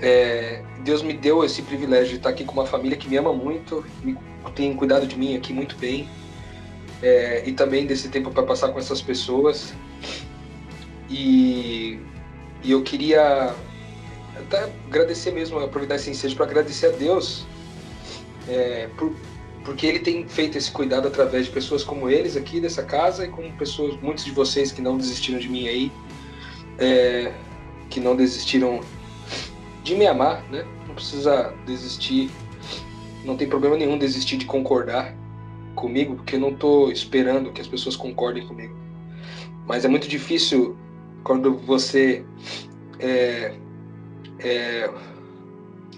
É, 0.00 0.62
Deus 0.82 1.02
me 1.02 1.12
deu 1.12 1.44
esse 1.44 1.62
privilégio 1.62 2.10
de 2.10 2.16
estar 2.16 2.30
aqui 2.30 2.44
com 2.44 2.52
uma 2.52 2.66
família 2.66 2.96
que 2.96 3.08
me 3.08 3.16
ama 3.16 3.32
muito, 3.32 3.84
me, 4.02 4.16
tem 4.54 4.74
cuidado 4.74 5.06
de 5.06 5.16
mim 5.18 5.36
aqui 5.36 5.52
muito 5.52 5.76
bem. 5.76 6.08
É, 7.02 7.42
e 7.46 7.52
também 7.52 7.86
desse 7.86 8.08
tempo 8.08 8.30
para 8.30 8.42
passar 8.44 8.68
com 8.68 8.78
essas 8.78 9.02
pessoas. 9.02 9.74
E, 11.10 11.98
e 12.62 12.70
eu 12.70 12.82
queria 12.82 13.54
até 14.44 14.72
agradecer 14.86 15.32
mesmo, 15.32 15.58
aproveitar 15.58 15.96
esse 15.96 16.10
ensejo 16.10 16.36
para 16.36 16.46
agradecer 16.46 16.86
a 16.86 16.90
Deus 16.90 17.46
é, 18.48 18.88
por, 18.96 19.12
porque 19.64 19.86
Ele 19.86 19.98
tem 19.98 20.28
feito 20.28 20.58
esse 20.58 20.70
cuidado 20.70 21.08
através 21.08 21.46
de 21.46 21.52
pessoas 21.52 21.82
como 21.82 22.08
eles 22.08 22.36
aqui 22.36 22.60
dessa 22.60 22.82
casa 22.82 23.24
e 23.24 23.28
como 23.28 23.50
pessoas, 23.52 24.00
muitos 24.00 24.24
de 24.24 24.30
vocês 24.30 24.70
que 24.70 24.82
não 24.82 24.96
desistiram 24.96 25.38
de 25.38 25.48
mim 25.48 25.66
aí, 25.66 25.92
é, 26.78 27.32
que 27.88 28.00
não 28.00 28.14
desistiram 28.14 28.80
de 29.82 29.94
me 29.94 30.06
amar, 30.06 30.42
né? 30.50 30.64
Não 30.86 30.94
precisa 30.94 31.54
desistir, 31.66 32.30
não 33.24 33.36
tem 33.36 33.48
problema 33.48 33.76
nenhum 33.76 33.98
desistir 33.98 34.36
de 34.36 34.44
concordar 34.44 35.14
comigo, 35.74 36.16
porque 36.16 36.36
eu 36.36 36.40
não 36.40 36.50
estou 36.50 36.90
esperando 36.92 37.52
que 37.52 37.60
as 37.60 37.66
pessoas 37.66 37.96
concordem 37.96 38.46
comigo. 38.46 38.76
Mas 39.66 39.84
é 39.84 39.88
muito 39.88 40.06
difícil 40.06 40.76
quando 41.22 41.56
você 41.56 42.24
é, 42.98 43.54
é, 44.44 44.90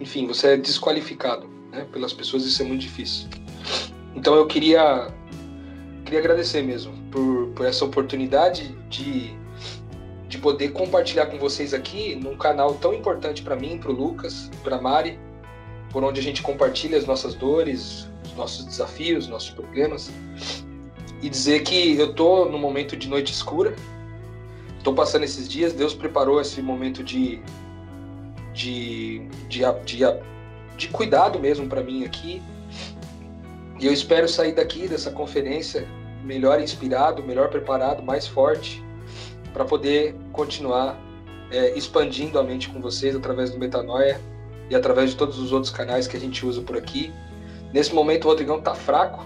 enfim, 0.00 0.26
você 0.26 0.54
é 0.54 0.56
desqualificado 0.56 1.48
né, 1.70 1.86
pelas 1.92 2.12
pessoas, 2.12 2.44
isso 2.44 2.62
é 2.62 2.64
muito 2.64 2.82
difícil. 2.82 3.28
Então 4.14 4.34
eu 4.34 4.46
queria, 4.46 5.08
queria 6.04 6.20
agradecer 6.20 6.62
mesmo 6.62 6.92
por, 7.10 7.48
por 7.48 7.66
essa 7.66 7.84
oportunidade 7.84 8.68
de, 8.88 9.34
de 10.28 10.38
poder 10.38 10.68
compartilhar 10.68 11.26
com 11.26 11.38
vocês 11.38 11.74
aqui 11.74 12.14
num 12.14 12.36
canal 12.36 12.74
tão 12.74 12.94
importante 12.94 13.42
para 13.42 13.56
mim, 13.56 13.78
para 13.78 13.90
o 13.90 13.94
Lucas, 13.94 14.50
para 14.62 14.80
Mari, 14.80 15.18
por 15.90 16.04
onde 16.04 16.20
a 16.20 16.22
gente 16.22 16.42
compartilha 16.42 16.96
as 16.96 17.04
nossas 17.04 17.34
dores, 17.34 18.08
os 18.24 18.34
nossos 18.34 18.64
desafios, 18.64 19.26
nossos 19.26 19.50
problemas. 19.50 20.10
E 21.20 21.28
dizer 21.28 21.62
que 21.62 21.98
eu 21.98 22.14
tô 22.14 22.44
no 22.44 22.58
momento 22.58 22.96
de 22.96 23.08
noite 23.08 23.32
escura, 23.32 23.74
estou 24.78 24.94
passando 24.94 25.24
esses 25.24 25.48
dias, 25.48 25.72
Deus 25.72 25.94
preparou 25.94 26.40
esse 26.40 26.60
momento 26.62 27.02
de 27.02 27.40
de, 28.56 29.20
de, 29.48 29.60
de, 29.84 29.98
de 30.76 30.88
cuidado 30.88 31.38
mesmo 31.38 31.68
para 31.68 31.82
mim 31.82 32.04
aqui. 32.04 32.42
E 33.78 33.86
eu 33.86 33.92
espero 33.92 34.26
sair 34.26 34.52
daqui 34.52 34.88
dessa 34.88 35.10
conferência 35.10 35.86
melhor 36.24 36.60
inspirado, 36.60 37.22
melhor 37.22 37.50
preparado, 37.50 38.02
mais 38.02 38.26
forte, 38.26 38.82
para 39.52 39.64
poder 39.64 40.16
continuar 40.32 40.98
é, 41.50 41.76
expandindo 41.76 42.38
a 42.38 42.42
mente 42.42 42.70
com 42.70 42.80
vocês 42.80 43.14
através 43.14 43.50
do 43.50 43.58
Metanoia 43.58 44.18
e 44.70 44.74
através 44.74 45.10
de 45.10 45.16
todos 45.16 45.38
os 45.38 45.52
outros 45.52 45.70
canais 45.70 46.08
que 46.08 46.16
a 46.16 46.20
gente 46.20 46.44
usa 46.44 46.62
por 46.62 46.76
aqui. 46.76 47.12
Nesse 47.72 47.94
momento 47.94 48.24
o 48.24 48.28
Rodrigão 48.28 48.60
tá 48.60 48.74
fraco. 48.74 49.24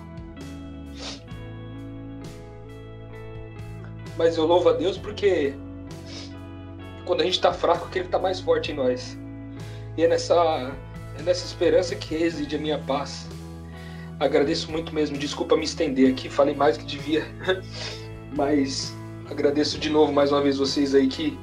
Mas 4.18 4.36
eu 4.36 4.44
louvo 4.44 4.68
a 4.68 4.72
Deus 4.72 4.98
porque 4.98 5.54
quando 7.06 7.22
a 7.22 7.24
gente 7.24 7.40
tá 7.40 7.52
fraco, 7.52 7.88
que 7.88 8.00
ele 8.00 8.08
tá 8.08 8.18
mais 8.18 8.40
forte 8.40 8.72
em 8.72 8.74
nós. 8.74 9.19
E 9.96 10.04
é 10.04 10.08
nessa, 10.08 10.72
é 11.18 11.22
nessa 11.22 11.44
esperança 11.44 11.94
que 11.94 12.14
reside 12.14 12.56
a 12.56 12.58
minha 12.58 12.78
paz. 12.78 13.26
Agradeço 14.18 14.70
muito 14.70 14.94
mesmo. 14.94 15.16
Desculpa 15.16 15.56
me 15.56 15.64
estender 15.64 16.10
aqui, 16.10 16.28
falei 16.28 16.54
mais 16.54 16.76
do 16.76 16.84
que 16.84 16.96
devia. 16.96 17.26
Mas 18.36 18.94
agradeço 19.28 19.78
de 19.78 19.90
novo 19.90 20.12
mais 20.12 20.30
uma 20.30 20.42
vez 20.42 20.58
vocês 20.58 20.94
aí 20.94 21.06
que, 21.08 21.38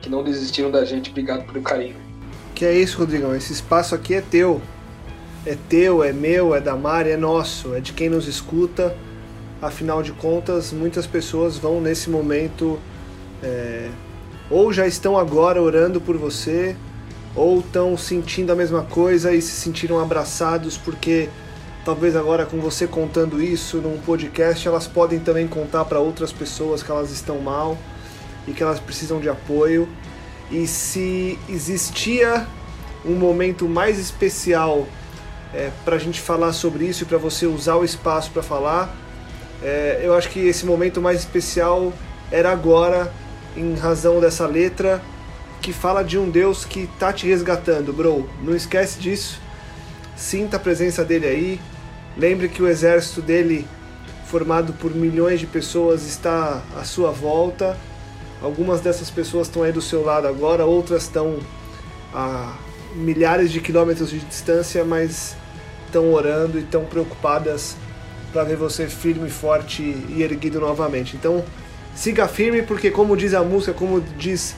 que 0.00 0.08
não 0.08 0.22
desistiram 0.22 0.70
da 0.70 0.84
gente. 0.84 1.10
Obrigado 1.10 1.46
pelo 1.46 1.62
carinho. 1.62 1.96
Que 2.54 2.64
é 2.64 2.76
isso, 2.76 2.98
Rodrigão. 2.98 3.34
Esse 3.34 3.52
espaço 3.52 3.94
aqui 3.94 4.14
é 4.14 4.20
teu. 4.20 4.60
É 5.46 5.56
teu, 5.68 6.02
é 6.02 6.12
meu, 6.12 6.54
é 6.54 6.60
da 6.60 6.76
Mari, 6.76 7.10
é 7.10 7.16
nosso, 7.16 7.74
é 7.74 7.80
de 7.80 7.92
quem 7.92 8.10
nos 8.10 8.26
escuta. 8.26 8.96
Afinal 9.62 10.02
de 10.02 10.12
contas, 10.12 10.72
muitas 10.72 11.06
pessoas 11.06 11.56
vão 11.56 11.80
nesse 11.80 12.10
momento 12.10 12.78
é, 13.42 13.88
ou 14.50 14.72
já 14.72 14.86
estão 14.86 15.16
agora 15.16 15.60
orando 15.62 16.00
por 16.00 16.16
você, 16.16 16.76
ou 17.38 17.60
estão 17.60 17.96
sentindo 17.96 18.50
a 18.50 18.56
mesma 18.56 18.82
coisa 18.82 19.32
e 19.32 19.40
se 19.40 19.52
sentiram 19.52 20.00
abraçados 20.00 20.76
porque 20.76 21.28
talvez 21.84 22.16
agora 22.16 22.44
com 22.44 22.58
você 22.58 22.84
contando 22.84 23.40
isso 23.40 23.76
num 23.76 23.96
podcast 23.98 24.66
elas 24.66 24.88
podem 24.88 25.20
também 25.20 25.46
contar 25.46 25.84
para 25.84 26.00
outras 26.00 26.32
pessoas 26.32 26.82
que 26.82 26.90
elas 26.90 27.12
estão 27.12 27.38
mal 27.38 27.78
e 28.48 28.52
que 28.52 28.60
elas 28.60 28.80
precisam 28.80 29.20
de 29.20 29.28
apoio. 29.28 29.88
E 30.50 30.66
se 30.66 31.38
existia 31.48 32.46
um 33.04 33.14
momento 33.14 33.68
mais 33.68 33.98
especial 34.00 34.86
é, 35.54 35.70
para 35.84 35.94
a 35.94 35.98
gente 35.98 36.20
falar 36.20 36.52
sobre 36.52 36.86
isso 36.86 37.04
e 37.04 37.06
para 37.06 37.18
você 37.18 37.46
usar 37.46 37.76
o 37.76 37.84
espaço 37.84 38.30
para 38.32 38.42
falar, 38.42 38.92
é, 39.62 40.00
eu 40.02 40.14
acho 40.14 40.28
que 40.30 40.40
esse 40.40 40.66
momento 40.66 41.00
mais 41.00 41.20
especial 41.20 41.92
era 42.32 42.50
agora, 42.50 43.12
em 43.56 43.74
razão 43.74 44.20
dessa 44.20 44.46
letra 44.46 45.00
que 45.68 45.72
fala 45.74 46.02
de 46.02 46.16
um 46.16 46.30
Deus 46.30 46.64
que 46.64 46.88
tá 46.98 47.12
te 47.12 47.26
resgatando, 47.26 47.92
bro. 47.92 48.26
Não 48.42 48.56
esquece 48.56 48.98
disso. 48.98 49.38
Sinta 50.16 50.56
a 50.56 50.58
presença 50.58 51.04
dele 51.04 51.26
aí. 51.26 51.60
Lembre 52.16 52.48
que 52.48 52.62
o 52.62 52.66
exército 52.66 53.20
dele, 53.20 53.68
formado 54.24 54.72
por 54.72 54.94
milhões 54.94 55.38
de 55.38 55.46
pessoas, 55.46 56.06
está 56.06 56.62
à 56.74 56.84
sua 56.84 57.10
volta. 57.10 57.76
Algumas 58.40 58.80
dessas 58.80 59.10
pessoas 59.10 59.46
estão 59.46 59.62
aí 59.62 59.70
do 59.70 59.82
seu 59.82 60.02
lado 60.02 60.26
agora, 60.26 60.64
outras 60.64 61.02
estão 61.02 61.38
a 62.14 62.56
milhares 62.94 63.52
de 63.52 63.60
quilômetros 63.60 64.08
de 64.08 64.20
distância, 64.20 64.82
mas 64.86 65.36
estão 65.84 66.10
orando 66.14 66.58
e 66.58 66.62
estão 66.62 66.86
preocupadas 66.86 67.76
para 68.32 68.42
ver 68.42 68.56
você 68.56 68.86
firme, 68.86 69.28
forte 69.28 69.82
e 69.82 70.22
erguido 70.22 70.60
novamente. 70.60 71.14
Então, 71.14 71.44
siga 71.94 72.26
firme, 72.26 72.62
porque 72.62 72.90
como 72.90 73.14
diz 73.14 73.34
a 73.34 73.42
música, 73.42 73.74
como 73.74 74.00
diz 74.00 74.56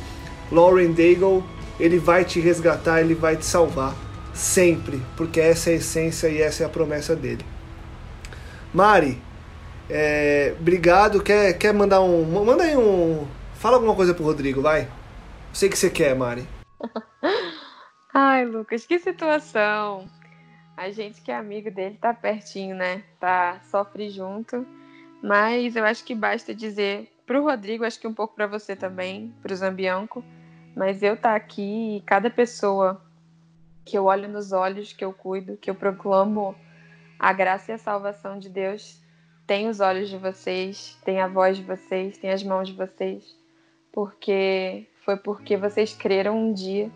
Lauren 0.51 0.93
Daigle, 0.93 1.45
ele 1.79 1.99
vai 1.99 2.25
te 2.25 2.41
resgatar, 2.41 3.01
ele 3.01 3.15
vai 3.15 3.37
te 3.37 3.45
salvar 3.45 3.95
sempre, 4.33 5.01
porque 5.17 5.41
essa 5.41 5.71
é 5.71 5.75
a 5.75 5.77
essência 5.77 6.29
e 6.29 6.41
essa 6.41 6.63
é 6.63 6.67
a 6.67 6.69
promessa 6.69 7.15
dele. 7.15 7.45
Mari, 8.73 9.21
é, 9.89 10.55
obrigado. 10.59 11.23
Quer, 11.23 11.55
quer 11.55 11.75
mandar 11.75 12.01
um. 12.01 12.25
Manda 12.45 12.63
aí 12.63 12.77
um. 12.77 13.27
Fala 13.55 13.77
alguma 13.77 13.95
coisa 13.95 14.15
pro 14.15 14.25
Rodrigo, 14.25 14.63
vai. 14.63 14.89
Sei 15.53 15.69
que 15.69 15.77
você 15.77 15.91
quer, 15.91 16.15
Mari. 16.15 16.47
Ai, 18.15 18.45
Lucas, 18.45 18.87
que 18.87 18.99
situação. 18.99 20.09
A 20.77 20.91
gente 20.91 21.21
que 21.21 21.31
é 21.31 21.37
amigo 21.37 21.71
dele 21.71 21.99
tá 22.01 22.15
pertinho, 22.15 22.75
né? 22.75 23.03
Tá, 23.19 23.61
sofre 23.71 24.09
junto. 24.09 24.67
Mas 25.23 25.77
eu 25.77 25.85
acho 25.85 26.03
que 26.05 26.15
basta 26.15 26.55
dizer 26.55 27.09
pro 27.27 27.43
Rodrigo, 27.43 27.85
acho 27.85 28.01
que 28.01 28.07
um 28.07 28.15
pouco 28.15 28.35
para 28.35 28.47
você 28.47 28.75
também, 28.75 29.35
pro 29.43 29.55
Zambianco, 29.55 30.25
mas 30.81 31.03
eu 31.03 31.13
estar 31.13 31.33
tá 31.33 31.37
aqui 31.37 31.99
e 31.99 32.01
cada 32.07 32.31
pessoa 32.31 33.03
que 33.85 33.99
eu 33.99 34.07
olho 34.07 34.27
nos 34.27 34.51
olhos, 34.51 34.95
que 34.95 35.05
eu 35.05 35.13
cuido, 35.13 35.59
que 35.59 35.69
eu 35.69 35.75
proclamo 35.75 36.55
a 37.19 37.35
graça 37.35 37.71
e 37.71 37.75
a 37.75 37.79
salvação 37.79 38.39
de 38.39 38.49
Deus, 38.49 38.99
tem 39.47 39.69
os 39.69 39.81
olhos 39.81 40.09
de 40.09 40.17
vocês, 40.17 40.97
tem 41.05 41.21
a 41.21 41.29
voz 41.29 41.59
de 41.59 41.63
vocês, 41.65 42.17
tem 42.17 42.31
as 42.31 42.43
mãos 42.43 42.67
de 42.67 42.73
vocês, 42.73 43.23
porque 43.93 44.87
foi 45.05 45.19
porque 45.19 45.55
vocês 45.55 45.93
creram 45.93 46.47
um 46.47 46.51
dia 46.51 46.91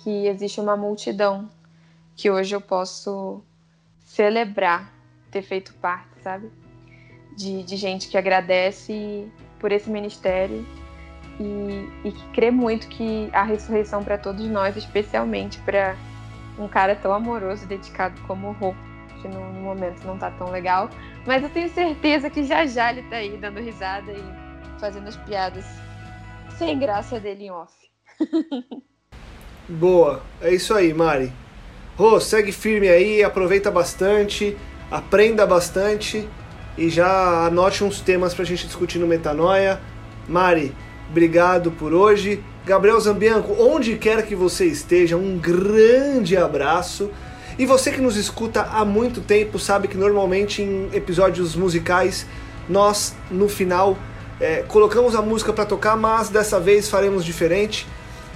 que 0.00 0.26
existe 0.26 0.60
uma 0.60 0.76
multidão 0.76 1.48
que 2.16 2.28
hoje 2.28 2.56
eu 2.56 2.60
posso 2.60 3.44
celebrar 4.00 4.92
ter 5.30 5.42
feito 5.42 5.72
parte, 5.74 6.20
sabe? 6.20 6.50
De, 7.36 7.62
de 7.62 7.76
gente 7.76 8.08
que 8.08 8.18
agradece 8.18 9.30
por 9.60 9.70
esse 9.70 9.88
ministério 9.88 10.66
e, 11.40 11.88
e 12.04 12.12
que 12.12 12.28
crê 12.34 12.50
muito 12.50 12.86
que 12.88 13.30
a 13.32 13.42
ressurreição 13.42 14.04
para 14.04 14.18
todos 14.18 14.46
nós, 14.46 14.76
especialmente 14.76 15.58
para 15.60 15.96
um 16.58 16.68
cara 16.68 16.94
tão 16.94 17.14
amoroso 17.14 17.64
e 17.64 17.66
dedicado 17.66 18.20
como 18.26 18.48
o 18.48 18.50
Hope, 18.50 18.78
que 19.22 19.28
no, 19.28 19.52
no, 19.54 19.60
momento 19.60 20.04
não 20.04 20.18
tá 20.18 20.30
tão 20.30 20.50
legal. 20.50 20.90
Mas 21.26 21.42
eu 21.42 21.48
tenho 21.48 21.70
certeza 21.70 22.28
que 22.28 22.44
já 22.44 22.66
já 22.66 22.92
ele 22.92 23.02
tá 23.04 23.16
aí 23.16 23.38
dando 23.38 23.58
risada 23.58 24.12
e 24.12 24.22
fazendo 24.78 25.08
as 25.08 25.16
piadas 25.16 25.64
sem 26.58 26.78
graça 26.78 27.18
dele 27.18 27.44
em 27.44 27.50
off. 27.50 27.72
Boa, 29.66 30.22
é 30.42 30.52
isso 30.52 30.74
aí, 30.74 30.92
Mari. 30.92 31.32
Rô, 31.96 32.20
segue 32.20 32.52
firme 32.52 32.88
aí, 32.88 33.22
aproveita 33.22 33.70
bastante, 33.70 34.56
aprenda 34.90 35.46
bastante 35.46 36.28
e 36.76 36.90
já 36.90 37.46
anote 37.46 37.84
uns 37.84 38.00
temas 38.00 38.34
pra 38.34 38.44
gente 38.44 38.66
discutir 38.66 38.98
no 38.98 39.06
Metanoia. 39.06 39.80
Mari, 40.28 40.74
obrigado 41.10 41.72
por 41.72 41.92
hoje. 41.92 42.42
Gabriel 42.64 43.00
Zambianco, 43.00 43.52
onde 43.58 43.96
quer 43.96 44.24
que 44.24 44.36
você 44.36 44.66
esteja, 44.66 45.16
um 45.16 45.36
grande 45.36 46.36
abraço. 46.36 47.10
E 47.58 47.66
você 47.66 47.90
que 47.90 48.00
nos 48.00 48.16
escuta 48.16 48.62
há 48.62 48.84
muito 48.84 49.20
tempo 49.20 49.58
sabe 49.58 49.88
que 49.88 49.96
normalmente 49.96 50.62
em 50.62 50.88
episódios 50.92 51.56
musicais 51.56 52.26
nós 52.68 53.14
no 53.30 53.48
final 53.48 53.98
é, 54.40 54.62
colocamos 54.68 55.16
a 55.16 55.20
música 55.20 55.52
para 55.52 55.66
tocar, 55.66 55.96
mas 55.96 56.28
dessa 56.28 56.60
vez 56.60 56.88
faremos 56.88 57.24
diferente, 57.24 57.86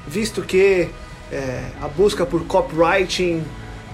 visto 0.06 0.42
que 0.42 0.88
é, 1.30 1.64
a 1.80 1.86
busca 1.86 2.26
por 2.26 2.44
copywriting 2.44 3.42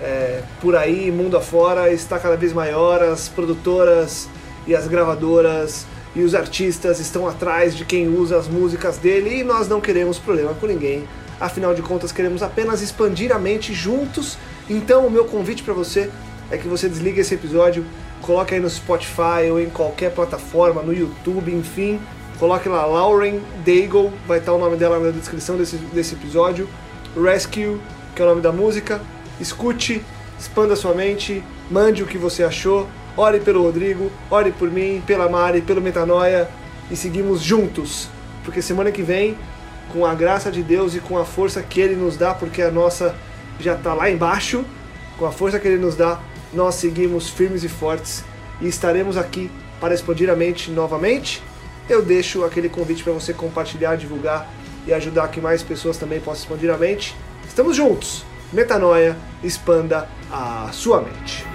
é, 0.01 0.43
por 0.61 0.74
aí, 0.74 1.12
mundo 1.12 1.37
afora, 1.37 1.93
está 1.93 2.18
cada 2.18 2.37
vez 2.37 2.55
maior. 2.55 3.03
As 3.03 3.28
produtoras 3.28 4.28
e 4.66 4.74
as 4.74 4.89
gravadoras 4.89 5.87
e 6.15 6.23
os 6.23 6.35
artistas 6.35 6.99
estão 6.99 7.29
atrás 7.29 7.77
de 7.77 7.85
quem 7.85 8.09
usa 8.09 8.37
as 8.37 8.49
músicas 8.49 8.99
dele 8.99 9.41
e 9.41 9.45
nós 9.45 9.69
não 9.69 9.81
queremos 9.81 10.19
problema 10.19 10.55
com 10.55 10.67
ninguém. 10.67 11.05
Afinal 11.41 11.75
de 11.75 11.83
contas, 11.83 12.13
queremos 12.13 12.43
apenas 12.43 12.83
expandir 12.83 13.35
a 13.35 13.39
mente 13.39 13.73
juntos. 13.73 14.37
Então, 14.69 15.07
o 15.07 15.11
meu 15.11 15.25
convite 15.25 15.63
para 15.63 15.73
você 15.73 16.11
é 16.51 16.59
que 16.59 16.69
você 16.69 16.89
desligue 16.89 17.21
esse 17.21 17.35
episódio, 17.35 17.85
coloque 18.21 18.55
aí 18.55 18.61
no 18.61 18.69
Spotify 18.69 19.51
ou 19.51 19.61
em 19.61 19.71
qualquer 19.71 20.13
plataforma, 20.13 20.83
no 20.83 20.93
YouTube, 20.93 21.53
enfim. 21.53 22.01
Coloque 22.39 22.69
lá 22.69 22.85
Lauren 22.85 23.41
Daigle, 23.65 24.13
vai 24.27 24.39
estar 24.39 24.53
o 24.53 24.59
nome 24.59 24.77
dela 24.77 24.99
na 24.99 25.11
descrição 25.11 25.57
desse, 25.57 25.77
desse 25.77 26.15
episódio. 26.15 26.69
Rescue, 27.15 27.81
que 28.15 28.23
é 28.23 28.25
o 28.25 28.29
nome 28.29 28.41
da 28.41 28.53
música. 28.53 29.01
Escute, 29.39 30.03
expanda 30.39 30.77
sua 30.77 30.95
mente, 30.95 31.43
mande 31.71 32.03
o 32.03 32.07
que 32.07 32.19
você 32.19 32.43
achou 32.43 32.89
ore 33.17 33.41
pelo 33.41 33.63
Rodrigo, 33.63 34.11
ore 34.31 34.53
por 34.53 34.71
mim, 34.71 35.03
pela 35.07 35.29
Mari, 35.29 35.61
pelo 35.63 35.81
Metanoia 35.81 36.49
e 36.91 36.97
seguimos 36.97 37.41
juntos, 37.41 38.09
porque 38.45 38.61
semana 38.61 38.91
que 38.91 39.03
vem, 39.03 39.37
com 39.93 40.07
a 40.07 40.15
graça 40.15 40.51
de 40.51 40.63
Deus 40.63 40.95
e 40.95 41.01
com 41.01 41.19
a 41.19 41.25
força 41.25 41.63
que 41.63 41.81
Ele 41.81 41.97
nos 41.97 42.17
dá, 42.17 42.35
porque 42.35 42.63
a 42.63 42.71
nossa 42.71 43.15
já 43.59 43.75
está 43.75 43.95
lá 43.95 44.11
embaixo, 44.11 44.65
com 45.19 45.27
a 45.27 45.33
força 45.33 45.59
que 45.59 45.69
Ele 45.69 45.81
nos 45.83 45.95
dá, 45.95 46.21
nós 46.53 46.77
seguimos 46.77 47.29
firmes 47.29 47.63
e 47.63 47.69
fortes 47.69 48.25
e 48.61 48.69
estaremos 48.69 49.17
aqui 49.17 49.51
para 49.81 49.95
expandir 49.95 50.31
a 50.31 50.37
mente 50.37 50.71
novamente. 50.71 51.43
Eu 51.89 52.03
deixo 52.03 52.45
aquele 52.45 52.69
convite 52.69 53.03
para 53.03 53.13
você 53.13 53.33
compartilhar, 53.33 53.97
divulgar 53.97 54.49
e 54.87 54.93
ajudar 54.93 55.29
que 55.29 55.41
mais 55.41 55.63
pessoas 55.63 55.97
também 55.97 56.21
possam 56.21 56.43
expandir 56.43 56.73
a 56.73 56.77
mente. 56.77 57.17
Estamos 57.47 57.77
juntos! 57.77 58.25
Metanoia, 58.53 59.17
expanda 59.45 60.09
a 60.31 60.71
sua 60.73 61.01
mente. 61.01 61.49